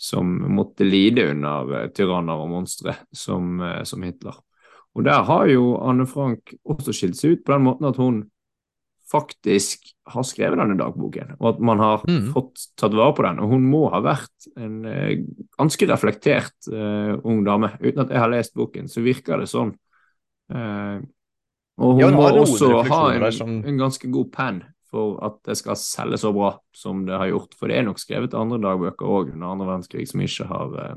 som 0.00 0.32
måtte 0.50 0.82
lide 0.88 1.28
under 1.30 1.92
tyranner 1.94 2.40
og 2.40 2.48
monstre 2.50 2.96
som, 3.14 3.60
som 3.86 4.02
Hitler. 4.02 4.34
Og 4.96 5.04
der 5.06 5.22
har 5.28 5.44
jo 5.52 5.76
Anne 5.78 6.08
Frank 6.10 6.56
også 6.66 6.96
skilt 6.96 7.20
seg 7.20 7.36
ut 7.36 7.44
på 7.46 7.54
den 7.54 7.68
måten 7.68 7.86
at 7.86 8.00
hun 8.00 8.24
faktisk 9.08 9.86
har 10.12 10.24
skrevet 10.24 10.58
denne 10.60 10.76
dagboken, 10.76 11.34
og 11.40 11.54
at 11.54 11.60
man 11.64 11.78
har 11.80 12.02
Mm. 12.08 12.32
fått 12.34 12.66
tatt 12.76 12.92
vare 12.92 13.14
på 13.16 13.22
den. 13.24 13.38
Og 13.40 13.48
hun 13.50 13.64
må 13.70 13.90
ha 13.90 14.00
vært 14.04 14.48
en 14.56 14.84
eh, 14.84 15.24
ganske 15.58 15.86
reflektert 15.88 16.52
uh, 16.72 17.16
ung 17.24 17.42
dame. 17.44 17.70
Uten 17.80 18.00
at 18.04 18.10
jeg 18.10 18.18
har 18.18 18.28
lest 18.32 18.54
boken, 18.54 18.88
så 18.88 19.00
virker 19.04 19.38
det 19.40 19.48
sånn. 19.48 19.74
Uh, 20.52 21.00
og 21.78 21.94
hun 21.94 22.00
Ja, 22.00 22.10
må 22.10 22.28
også 22.42 22.82
ha 22.88 23.12
en, 23.14 23.32
som- 23.32 23.64
en 23.64 23.78
ganske 23.78 24.10
god 24.10 24.32
penn 24.32 24.64
for 24.90 25.18
at 25.24 25.42
det 25.44 25.56
skal 25.56 25.76
selge 25.76 26.16
så 26.18 26.32
bra 26.32 26.58
som 26.72 27.04
det 27.06 27.16
har 27.18 27.28
gjort. 27.28 27.54
For 27.54 27.68
det 27.68 27.76
er 27.76 27.82
nok 27.84 27.98
skrevet 28.00 28.34
andre 28.34 28.58
dagbøker 28.58 29.04
òg 29.06 29.32
under 29.34 29.46
andre 29.52 29.66
verdenskrig 29.66 30.08
som 30.08 30.20
ikke 30.20 30.46
har 30.48 30.68
uh, 30.74 30.96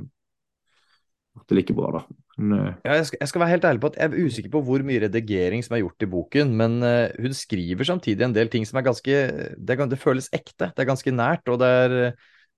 vært 1.38 1.52
like 1.56 1.74
bra, 1.76 1.92
da. 1.92 2.04
Eh, 2.42 2.74
Ja, 2.88 2.98
jeg, 2.98 3.08
skal, 3.10 3.22
jeg 3.22 3.32
skal 3.32 3.44
være 3.44 3.54
helt 3.54 3.70
ærlig 3.70 3.84
på 3.84 3.92
at 3.92 4.00
jeg 4.00 4.10
er 4.10 4.26
usikker 4.26 4.54
på 4.54 4.64
hvor 4.66 4.84
mye 4.88 5.04
redigering 5.06 5.64
som 5.66 5.78
er 5.78 5.84
gjort 5.84 6.06
i 6.06 6.12
boken, 6.12 6.54
men 6.58 6.78
uh, 6.82 7.14
hun 7.22 7.38
skriver 7.38 7.88
samtidig 7.88 8.26
en 8.26 8.36
del 8.36 8.50
ting 8.52 8.66
som 8.68 8.80
er 8.82 8.88
ganske 8.88 9.18
Det, 9.58 9.78
det 9.92 10.00
føles 10.02 10.30
ekte, 10.34 10.72
det 10.72 10.84
er 10.84 10.90
ganske 10.90 11.14
nært, 11.14 11.48
og 11.52 11.60
det 11.62 11.72
er 11.86 11.98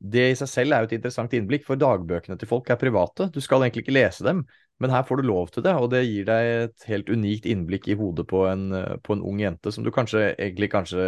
det 0.04 0.24
i 0.34 0.36
seg 0.36 0.50
selv 0.52 0.76
er 0.76 0.84
jo 0.84 0.90
et 0.90 0.98
interessant 0.98 1.34
innblikk, 1.38 1.64
for 1.64 1.80
dagbøkene 1.80 2.36
til 2.40 2.50
folk 2.50 2.68
er 2.68 2.80
private. 2.80 3.30
Du 3.32 3.40
skal 3.44 3.64
egentlig 3.64 3.86
ikke 3.86 3.96
lese 3.96 4.26
dem, 4.26 4.42
men 4.84 4.92
her 4.92 5.06
får 5.08 5.22
du 5.22 5.30
lov 5.30 5.54
til 5.54 5.64
det, 5.64 5.76
og 5.80 5.92
det 5.94 6.02
gir 6.04 6.26
deg 6.28 6.50
et 6.66 6.88
helt 6.90 7.12
unikt 7.14 7.48
innblikk 7.48 7.88
i 7.88 7.96
hodet 7.96 8.26
på 8.28 8.44
en, 8.50 8.66
eh, 8.76 8.98
på 9.00 9.16
en 9.16 9.24
ung 9.24 9.40
jente 9.40 9.72
som 9.72 9.86
du 9.86 9.94
kanskje 9.96 10.34
egentlig 10.34 10.72
kanskje 10.74 11.06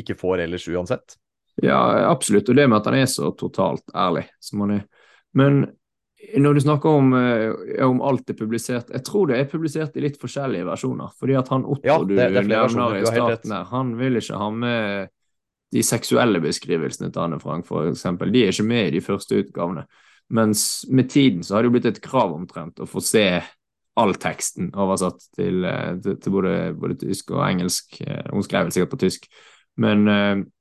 ikke 0.00 0.16
får 0.16 0.46
ellers 0.46 0.64
uansett. 0.72 1.18
Ja, 1.60 2.08
absolutt. 2.08 2.48
Og 2.48 2.56
det 2.56 2.64
med 2.70 2.78
at 2.80 2.88
han 2.88 2.96
er 3.02 3.10
så 3.12 3.34
totalt 3.36 3.84
ærlig 3.92 4.24
som 4.40 4.64
han 4.64 4.78
er. 4.78 4.86
Men 5.36 5.66
når 6.38 6.54
du 6.54 6.60
snakker 6.60 6.86
om, 6.98 7.12
eh, 7.14 7.84
om 7.86 8.00
alt 8.02 8.30
er 8.30 8.34
publisert, 8.38 8.90
jeg 8.90 9.04
tror 9.04 9.26
det 9.28 9.38
er 9.40 9.50
publisert 9.50 9.96
i 9.96 10.04
litt 10.04 10.18
forskjellige 10.20 10.64
versjoner. 10.68 11.10
Fordi 11.18 11.38
at 11.38 11.48
han 11.48 11.64
Otto 11.64 11.84
Ja, 11.84 11.98
det- 11.98 12.16
det 12.16 12.42
du 12.44 12.48
nevner 12.48 13.00
i 13.00 13.04
starten 13.04 13.50
her, 13.50 13.64
han 13.64 13.96
vil 13.98 14.16
ikke 14.16 14.38
ha 14.38 14.50
med 14.50 15.08
de 15.72 15.82
seksuelle 15.82 16.40
beskrivelsene 16.40 17.10
til 17.12 17.22
Anne 17.22 17.40
Frank, 17.40 17.64
eksempel. 17.66 18.30
De 18.32 18.44
er 18.44 18.52
ikke 18.52 18.66
med 18.66 18.86
i 18.86 18.98
de 18.98 19.00
første 19.00 19.32
utgavene. 19.42 19.86
Mens 20.30 20.84
med 20.88 21.08
tiden 21.10 21.40
så 21.42 21.54
har 21.54 21.62
det 21.62 21.72
jo 21.72 21.80
blitt 21.80 21.96
et 21.96 22.02
krav 22.02 22.32
omtrent 22.32 22.74
å 22.76 22.88
få 22.88 23.02
se 23.02 23.42
all 23.96 24.14
teksten 24.14 24.70
oversatt 24.72 25.20
til, 25.34 25.64
eh, 25.64 25.96
til, 25.96 26.32
både, 26.32 26.74
både 26.78 26.98
tysk 26.98 27.30
og 27.32 27.44
engelsk. 27.44 28.00
Eh, 28.06 28.22
Hun 28.30 28.42
skrev 28.42 28.64
vel 28.64 28.70
sikkert 28.72 28.90
på 28.90 28.98
tysk. 29.00 29.26
Men 29.76 30.52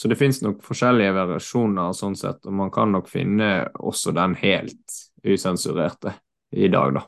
så 0.00 0.08
det 0.08 0.16
finnes 0.16 0.38
nok 0.40 0.62
forskjellige 0.64 1.12
versjoner 1.34 1.90
sånn 1.92 2.14
sett, 2.16 2.46
og 2.48 2.54
man 2.56 2.70
kan 2.72 2.88
nok 2.94 3.10
finne 3.12 3.50
også 3.76 4.14
den 4.16 4.32
helt 4.40 4.94
usensurerte 5.20 6.14
i 6.56 6.70
dag, 6.72 6.94
da. 6.96 7.02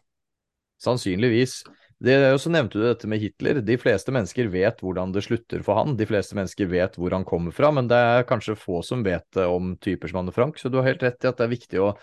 Sannsynligvis. 0.82 1.62
Det 2.03 2.18
er 2.18 2.34
jo 2.34 2.40
så 2.43 2.51
nevnte 2.53 2.76
du 2.76 2.84
dette 2.84 3.09
med 3.09 3.22
Hitler. 3.22 3.62
De 3.64 3.78
fleste 3.80 4.12
mennesker 4.12 4.51
vet 4.53 4.82
hvordan 4.84 5.14
det 5.14 5.22
slutter 5.24 5.62
for 5.64 5.78
han. 5.78 5.95
De 5.97 6.05
fleste 6.11 6.36
mennesker 6.36 6.68
vet 6.68 6.99
hvor 7.01 7.16
han 7.16 7.24
kommer 7.24 7.55
fra, 7.57 7.70
men 7.72 7.88
det 7.88 7.97
er 7.97 8.26
kanskje 8.28 8.59
få 8.61 8.82
som 8.84 9.05
vet 9.07 9.24
det 9.38 9.47
om 9.49 9.72
typer 9.80 10.12
som 10.12 10.20
Anne 10.20 10.34
Frank. 10.36 10.61
Så 10.61 10.68
du 10.68 10.76
har 10.82 10.90
helt 10.90 11.05
rett 11.07 11.24
i 11.24 11.30
at 11.30 11.40
det 11.40 11.47
er 11.47 11.55
viktig 11.55 11.80
å 11.80 11.95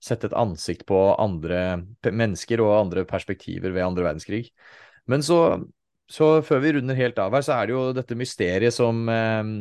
sette 0.00 0.30
et 0.30 0.38
ansikt 0.38 0.86
på 0.88 1.00
andre 1.20 1.82
mennesker 2.06 2.62
og 2.64 2.76
andre 2.86 3.04
perspektiver 3.10 3.74
ved 3.74 3.84
andre 3.84 4.06
verdenskrig. 4.06 4.46
Men 5.12 5.26
så, 5.26 5.58
så 6.08 6.38
før 6.46 6.64
vi 6.64 6.78
runder 6.78 6.96
helt 6.96 7.20
av 7.20 7.36
her, 7.36 7.44
så 7.44 7.58
er 7.58 7.68
det 7.68 7.76
jo 7.76 7.84
dette 8.00 8.16
mysteriet 8.16 8.78
som, 8.78 9.04
eh, 9.12 9.52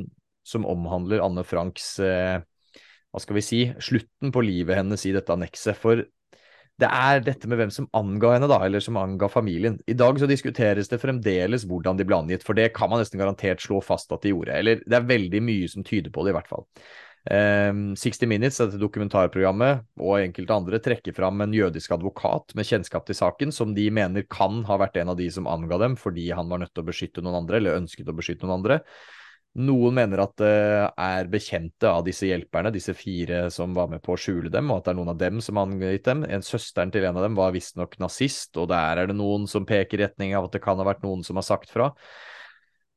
som 0.48 0.68
omhandler 0.68 1.24
Anne 1.26 1.44
Franks 1.48 1.98
eh, 2.04 2.38
hva 3.12 3.24
skal 3.24 3.40
vi 3.40 3.46
si, 3.46 3.64
slutten 3.82 4.32
på 4.34 4.44
livet 4.46 4.78
hennes 4.80 5.04
i 5.08 5.14
dette 5.16 5.34
annekset. 5.34 5.80
For 5.80 6.04
det 6.78 6.90
er 6.94 7.24
dette 7.26 7.50
med 7.50 7.58
hvem 7.58 7.72
som 7.74 7.88
anga 7.98 8.36
henne, 8.36 8.50
da, 8.52 8.60
eller 8.68 8.84
som 8.84 9.00
anga 9.02 9.30
familien. 9.32 9.80
I 9.90 9.96
dag 9.98 10.20
så 10.22 10.30
diskuteres 10.30 10.92
det 10.92 11.02
fremdeles 11.02 11.66
hvordan 11.66 11.98
de 11.98 12.06
ble 12.06 12.20
angitt, 12.20 12.46
for 12.46 12.58
det 12.58 12.70
kan 12.76 12.92
man 12.92 13.02
nesten 13.02 13.18
garantert 13.22 13.64
slå 13.64 13.82
fast 13.82 14.14
at 14.14 14.22
de 14.22 14.36
gjorde. 14.36 14.54
Eller 14.54 14.84
det 14.86 15.00
er 15.00 15.10
veldig 15.10 15.42
mye 15.48 15.72
som 15.72 15.86
tyder 15.88 16.14
på 16.14 16.26
det, 16.26 16.36
i 16.36 16.38
hvert 16.38 16.52
fall. 16.52 16.68
Um, 17.28 17.90
60 17.98 18.30
Minutes, 18.30 18.62
dette 18.62 18.80
dokumentarprogrammet, 18.80 19.82
og 20.00 20.22
enkelte 20.22 20.56
andre 20.62 20.80
trekker 20.84 21.16
fram 21.18 21.42
en 21.44 21.56
jødisk 21.58 21.98
advokat 21.98 22.54
med 22.56 22.70
kjennskap 22.70 23.10
til 23.10 23.18
saken, 23.18 23.52
som 23.52 23.74
de 23.76 23.90
mener 23.92 24.30
kan 24.30 24.62
ha 24.70 24.78
vært 24.80 25.02
en 25.02 25.12
av 25.12 25.18
de 25.20 25.28
som 25.34 25.50
anga 25.50 25.82
dem 25.82 25.98
fordi 26.00 26.30
han 26.38 26.48
var 26.54 26.62
nødt 26.62 26.76
til 26.78 26.86
å 26.86 26.92
beskytte 26.92 27.26
noen 27.26 27.42
andre, 27.42 27.60
eller 27.60 27.82
ønsket 27.82 28.14
å 28.14 28.16
beskytte 28.16 28.46
noen 28.46 28.62
andre. 28.62 28.84
Noen 29.58 29.96
mener 29.98 30.22
at 30.22 30.36
det 30.38 30.50
er 31.02 31.30
bekjente 31.34 31.90
av 31.90 32.04
disse 32.06 32.28
hjelperne, 32.30 32.70
disse 32.74 32.94
fire 32.94 33.48
som 33.54 33.74
var 33.74 33.88
med 33.90 34.04
på 34.06 34.14
å 34.14 34.20
skjule 34.22 34.52
dem, 34.54 34.70
og 34.70 34.80
at 34.80 34.86
det 34.86 34.92
er 34.94 34.98
noen 35.00 35.14
av 35.16 35.22
dem 35.22 35.42
som 35.42 35.58
har 35.58 35.66
angitt 35.66 36.06
dem. 36.06 36.22
En 36.30 36.46
Søsteren 36.46 36.94
til 36.94 37.08
en 37.10 37.18
av 37.18 37.26
dem 37.26 37.38
var 37.40 37.56
visstnok 37.56 37.98
nazist, 38.04 38.52
og 38.62 38.70
der 38.70 39.02
er 39.02 39.10
det 39.10 39.18
noen 39.18 39.48
som 39.50 39.66
peker 39.66 39.98
i 39.98 40.06
retning 40.06 40.36
av 40.38 40.46
at 40.46 40.54
det 40.54 40.62
kan 40.62 40.78
ha 40.78 40.86
vært 40.86 41.02
noen 41.06 41.26
som 41.26 41.42
har 41.42 41.48
sagt 41.48 41.74
fra. 41.74 41.90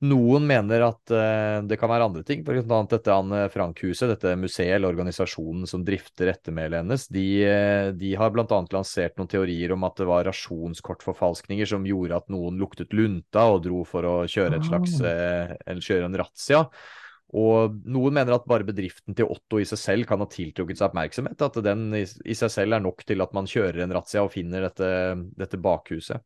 Noen 0.01 0.47
mener 0.49 0.81
at 0.87 1.13
uh, 1.13 1.59
det 1.69 1.77
kan 1.77 1.91
være 1.93 2.07
andre 2.09 2.23
ting, 2.25 2.41
f.eks. 2.41 2.69
dette 2.89 3.13
Anne 3.13 3.43
Frank-huset, 3.53 4.09
dette 4.09 4.33
museet 4.41 4.73
eller 4.79 4.95
organisasjonen 4.95 5.69
som 5.69 5.83
drifter 5.85 6.31
ettermælet 6.33 6.81
hennes. 6.81 7.05
De, 7.13 7.25
eh, 7.45 7.89
de 7.93 8.15
har 8.17 8.33
bl.a. 8.33 8.47
lansert 8.73 9.21
noen 9.21 9.29
teorier 9.29 9.75
om 9.77 9.85
at 9.85 10.01
det 10.01 10.07
var 10.09 10.25
rasjonskortforfalskninger 10.31 11.69
som 11.69 11.85
gjorde 11.85 12.17
at 12.17 12.33
noen 12.33 12.57
luktet 12.63 12.97
lunta 12.97 13.45
og 13.53 13.61
dro 13.67 13.83
for 13.85 14.09
å 14.09 14.15
kjøre 14.25 14.57
et 14.57 14.71
slags 14.71 14.97
uh, 15.05 15.53
kjøre 15.69 16.09
en 16.09 16.19
razzia. 16.23 16.65
Og 17.37 17.77
noen 17.85 18.17
mener 18.17 18.35
at 18.35 18.49
bare 18.49 18.65
bedriften 18.67 19.15
til 19.15 19.29
Otto 19.29 19.61
i 19.61 19.69
seg 19.69 19.85
selv 19.85 20.09
kan 20.09 20.25
ha 20.25 20.31
tiltrukket 20.33 20.81
seg 20.81 20.89
oppmerksomhet. 20.89 21.45
At 21.45 21.61
den 21.69 21.91
i, 22.01 22.07
i 22.25 22.41
seg 22.41 22.57
selv 22.57 22.81
er 22.81 22.89
nok 22.89 23.05
til 23.05 23.21
at 23.21 23.37
man 23.37 23.53
kjører 23.53 23.85
en 23.85 23.95
razzia 24.01 24.25
og 24.25 24.33
finner 24.33 24.65
dette, 24.71 24.91
dette 25.37 25.61
bakhuset. 25.61 26.25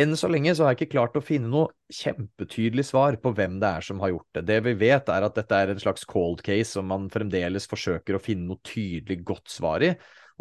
Enn 0.00 0.16
så 0.16 0.30
lenge 0.30 0.54
så 0.56 0.64
har 0.64 0.72
jeg 0.74 0.80
ikke 0.80 0.94
klart 0.94 1.18
å 1.18 1.22
finne 1.24 1.50
noe 1.52 1.68
kjempetydelig 1.92 2.86
svar 2.88 3.18
på 3.20 3.32
hvem 3.36 3.58
det 3.60 3.68
er 3.68 3.84
som 3.84 4.00
har 4.00 4.12
gjort 4.14 4.38
det. 4.38 4.44
Det 4.48 4.58
vi 4.64 4.74
vet 4.80 5.10
er 5.12 5.26
at 5.26 5.36
dette 5.36 5.58
er 5.58 5.72
en 5.72 5.82
slags 5.82 6.06
cold 6.08 6.40
case 6.46 6.70
som 6.76 6.88
man 6.88 7.08
fremdeles 7.12 7.68
forsøker 7.70 8.16
å 8.16 8.22
finne 8.22 8.48
noe 8.48 8.62
tydelig 8.66 9.20
godt 9.28 9.52
svar 9.52 9.84
i. 9.84 9.92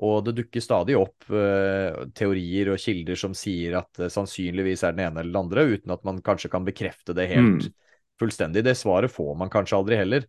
Og 0.06 0.22
det 0.24 0.36
dukker 0.38 0.64
stadig 0.64 0.96
opp 0.96 1.28
uh, 1.34 2.06
teorier 2.16 2.70
og 2.72 2.80
kilder 2.80 3.20
som 3.20 3.34
sier 3.36 3.76
at 3.82 3.90
det 4.00 4.08
sannsynligvis 4.14 4.86
er 4.88 4.96
den 4.96 5.10
ene 5.10 5.26
eller 5.26 5.34
den 5.34 5.42
andre, 5.42 5.66
uten 5.76 5.92
at 5.92 6.06
man 6.08 6.22
kanskje 6.24 6.52
kan 6.54 6.68
bekrefte 6.68 7.16
det 7.18 7.28
helt 7.34 7.68
Mm. 7.68 7.74
fullstendig. 8.20 8.64
Det 8.64 8.78
svaret 8.80 9.12
får 9.12 9.36
man 9.40 9.52
kanskje 9.52 9.76
aldri 9.78 10.00
heller. 10.00 10.26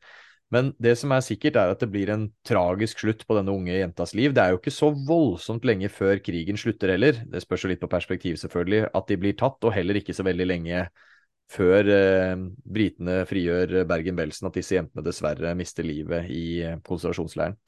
Men 0.51 0.72
det 0.82 0.96
som 0.98 1.12
er 1.14 1.22
sikkert, 1.22 1.57
er 1.61 1.70
at 1.70 1.82
det 1.82 1.88
blir 1.92 2.11
en 2.11 2.24
tragisk 2.46 3.05
slutt 3.05 3.22
på 3.26 3.36
denne 3.38 3.53
unge 3.55 3.76
jentas 3.76 4.16
liv. 4.18 4.32
Det 4.34 4.42
er 4.42 4.55
jo 4.55 4.59
ikke 4.59 4.74
så 4.74 4.90
voldsomt 4.90 5.66
lenge 5.68 5.90
før 5.94 6.18
krigen 6.26 6.59
slutter 6.59 6.90
heller. 6.90 7.20
Det 7.30 7.42
spørs 7.44 7.64
jo 7.64 7.70
litt 7.70 7.82
på 7.82 7.90
perspektiv, 7.92 8.40
selvfølgelig, 8.40 8.88
at 8.98 9.07
de 9.07 9.20
blir 9.22 9.38
tatt, 9.38 9.62
og 9.62 9.74
heller 9.76 10.01
ikke 10.01 10.16
så 10.16 10.26
veldig 10.26 10.48
lenge 10.51 10.82
før 11.51 11.88
eh, 11.94 12.34
britene 12.66 13.22
frigjør 13.30 13.80
Bergen-Belsen, 13.90 14.51
at 14.51 14.59
disse 14.59 14.76
jentene 14.76 15.07
dessverre 15.07 15.55
mister 15.59 15.86
livet 15.86 16.30
i 16.34 16.44
eh, 16.66 16.78
konsentrasjonsleiren. 16.86 17.59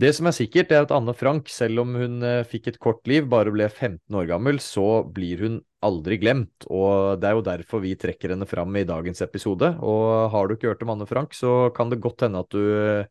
Det 0.00 0.14
som 0.16 0.28
er 0.28 0.36
sikkert, 0.36 0.72
er 0.72 0.86
at 0.86 0.92
Anne 0.96 1.12
Frank, 1.16 1.48
selv 1.52 1.82
om 1.84 1.96
hun 2.00 2.24
eh, 2.24 2.46
fikk 2.48 2.70
et 2.72 2.80
kort 2.80 3.04
liv, 3.08 3.28
bare 3.28 3.52
ble 3.52 3.68
15 3.68 4.16
år 4.16 4.28
gammel, 4.32 4.60
så 4.64 5.02
blir 5.04 5.44
hun 5.44 5.60
aldri 5.86 6.20
glemt. 6.20 6.68
Og 6.68 7.20
det 7.20 7.30
er 7.30 7.38
jo 7.38 7.46
derfor 7.46 7.82
vi 7.84 7.96
trekker 7.98 8.34
henne 8.34 8.48
fram 8.48 8.76
i 8.76 8.86
dagens 8.88 9.24
episode. 9.24 9.72
Og 9.80 10.30
har 10.34 10.46
du 10.46 10.56
ikke 10.56 10.72
hørt 10.72 10.86
om 10.86 10.94
Anne 10.96 11.08
Frank, 11.08 11.34
så 11.36 11.72
kan 11.76 11.92
det 11.92 12.02
godt 12.04 12.26
hende 12.26 12.44
at 12.44 12.52
du 12.52 13.08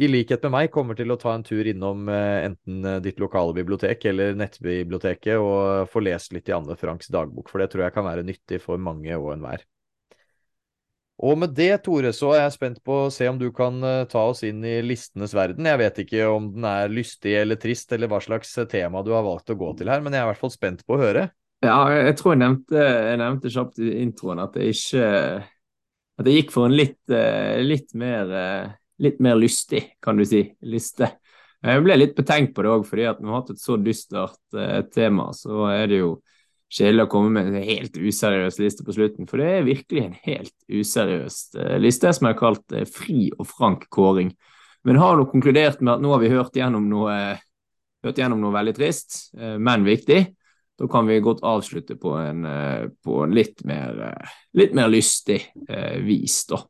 i 0.00 0.08
likhet 0.08 0.40
med 0.46 0.54
meg 0.54 0.70
kommer 0.72 0.96
til 0.96 1.12
å 1.12 1.18
ta 1.20 1.34
en 1.36 1.44
tur 1.44 1.66
innom 1.68 2.06
eh, 2.08 2.46
enten 2.46 2.84
eh, 2.88 3.00
ditt 3.04 3.18
lokale 3.20 3.52
bibliotek 3.56 4.06
eller 4.08 4.38
nettbiblioteket 4.40 5.36
og 5.36 5.90
få 5.92 6.00
lest 6.04 6.32
litt 6.32 6.48
i 6.48 6.54
Anne 6.56 6.78
Franks 6.80 7.12
dagbok, 7.12 7.50
for 7.52 7.60
det 7.60 7.68
tror 7.72 7.86
jeg 7.86 7.96
kan 7.98 8.08
være 8.08 8.24
nyttig 8.24 8.62
for 8.64 8.80
mange 8.80 9.12
og 9.18 9.34
enhver. 9.34 9.66
Og 11.22 11.36
med 11.38 11.52
det, 11.54 11.84
Tore, 11.84 12.10
så 12.16 12.32
er 12.34 12.46
jeg 12.46 12.54
spent 12.56 12.80
på 12.82 13.02
å 13.04 13.10
se 13.12 13.28
om 13.28 13.36
du 13.38 13.50
kan 13.54 13.76
eh, 13.84 14.06
ta 14.10 14.24
oss 14.32 14.40
inn 14.48 14.64
i 14.64 14.78
listenes 14.82 15.36
verden. 15.36 15.68
Jeg 15.68 15.82
vet 15.84 16.02
ikke 16.06 16.32
om 16.32 16.48
den 16.56 16.66
er 16.72 16.88
lystig 16.90 17.36
eller 17.42 17.60
trist, 17.60 17.92
eller 17.92 18.08
hva 18.10 18.22
slags 18.24 18.56
tema 18.72 19.04
du 19.04 19.12
har 19.12 19.28
valgt 19.28 19.52
å 19.52 19.60
gå 19.60 19.74
til 19.76 19.92
her, 19.92 20.00
men 20.00 20.16
jeg 20.16 20.24
er 20.24 20.30
i 20.30 20.32
hvert 20.32 20.40
fall 20.40 20.56
spent 20.56 20.86
på 20.88 20.96
å 20.96 21.02
høre. 21.04 21.28
Ja, 21.62 21.76
jeg 21.94 22.16
tror 22.18 22.32
jeg 22.34 22.40
nevnte, 22.42 22.78
jeg 22.82 23.18
nevnte 23.20 23.50
kjapt 23.54 23.76
i 23.78 23.90
introen 24.02 24.40
at 24.42 24.56
jeg 24.58 24.74
ikke 24.74 25.10
At 26.18 26.26
jeg 26.28 26.40
gikk 26.40 26.50
for 26.54 26.66
en 26.66 26.74
litt, 26.74 26.98
eh, 27.14 27.60
litt 27.62 27.94
mer 27.98 28.32
eh, 28.34 28.72
litt 29.02 29.22
mer 29.22 29.38
lystig, 29.38 29.80
kan 30.02 30.18
du 30.18 30.22
si, 30.28 30.42
liste. 30.68 31.08
Jeg 31.64 31.82
ble 31.82 31.96
litt 31.96 32.12
betenkt 32.14 32.52
på 32.54 32.62
det 32.62 32.70
òg, 32.70 32.84
fordi 32.86 33.06
at 33.08 33.18
når 33.18 33.26
vi 33.26 33.32
har 33.32 33.40
hatt 33.40 33.54
et 33.54 33.62
så 33.62 33.78
dystert 33.80 34.58
eh, 34.58 34.82
tema, 34.94 35.30
så 35.34 35.64
er 35.72 35.88
det 35.90 36.02
jo 36.02 36.10
kjedelig 36.72 37.06
å 37.06 37.10
komme 37.14 37.32
med 37.34 37.48
en 37.50 37.66
helt 37.66 37.96
useriøs 37.96 38.60
liste 38.62 38.86
på 38.86 38.94
slutten. 38.94 39.26
For 39.30 39.42
det 39.42 39.48
er 39.56 39.66
virkelig 39.66 40.04
en 40.04 40.18
helt 40.26 40.54
useriøs 40.68 41.40
liste 41.82 42.12
som 42.14 42.28
har 42.28 42.38
kalt 42.38 42.76
fri 42.92 43.32
og 43.38 43.48
frank 43.48 43.88
kåring. 43.90 44.30
Men 44.86 45.00
har 45.02 45.18
nå 45.18 45.26
konkludert 45.32 45.82
med 45.82 45.96
at 45.96 46.04
nå 46.04 46.14
har 46.14 46.22
vi 46.22 46.30
hørt 46.34 46.60
gjennom 46.60 46.86
noe, 46.92 47.16
hørt 48.06 48.22
gjennom 48.22 48.44
noe 48.44 48.54
veldig 48.54 48.76
trist, 48.78 49.18
men 49.34 49.88
viktig. 49.88 50.22
Da 50.78 50.88
kan 50.88 51.06
vi 51.06 51.20
godt 51.20 51.42
avslutte 51.44 51.96
på 52.00 52.14
en, 52.18 52.44
eh, 52.48 52.88
på 53.04 53.22
en 53.24 53.34
litt, 53.36 53.64
mer, 53.64 53.98
eh, 54.08 54.28
litt 54.54 54.72
mer 54.74 54.88
lystig 54.88 55.40
eh, 55.68 55.98
vis, 56.02 56.44
da. 56.48 56.62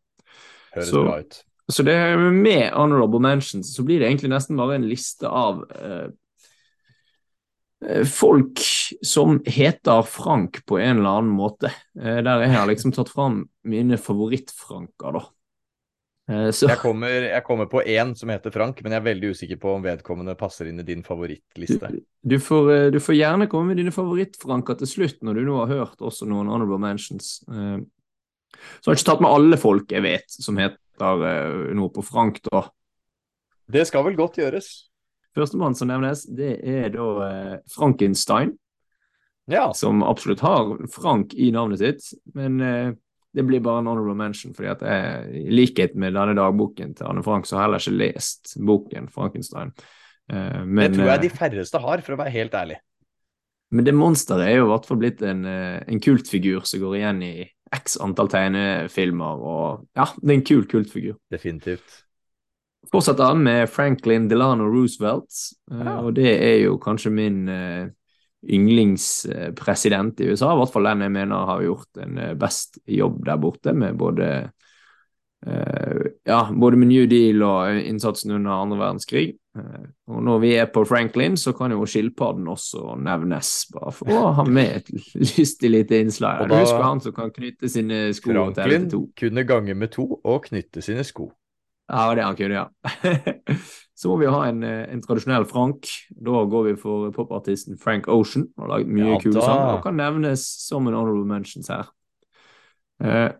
Høres 0.74 0.90
Så- 0.90 1.04
bra 1.04 1.18
ut. 1.20 1.44
Så 1.70 1.84
det 1.86 1.94
med 2.18 2.72
honorable 2.74 3.20
mentions 3.22 3.70
så 3.76 3.84
blir 3.86 4.00
det 4.00 4.08
egentlig 4.10 4.32
nesten 4.32 4.56
bare 4.58 4.74
en 4.74 4.88
liste 4.88 5.28
av 5.28 5.62
eh, 5.70 6.08
eh, 7.86 8.04
folk 8.04 8.58
som 9.02 9.38
heter 9.46 10.02
Frank 10.04 10.64
på 10.66 10.78
en 10.82 10.98
eller 10.98 11.20
annen 11.22 11.32
måte. 11.36 11.70
Eh, 11.98 12.20
Der 12.22 12.40
jeg 12.42 12.50
har 12.50 12.66
liksom 12.66 12.92
tatt 12.92 13.08
fram 13.08 13.48
mine 13.64 13.96
favoritt-Franker, 13.96 15.12
da. 15.12 15.24
Eh, 16.30 16.50
Så 16.54 16.68
Jeg 16.68 16.78
kommer, 16.78 17.10
jeg 17.26 17.44
kommer 17.44 17.66
på 17.66 17.82
én 17.82 18.14
som 18.18 18.30
heter 18.30 18.54
Frank, 18.54 18.82
men 18.82 18.92
jeg 18.94 19.00
er 19.02 19.08
veldig 19.08 19.32
usikker 19.34 19.58
på 19.62 19.72
om 19.74 19.82
vedkommende 19.82 20.36
passer 20.38 20.70
inn 20.70 20.78
i 20.80 20.86
din 20.86 21.02
favorittliste. 21.02 21.90
du, 21.90 22.04
du, 22.22 22.38
får, 22.38 22.70
eh, 22.72 22.90
du 22.94 23.00
får 23.02 23.18
gjerne 23.18 23.48
komme 23.50 23.72
med 23.72 23.82
dine 23.82 23.94
favoritt-Franker 23.94 24.78
til 24.78 24.90
slutt, 24.90 25.18
når 25.22 25.40
du 25.40 25.44
nå 25.48 25.58
har 25.64 25.74
hørt 25.74 25.98
også 26.04 26.28
noen 26.30 26.50
honorable 26.52 26.78
mentions. 26.82 27.40
Så 27.42 28.86
jeg 28.86 28.92
har 28.92 28.98
ikke 29.00 29.10
tatt 29.10 29.24
med 29.24 29.32
alle 29.32 29.58
folk 29.60 29.92
jeg 29.92 30.04
vet 30.04 30.38
som 30.38 30.58
heter 30.60 31.26
eh, 31.28 31.74
noe 31.76 31.92
på 31.92 32.04
Frank, 32.06 32.40
da. 32.50 32.66
Det 33.72 33.86
skal 33.88 34.04
vel 34.06 34.18
godt 34.18 34.38
gjøres. 34.40 34.68
Førstemann 35.36 35.74
som 35.74 35.88
nevnes, 35.88 36.26
det 36.28 36.58
er 36.60 36.90
da 36.92 37.06
eh, 37.28 37.54
Frankenstein. 37.72 38.56
Ja. 39.50 39.72
som 39.74 40.04
absolutt 40.06 40.40
har 40.40 40.76
Frank 40.94 41.32
i 41.34 41.48
navnet 41.50 41.80
sitt, 41.80 42.04
men 42.36 42.60
eh, 42.62 42.92
det 43.32 43.44
blir 43.48 43.62
bare 43.64 43.80
en 43.80 43.88
honorable 43.88 44.14
mention, 44.18 44.54
fordi 44.54 44.68
at 44.68 44.82
jeg, 44.84 45.42
i 45.46 45.54
likhet 45.56 45.94
med 45.96 46.14
denne 46.16 46.36
dagboken 46.36 46.94
til 46.98 47.08
Anne 47.08 47.24
Frank, 47.24 47.46
så 47.48 47.56
har 47.56 47.64
jeg 47.64 47.80
heller 47.86 48.06
ikke 48.06 48.14
lest 48.18 48.54
boken 48.60 49.08
Frankenstein. 49.12 49.72
Uh, 50.32 50.62
men, 50.64 50.84
det 50.84 50.98
tror 50.98 51.08
jeg 51.08 51.18
eh, 51.18 51.22
de 51.24 51.30
færreste 51.30 51.80
har, 51.82 52.02
for 52.04 52.14
å 52.14 52.20
være 52.20 52.34
helt 52.36 52.54
ærlig. 52.54 52.76
men 53.72 53.86
det 53.88 53.94
monsteret 53.96 54.46
er 54.46 54.58
jo 54.58 54.66
i 54.66 54.70
hvert 54.70 54.86
fall 54.86 55.00
blitt 55.00 55.22
en, 55.24 55.44
eh, 55.48 55.80
en 55.88 56.00
kultfigur 56.00 56.66
som 56.68 56.80
går 56.80 56.96
igjen 57.00 57.22
i 57.24 57.34
x 57.72 57.96
antall 58.04 58.28
tegnefilmer, 58.28 59.40
og 59.40 59.86
ja, 59.96 60.10
det 60.20 60.28
er 60.28 60.34
en 60.36 60.44
kul 60.44 60.66
kultfigur. 60.68 61.16
Definitivt. 61.32 62.02
Fortsetter 62.92 63.34
med 63.38 63.70
Franklin 63.70 64.28
Delano 64.28 64.66
Roosevelt, 64.68 65.32
eh, 65.72 65.84
Ja. 65.84 65.96
og 66.02 66.14
det 66.14 66.34
er 66.36 66.58
jo 66.66 66.76
kanskje 66.78 67.10
min 67.10 67.48
eh, 67.48 67.88
yndlingspresident 68.42 70.20
i 70.20 70.32
USA, 70.32 70.52
i 70.52 70.58
hvert 70.60 70.72
fall 70.74 70.88
den 70.90 71.06
jeg 71.06 71.14
mener 71.14 71.46
har 71.48 71.62
gjort 71.62 72.02
en 72.02 72.18
eh, 72.18 72.34
best 72.38 72.80
jobb 72.88 73.22
der 73.26 73.38
borte, 73.42 73.74
med 73.76 73.98
både 74.00 74.32
uh, 75.46 76.02
ja, 76.26 76.40
både 76.54 76.80
med 76.80 76.90
New 76.90 77.06
Deal 77.10 77.42
og 77.46 77.78
innsatsen 77.78 78.34
under 78.38 78.56
andre 78.56 78.80
verdenskrig. 78.80 79.28
Eh, 79.58 79.84
og 80.08 80.22
når 80.24 80.38
vi 80.42 80.54
er 80.56 80.70
på 80.72 80.84
Franklin, 80.88 81.36
så 81.36 81.52
kan 81.56 81.74
jo 81.74 81.86
skilpadden 81.86 82.48
også 82.48 82.96
nevnes, 83.02 83.52
bare 83.74 83.92
for 83.94 84.12
å 84.12 84.32
ha 84.38 84.46
med 84.48 84.80
et 84.80 84.90
lystig 85.36 85.70
lite 85.70 86.00
innslag. 86.02 86.46
Da- 86.48 86.62
husker 86.62 86.82
han 86.86 87.02
som 87.04 87.14
kan 87.16 87.30
knytte 87.34 87.70
sine 87.70 88.08
sko 88.16 88.32
Franklin 88.32 88.88
til 88.88 88.90
to? 88.96 89.04
kunne 89.18 89.46
gange 89.48 89.76
med 89.78 89.94
to 89.94 90.08
og 90.18 90.48
knytte 90.48 90.84
sine 90.84 91.04
sko. 91.06 91.30
Ja, 91.92 92.08
det 92.16 92.24
han 92.24 92.36
kunne, 92.38 92.62
ja. 92.62 92.68
Så 93.98 94.08
må 94.08 94.16
vi 94.22 94.30
ha 94.30 94.40
en, 94.48 94.62
eh, 94.64 94.86
en 94.92 95.02
tradisjonell 95.04 95.44
Frank. 95.48 95.88
Da 96.10 96.44
går 96.48 96.70
vi 96.70 96.76
for 96.80 97.10
popartisten 97.12 97.78
Frank 97.78 98.08
Ocean. 98.08 98.48
Har 98.58 98.68
laget 98.68 98.88
mye 98.88 99.12
Ja, 99.12 99.20
kule 99.20 99.42
sanger 99.44 99.76
og 99.76 99.84
kan 99.84 99.98
nevnes 100.00 100.46
som 100.66 100.88
en 100.88 100.96
honorable 100.96 101.28
mentions 101.28 101.68
her. 101.68 101.90
Eh, 103.02 103.30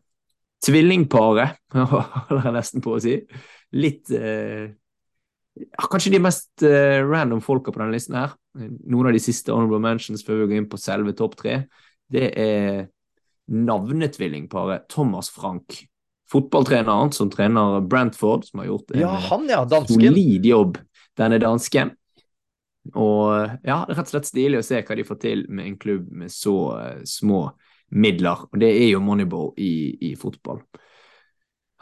tvillingparet, 0.62 1.56
holder 1.72 2.46
jeg 2.50 2.56
nesten 2.58 2.84
på 2.84 2.96
å 2.96 3.02
si. 3.02 3.18
Litt 3.72 4.12
eh, 4.12 4.72
Kanskje 5.76 6.14
de 6.14 6.20
mest 6.24 6.62
eh, 6.64 7.02
random 7.04 7.42
folka 7.44 7.72
på 7.72 7.80
denne 7.82 7.92
listen 7.92 8.16
her. 8.16 8.30
Noen 8.56 9.10
av 9.10 9.12
de 9.12 9.20
siste 9.20 9.52
honorable 9.52 9.82
mentions 9.84 10.24
før 10.24 10.42
vi 10.42 10.46
går 10.48 10.62
inn 10.62 10.68
på 10.72 10.80
selve 10.80 11.12
topp 11.16 11.36
tre. 11.42 11.58
Det 12.08 12.30
er 12.40 12.86
navnetvillingparet 13.52 14.88
Thomas 14.88 15.28
Frank. 15.32 15.82
Fotballtreneren 16.32 17.12
som 17.12 17.30
trener 17.30 17.80
Brentford, 17.84 18.46
som 18.48 18.62
har 18.62 18.70
gjort 18.70 18.94
en 18.94 19.02
Ja, 19.02 19.10
han 19.30 19.48
ja, 19.50 19.64
solid 19.88 20.46
jobb, 20.48 20.78
denne 21.18 21.38
dansken. 21.42 21.92
Og 22.98 23.58
ja, 23.62 23.82
rett 23.86 24.06
og 24.06 24.10
slett 24.10 24.30
stilig 24.30 24.62
å 24.62 24.66
se 24.66 24.80
hva 24.82 24.96
de 24.98 25.04
får 25.06 25.18
til 25.22 25.44
med 25.52 25.68
en 25.68 25.76
klubb 25.78 26.08
med 26.22 26.32
så 26.34 26.56
uh, 26.74 27.02
små 27.06 27.44
midler. 27.94 28.46
Og 28.50 28.58
det 28.62 28.72
er 28.72 28.88
jo 28.94 29.02
Moneyball 29.04 29.52
i, 29.60 29.74
i 30.10 30.14
fotball. 30.18 30.62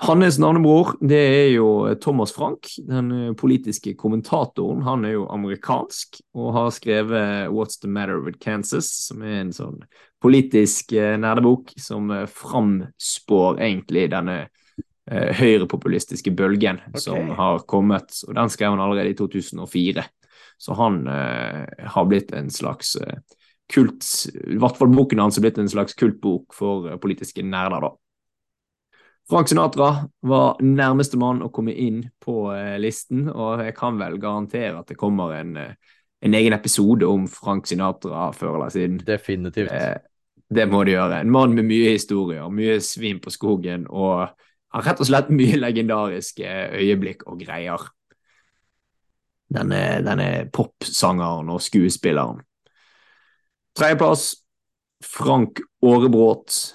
Hans 0.00 0.38
navnebror 0.40 0.94
det 1.04 1.18
er 1.20 1.48
jo 1.52 1.66
Thomas 2.00 2.32
Frank, 2.32 2.70
den 2.88 3.10
eh, 3.12 3.32
politiske 3.36 3.92
kommentatoren. 4.00 4.80
Han 4.86 5.04
er 5.04 5.18
jo 5.18 5.26
amerikansk 5.28 6.22
og 6.32 6.54
har 6.56 6.70
skrevet 6.72 7.50
What's 7.52 7.76
the 7.82 7.90
Matter 7.90 8.22
with 8.24 8.40
Kansas, 8.40 8.88
som 9.10 9.20
er 9.20 9.42
en 9.42 9.52
sånn 9.52 9.82
politisk 10.22 10.94
eh, 10.96 11.18
nerdebok 11.20 11.74
som 11.76 12.08
eh, 12.16 12.24
framspår 12.32 13.60
egentlig 13.60 14.06
denne 14.14 14.38
eh, 14.40 15.36
høyrepopulistiske 15.36 16.32
bølgen 16.32 16.80
okay. 16.86 17.04
som 17.04 17.34
har 17.36 17.60
kommet. 17.68 18.22
Og 18.24 18.36
den 18.40 18.52
skrev 18.52 18.72
han 18.72 18.80
allerede 18.80 19.12
i 19.12 19.18
2004. 19.20 20.06
Så 20.60 20.80
han 20.80 21.02
eh, 21.08 21.88
har 21.92 22.08
blitt 22.08 22.32
en 22.36 22.48
slags 22.52 22.96
eh, 22.96 23.20
kult 23.70 24.04
I 24.34 24.58
hvert 24.60 24.76
fall 24.80 24.90
boken 24.92 25.22
hans 25.22 25.38
er 25.38 25.44
blitt 25.44 25.60
en 25.60 25.70
slags 25.70 25.96
kultbok 25.96 26.56
for 26.56 26.88
eh, 26.88 27.00
politiske 27.00 27.44
nerder, 27.44 27.84
da. 27.84 27.98
Frank 29.30 29.48
Sinatra 29.48 30.08
var 30.26 30.58
nærmeste 30.58 31.18
mann 31.20 31.44
å 31.46 31.52
komme 31.54 31.70
inn 31.78 32.02
på 32.18 32.48
eh, 32.50 32.74
listen, 32.82 33.28
og 33.30 33.62
jeg 33.62 33.76
kan 33.76 33.98
vel 34.00 34.16
garantere 34.18 34.80
at 34.80 34.90
det 34.90 34.98
kommer 34.98 35.36
en, 35.36 35.52
eh, 35.60 35.94
en 36.26 36.34
egen 36.34 36.56
episode 36.56 37.06
om 37.06 37.28
Frank 37.30 37.70
Sinatra 37.70 38.30
før 38.34 38.56
eller 38.56 38.72
siden. 38.74 38.98
Definitivt. 39.06 39.70
Eh, 39.70 40.00
det 40.50 40.66
må 40.66 40.82
det 40.82 40.96
gjøre. 40.96 41.20
En 41.22 41.30
mann 41.30 41.54
med 41.54 41.68
mye 41.68 41.92
historier, 41.94 42.48
mye 42.50 42.80
svin 42.82 43.20
på 43.22 43.30
skogen, 43.30 43.86
og 43.86 44.32
har 44.74 44.86
rett 44.86 45.02
og 45.02 45.06
slett 45.06 45.30
mye 45.30 45.60
legendariske 45.60 46.50
øyeblikk 46.80 47.22
og 47.30 47.38
greier. 47.44 47.86
Denne, 49.50 49.80
denne 50.06 50.28
popsangeren 50.54 51.54
og 51.54 51.62
skuespilleren. 51.62 52.42
Tredjeplass 53.78 54.32
Frank 55.06 55.62
Aarebrot. 55.86 56.74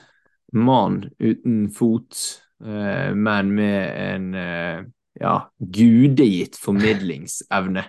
Mann 0.56 1.10
uten 1.20 1.68
fot, 1.76 2.16
eh, 2.16 2.45
men 2.60 3.50
med 3.56 3.80
en 4.00 4.28
eh, 4.40 4.86
ja, 5.20 5.34
gudegitt 5.60 6.58
formidlingsevne. 6.58 7.84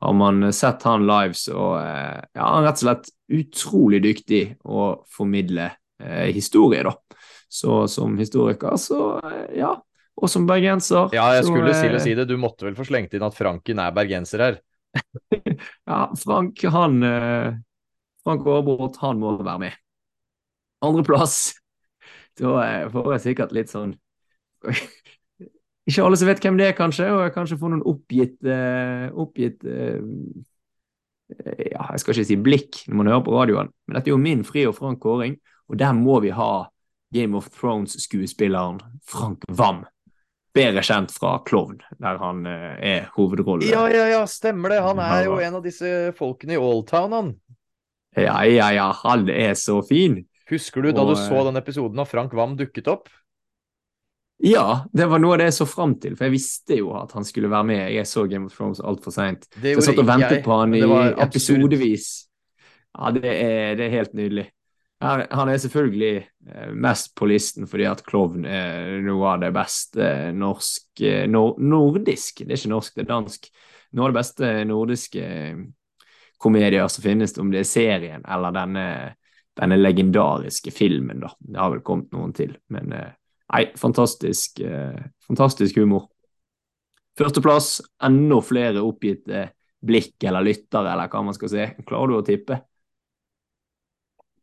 Har 0.00 0.12
man 0.12 0.52
sett 0.52 0.82
han 0.82 1.06
live, 1.06 1.34
så 1.34 1.76
eh, 1.78 2.22
ja, 2.32 2.46
han 2.46 2.62
er 2.62 2.70
rett 2.70 2.80
og 2.80 2.86
slett 2.86 3.10
utrolig 3.36 4.00
dyktig 4.04 4.42
å 4.64 5.04
formidle 5.12 5.68
eh, 6.00 6.30
historie, 6.32 6.82
da. 6.86 6.94
Så 7.50 7.82
som 7.90 8.16
historiker, 8.18 8.78
så 8.80 9.18
eh, 9.18 9.58
ja. 9.60 9.74
Og 10.20 10.28
som 10.28 10.46
bergenser. 10.48 11.12
Ja, 11.16 11.30
jeg 11.36 11.44
så, 11.44 11.52
skulle 11.52 11.74
eh, 11.74 12.00
si 12.00 12.14
det. 12.16 12.26
Du 12.28 12.36
måtte 12.40 12.66
vel 12.68 12.76
få 12.76 12.84
slengt 12.88 13.12
inn 13.16 13.24
at 13.24 13.36
Franken 13.36 13.82
er 13.82 13.94
bergenser 13.96 14.46
her. 14.46 14.60
Ja, 15.90 16.06
Frank, 16.16 16.62
han 16.72 17.02
eh, 17.04 17.52
Frank 18.24 18.46
Aarbrot, 18.48 18.96
han 19.02 19.20
må 19.20 19.34
være 19.42 19.60
med. 19.66 19.78
Andreplass. 20.86 21.59
Da 22.38 22.88
får 22.92 23.12
jeg 23.16 23.24
sikkert 23.24 23.52
litt 23.56 23.72
sånn 23.72 23.96
Ikke 25.88 26.04
alle 26.04 26.18
som 26.20 26.28
vet 26.28 26.42
hvem 26.44 26.58
det 26.60 26.70
er, 26.70 26.76
kanskje, 26.78 27.08
og 27.10 27.24
jeg 27.24 27.34
kanskje 27.34 27.58
får 27.60 27.72
noen 27.72 27.86
oppgitt 27.88 28.38
eh, 28.46 29.06
Oppgitt 29.18 29.64
eh, 29.66 29.98
Ja, 31.72 31.88
jeg 31.90 32.02
skal 32.02 32.14
ikke 32.14 32.28
si 32.28 32.36
blikk 32.38 32.82
når 32.86 33.00
man 33.00 33.10
hører 33.12 33.24
på 33.26 33.34
radioen, 33.34 33.72
men 33.86 33.96
dette 33.96 34.10
er 34.10 34.14
jo 34.14 34.20
min 34.22 34.44
fri 34.46 34.66
og 34.68 34.76
frank 34.78 35.00
kåring, 35.02 35.38
og 35.70 35.78
der 35.80 35.94
må 35.96 36.18
vi 36.24 36.32
ha 36.34 36.66
Game 37.14 37.38
of 37.38 37.48
Thrones-skuespilleren 37.54 38.80
Frank 39.06 39.46
Wam. 39.48 39.84
Bedre 40.54 40.82
kjent 40.82 41.12
fra 41.14 41.36
Klovn, 41.46 41.78
der 42.02 42.18
han 42.18 42.42
eh, 42.46 42.74
er 42.82 43.06
hovedrollen. 43.14 43.68
Ja, 43.70 43.84
ja, 43.90 44.08
ja, 44.10 44.24
stemmer 44.30 44.74
det. 44.74 44.80
Han 44.82 44.98
er 45.02 45.28
jo 45.28 45.38
en 45.38 45.58
av 45.60 45.62
disse 45.66 46.10
folkene 46.18 46.56
i 46.56 46.58
Oldtown, 46.58 47.14
han. 47.14 47.30
ja, 48.18 48.40
ja, 48.46 48.72
ja, 48.74 48.88
han 49.04 49.28
er 49.30 49.54
så 49.58 49.78
fin. 49.86 50.24
Husker 50.50 50.82
du 50.82 50.92
da 50.92 51.04
Og, 51.04 51.14
du 51.14 51.18
så 51.20 51.40
eh, 51.40 51.46
den 51.48 51.60
episoden 51.60 52.02
og 52.02 52.08
Frank 52.10 52.34
Wam 52.36 52.56
dukket 52.58 52.90
opp? 52.90 53.10
Ja, 54.40 54.86
det 54.96 55.04
var 55.10 55.20
noe 55.20 55.34
av 55.36 55.42
det 55.42 55.50
jeg 55.50 55.58
så 55.58 55.66
fram 55.68 55.98
til, 56.00 56.14
for 56.16 56.26
jeg 56.26 56.32
visste 56.38 56.78
jo 56.78 56.94
at 56.96 57.12
han 57.12 57.26
skulle 57.28 57.50
være 57.52 57.66
med. 57.68 57.82
Jeg 57.92 58.08
så 58.08 58.24
Game 58.28 58.48
of 58.48 58.54
Thrones 58.56 58.80
altfor 58.80 59.12
seint. 59.12 59.44
Jeg 59.60 59.82
satt 59.84 60.00
og 60.00 60.08
ventet 60.08 60.38
jeg, 60.38 60.44
på 60.46 60.56
han 60.56 60.72
i 60.78 60.80
episodevis. 61.26 62.08
Ja, 62.96 63.12
det 63.14 63.28
er, 63.28 63.76
det 63.76 63.84
er 63.86 63.94
helt 63.98 64.16
nydelig. 64.16 64.46
Han 65.00 65.48
er 65.48 65.56
selvfølgelig 65.56 66.14
eh, 66.20 66.72
mest 66.76 67.14
på 67.16 67.28
listen 67.30 67.68
fordi 67.68 67.86
at 67.88 68.02
klovn 68.04 68.44
er 68.44 68.98
noe 69.00 69.30
av 69.30 69.44
det 69.44 69.48
beste 69.56 70.08
norsk 70.36 71.04
eh, 71.08 71.24
nor 71.30 71.56
Nordisk, 71.56 72.42
det 72.44 72.52
er 72.52 72.60
ikke 72.60 72.72
norsk, 72.74 72.96
det 72.96 73.06
er 73.06 73.12
dansk. 73.12 73.48
Noe 73.96 74.08
av 74.08 74.12
det 74.12 74.18
beste 74.18 74.50
nordiske 74.68 75.22
komedier 76.40 76.88
som 76.92 77.04
finnes, 77.04 77.32
om 77.40 77.48
det 77.52 77.62
er 77.62 77.70
serien 77.70 78.26
eller 78.28 78.52
denne, 78.56 78.84
denne 79.60 79.76
legendariske 79.76 80.72
filmen, 80.72 81.20
da. 81.24 81.32
Det 81.40 81.60
har 81.60 81.74
vel 81.74 81.84
kommet 81.84 82.10
noen 82.16 82.32
til, 82.36 82.54
men 82.72 82.94
eh, 82.96 83.12
nei, 83.52 83.66
fantastisk, 83.78 84.62
eh, 84.64 84.96
fantastisk 85.26 85.80
humor. 85.82 86.08
Førsteplass, 87.20 87.74
enda 88.06 88.40
flere 88.44 88.84
oppgitte 88.86 89.50
blikk 89.84 90.24
eller 90.28 90.44
lyttere, 90.44 90.92
eller 90.92 91.10
hva 91.12 91.22
man 91.24 91.36
skal 91.36 91.52
si. 91.52 91.68
Klarer 91.88 92.12
du 92.12 92.18
å 92.18 92.24
tippe? 92.24 92.60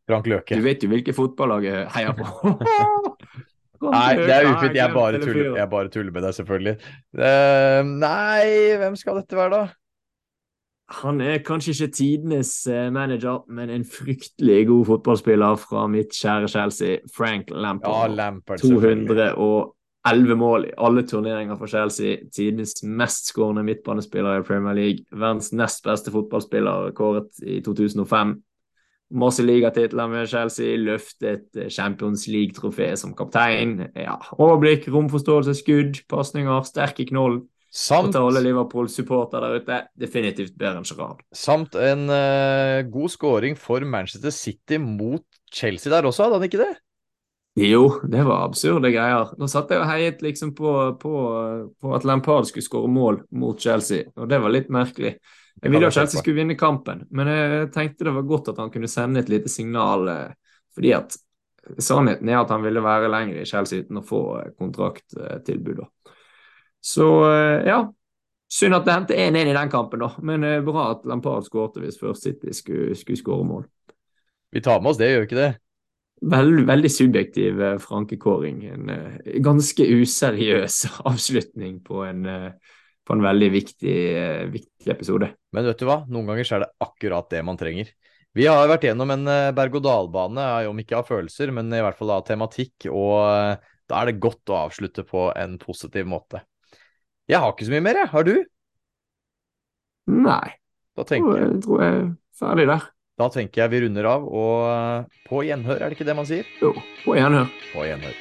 Frank 0.08 0.30
Løke. 0.30 0.56
Du 0.56 0.64
vet 0.64 0.84
jo 0.84 0.90
hvilke 0.92 1.16
fotballag 1.16 1.66
jeg 1.68 1.88
heier 1.98 2.16
på. 2.16 2.28
Nei, 3.94 4.14
det 4.18 4.34
er 4.34 4.48
ufint. 4.50 4.78
Jeg 4.78 4.94
bare 4.94 5.20
tuller, 5.22 5.52
jeg 5.60 5.70
bare 5.70 5.92
tuller 5.94 6.14
med 6.14 6.24
deg, 6.26 6.34
selvfølgelig. 6.34 6.74
Uh, 7.14 7.82
nei, 7.86 8.48
hvem 8.82 8.96
skal 8.98 9.20
dette 9.20 9.38
være, 9.38 9.52
da? 9.54 9.68
Han 10.88 11.22
er 11.22 11.42
kanskje 11.44 11.74
ikke 11.74 11.94
tidenes 11.96 12.52
eh, 12.68 12.88
manager, 12.94 13.42
men 13.52 13.70
en 13.70 13.84
fryktelig 13.86 14.68
god 14.68 14.86
fotballspiller 14.86 15.56
fra 15.60 15.88
mitt 15.92 16.16
kjære 16.16 16.48
Chelsea, 16.48 16.98
Frank 17.18 17.50
Lampard. 17.52 17.92
Ja, 17.92 18.08
Lampard. 18.08 18.16
Lampard, 18.16 18.60
selvfølgelig. 18.60 19.34
211 20.08 20.36
mål 20.36 20.66
i 20.66 20.72
alle 20.78 21.04
turneringer 21.08 21.58
for 21.60 21.68
Chelsea. 21.68 22.18
Tidenes 22.36 22.84
mestskårende 22.84 23.64
midtbanespiller 23.64 24.40
i 24.40 24.46
Premier 24.48 24.74
League. 24.74 25.06
Verdens 25.12 25.52
nest 25.54 25.84
beste 25.84 26.12
fotballspiller 26.12 26.92
kåret 26.96 27.44
i 27.44 27.60
2005. 27.62 28.38
Masse 29.12 29.44
ligatitler 29.44 30.08
med 30.08 30.28
Chelsea, 30.28 30.76
løftet 30.76 31.52
eh, 31.56 31.70
Champions 31.70 32.28
League-trofé 32.28 32.94
som 32.96 33.16
kaptein. 33.16 33.82
Ja, 33.96 34.16
overblikk, 34.40 34.88
romforståelse, 34.92 35.54
skudd, 35.54 36.00
pasninger, 36.10 36.64
sterke 36.68 37.04
i 37.04 37.12
knollen. 37.78 38.08
Og 38.08 38.08
Samt, 38.08 38.16
til 38.16 38.26
alle 38.26 38.42
Liverpool-supporter 38.48 39.44
der 39.44 39.62
ute, 39.62 39.78
definitivt 40.02 40.58
bedre 40.58 40.82
enn 40.82 40.88
Gerrard. 40.90 41.22
samt 41.34 41.76
en 41.78 42.08
uh, 42.10 42.82
god 42.90 43.10
scoring 43.14 43.58
for 43.58 43.86
Manchester 43.86 44.34
City 44.34 44.80
mot 44.82 45.24
Chelsea 45.54 45.94
der 45.94 46.08
også, 46.10 46.24
hadde 46.26 46.40
han 46.42 46.48
ikke 46.50 46.64
det? 46.64 46.74
Jo, 47.58 48.02
det 48.06 48.22
var 48.26 48.44
absurde 48.46 48.92
greier. 48.94 49.32
Nå 49.38 49.48
satt 49.50 49.72
jeg 49.74 49.82
og 49.82 49.88
heiet 49.90 50.20
liksom 50.22 50.52
på, 50.58 50.74
på, 51.02 51.14
på 51.82 51.94
at 51.98 52.06
Lampard 52.06 52.46
skulle 52.46 52.66
skåre 52.66 52.90
mål 52.92 53.24
mot 53.34 53.58
Chelsea, 53.62 54.04
og 54.14 54.30
det 54.30 54.38
var 54.44 54.54
litt 54.54 54.70
merkelig. 54.70 55.16
Jeg 55.64 55.74
ville 55.74 55.90
at 55.90 55.96
Chelsea 55.96 56.22
skulle 56.22 56.38
vinne 56.38 56.58
kampen, 56.58 57.08
men 57.10 57.32
jeg 57.32 57.72
tenkte 57.74 58.06
det 58.06 58.14
var 58.14 58.28
godt 58.30 58.52
at 58.54 58.60
han 58.62 58.70
kunne 58.70 58.90
sende 58.92 59.24
et 59.24 59.32
lite 59.34 59.50
signal, 59.50 60.06
eh, 60.12 60.60
fordi 60.78 60.92
at 60.94 61.18
sannheten 61.82 62.30
er 62.30 62.44
at 62.44 62.54
han 62.54 62.62
ville 62.62 62.84
være 62.86 63.10
lenger 63.10 63.42
i 63.42 63.48
Chelsea 63.50 63.82
uten 63.82 64.04
å 64.04 64.06
få 64.06 64.22
eh, 64.44 64.52
kontrakttilbud. 64.60 65.82
da. 65.82 65.88
Så 66.84 67.08
eh, 67.28 67.68
ja, 67.68 67.82
synd 68.52 68.78
at 68.78 68.88
det 68.88 68.96
hendte 68.96 69.20
1-1 69.20 69.52
i 69.52 69.56
den 69.58 69.72
kampen, 69.72 70.04
da, 70.04 70.12
men 70.24 70.46
eh, 70.48 70.64
bra 70.66 70.92
at 70.94 71.08
Lampard 71.10 71.48
skårte 71.48 71.84
hvis 71.84 72.00
først 72.02 72.28
City 72.28 72.54
skulle, 72.56 72.96
skulle 72.98 73.20
skåre 73.20 73.48
mål. 73.48 73.66
Vi 74.54 74.64
tar 74.64 74.82
med 74.82 74.94
oss 74.94 75.02
det, 75.02 75.12
gjør 75.12 75.24
vi 75.24 75.30
ikke 75.30 75.42
det? 75.42 75.52
Veldig, 76.28 76.64
veldig 76.66 76.90
subjektiv 76.90 77.62
eh, 77.62 77.78
frankekåring. 77.84 78.64
En 78.74 78.92
ganske 79.46 79.86
useriøs 79.86 80.82
avslutning 81.10 81.80
på 81.86 82.02
en, 82.08 82.26
på 83.06 83.18
en 83.18 83.26
veldig 83.26 83.54
viktig, 83.54 84.00
viktig 84.56 84.94
episode. 84.94 85.34
Men 85.54 85.68
vet 85.70 85.82
du 85.82 85.88
hva? 85.90 86.04
Noen 86.10 86.32
ganger 86.32 86.54
er 86.58 86.66
det 86.66 86.74
akkurat 86.88 87.30
det 87.34 87.44
man 87.46 87.60
trenger. 87.60 87.92
Vi 88.38 88.46
har 88.46 88.68
vært 88.70 88.84
gjennom 88.86 89.10
en 89.10 89.24
berg-og-dal-bane, 89.58 90.44
om 90.70 90.78
ikke 90.78 91.00
av 91.00 91.08
følelser, 91.08 91.50
men 91.56 91.72
i 91.74 91.80
hvert 91.82 91.98
fall 91.98 92.12
av 92.14 92.26
tematikk, 92.28 92.86
og 92.92 93.58
da 93.90 94.02
er 94.02 94.12
det 94.12 94.22
godt 94.22 94.52
å 94.52 94.60
avslutte 94.68 95.06
på 95.08 95.32
en 95.34 95.56
positiv 95.58 96.06
måte. 96.12 96.44
Jeg 97.28 97.40
har 97.44 97.52
ikke 97.52 97.68
så 97.68 97.74
mye 97.76 97.84
mer, 97.84 98.00
jeg. 98.04 98.08
Har 98.14 98.24
du? 98.28 98.36
Nei, 100.08 100.54
Da 100.96 101.04
jeg 101.04 101.10
tenker, 101.12 101.34
tror 101.34 101.42
jeg, 101.44 101.60
tror 101.66 101.82
jeg 101.84 101.98
er 101.98 102.06
ferdig 102.40 102.68
der. 102.70 102.86
da 103.20 103.28
tenker 103.34 103.62
jeg 103.64 103.72
vi 103.74 103.82
runder 103.84 104.08
av, 104.08 104.24
og 104.30 105.12
på 105.28 105.44
gjenhør, 105.44 105.82
er 105.82 105.90
det 105.90 105.98
ikke 105.98 106.08
det 106.08 106.16
man 106.16 106.30
sier? 106.30 106.48
Jo, 106.62 106.72
på 107.04 107.18
gjenhør. 107.18 107.50
På 107.74 107.84
gjenhør. 107.84 108.16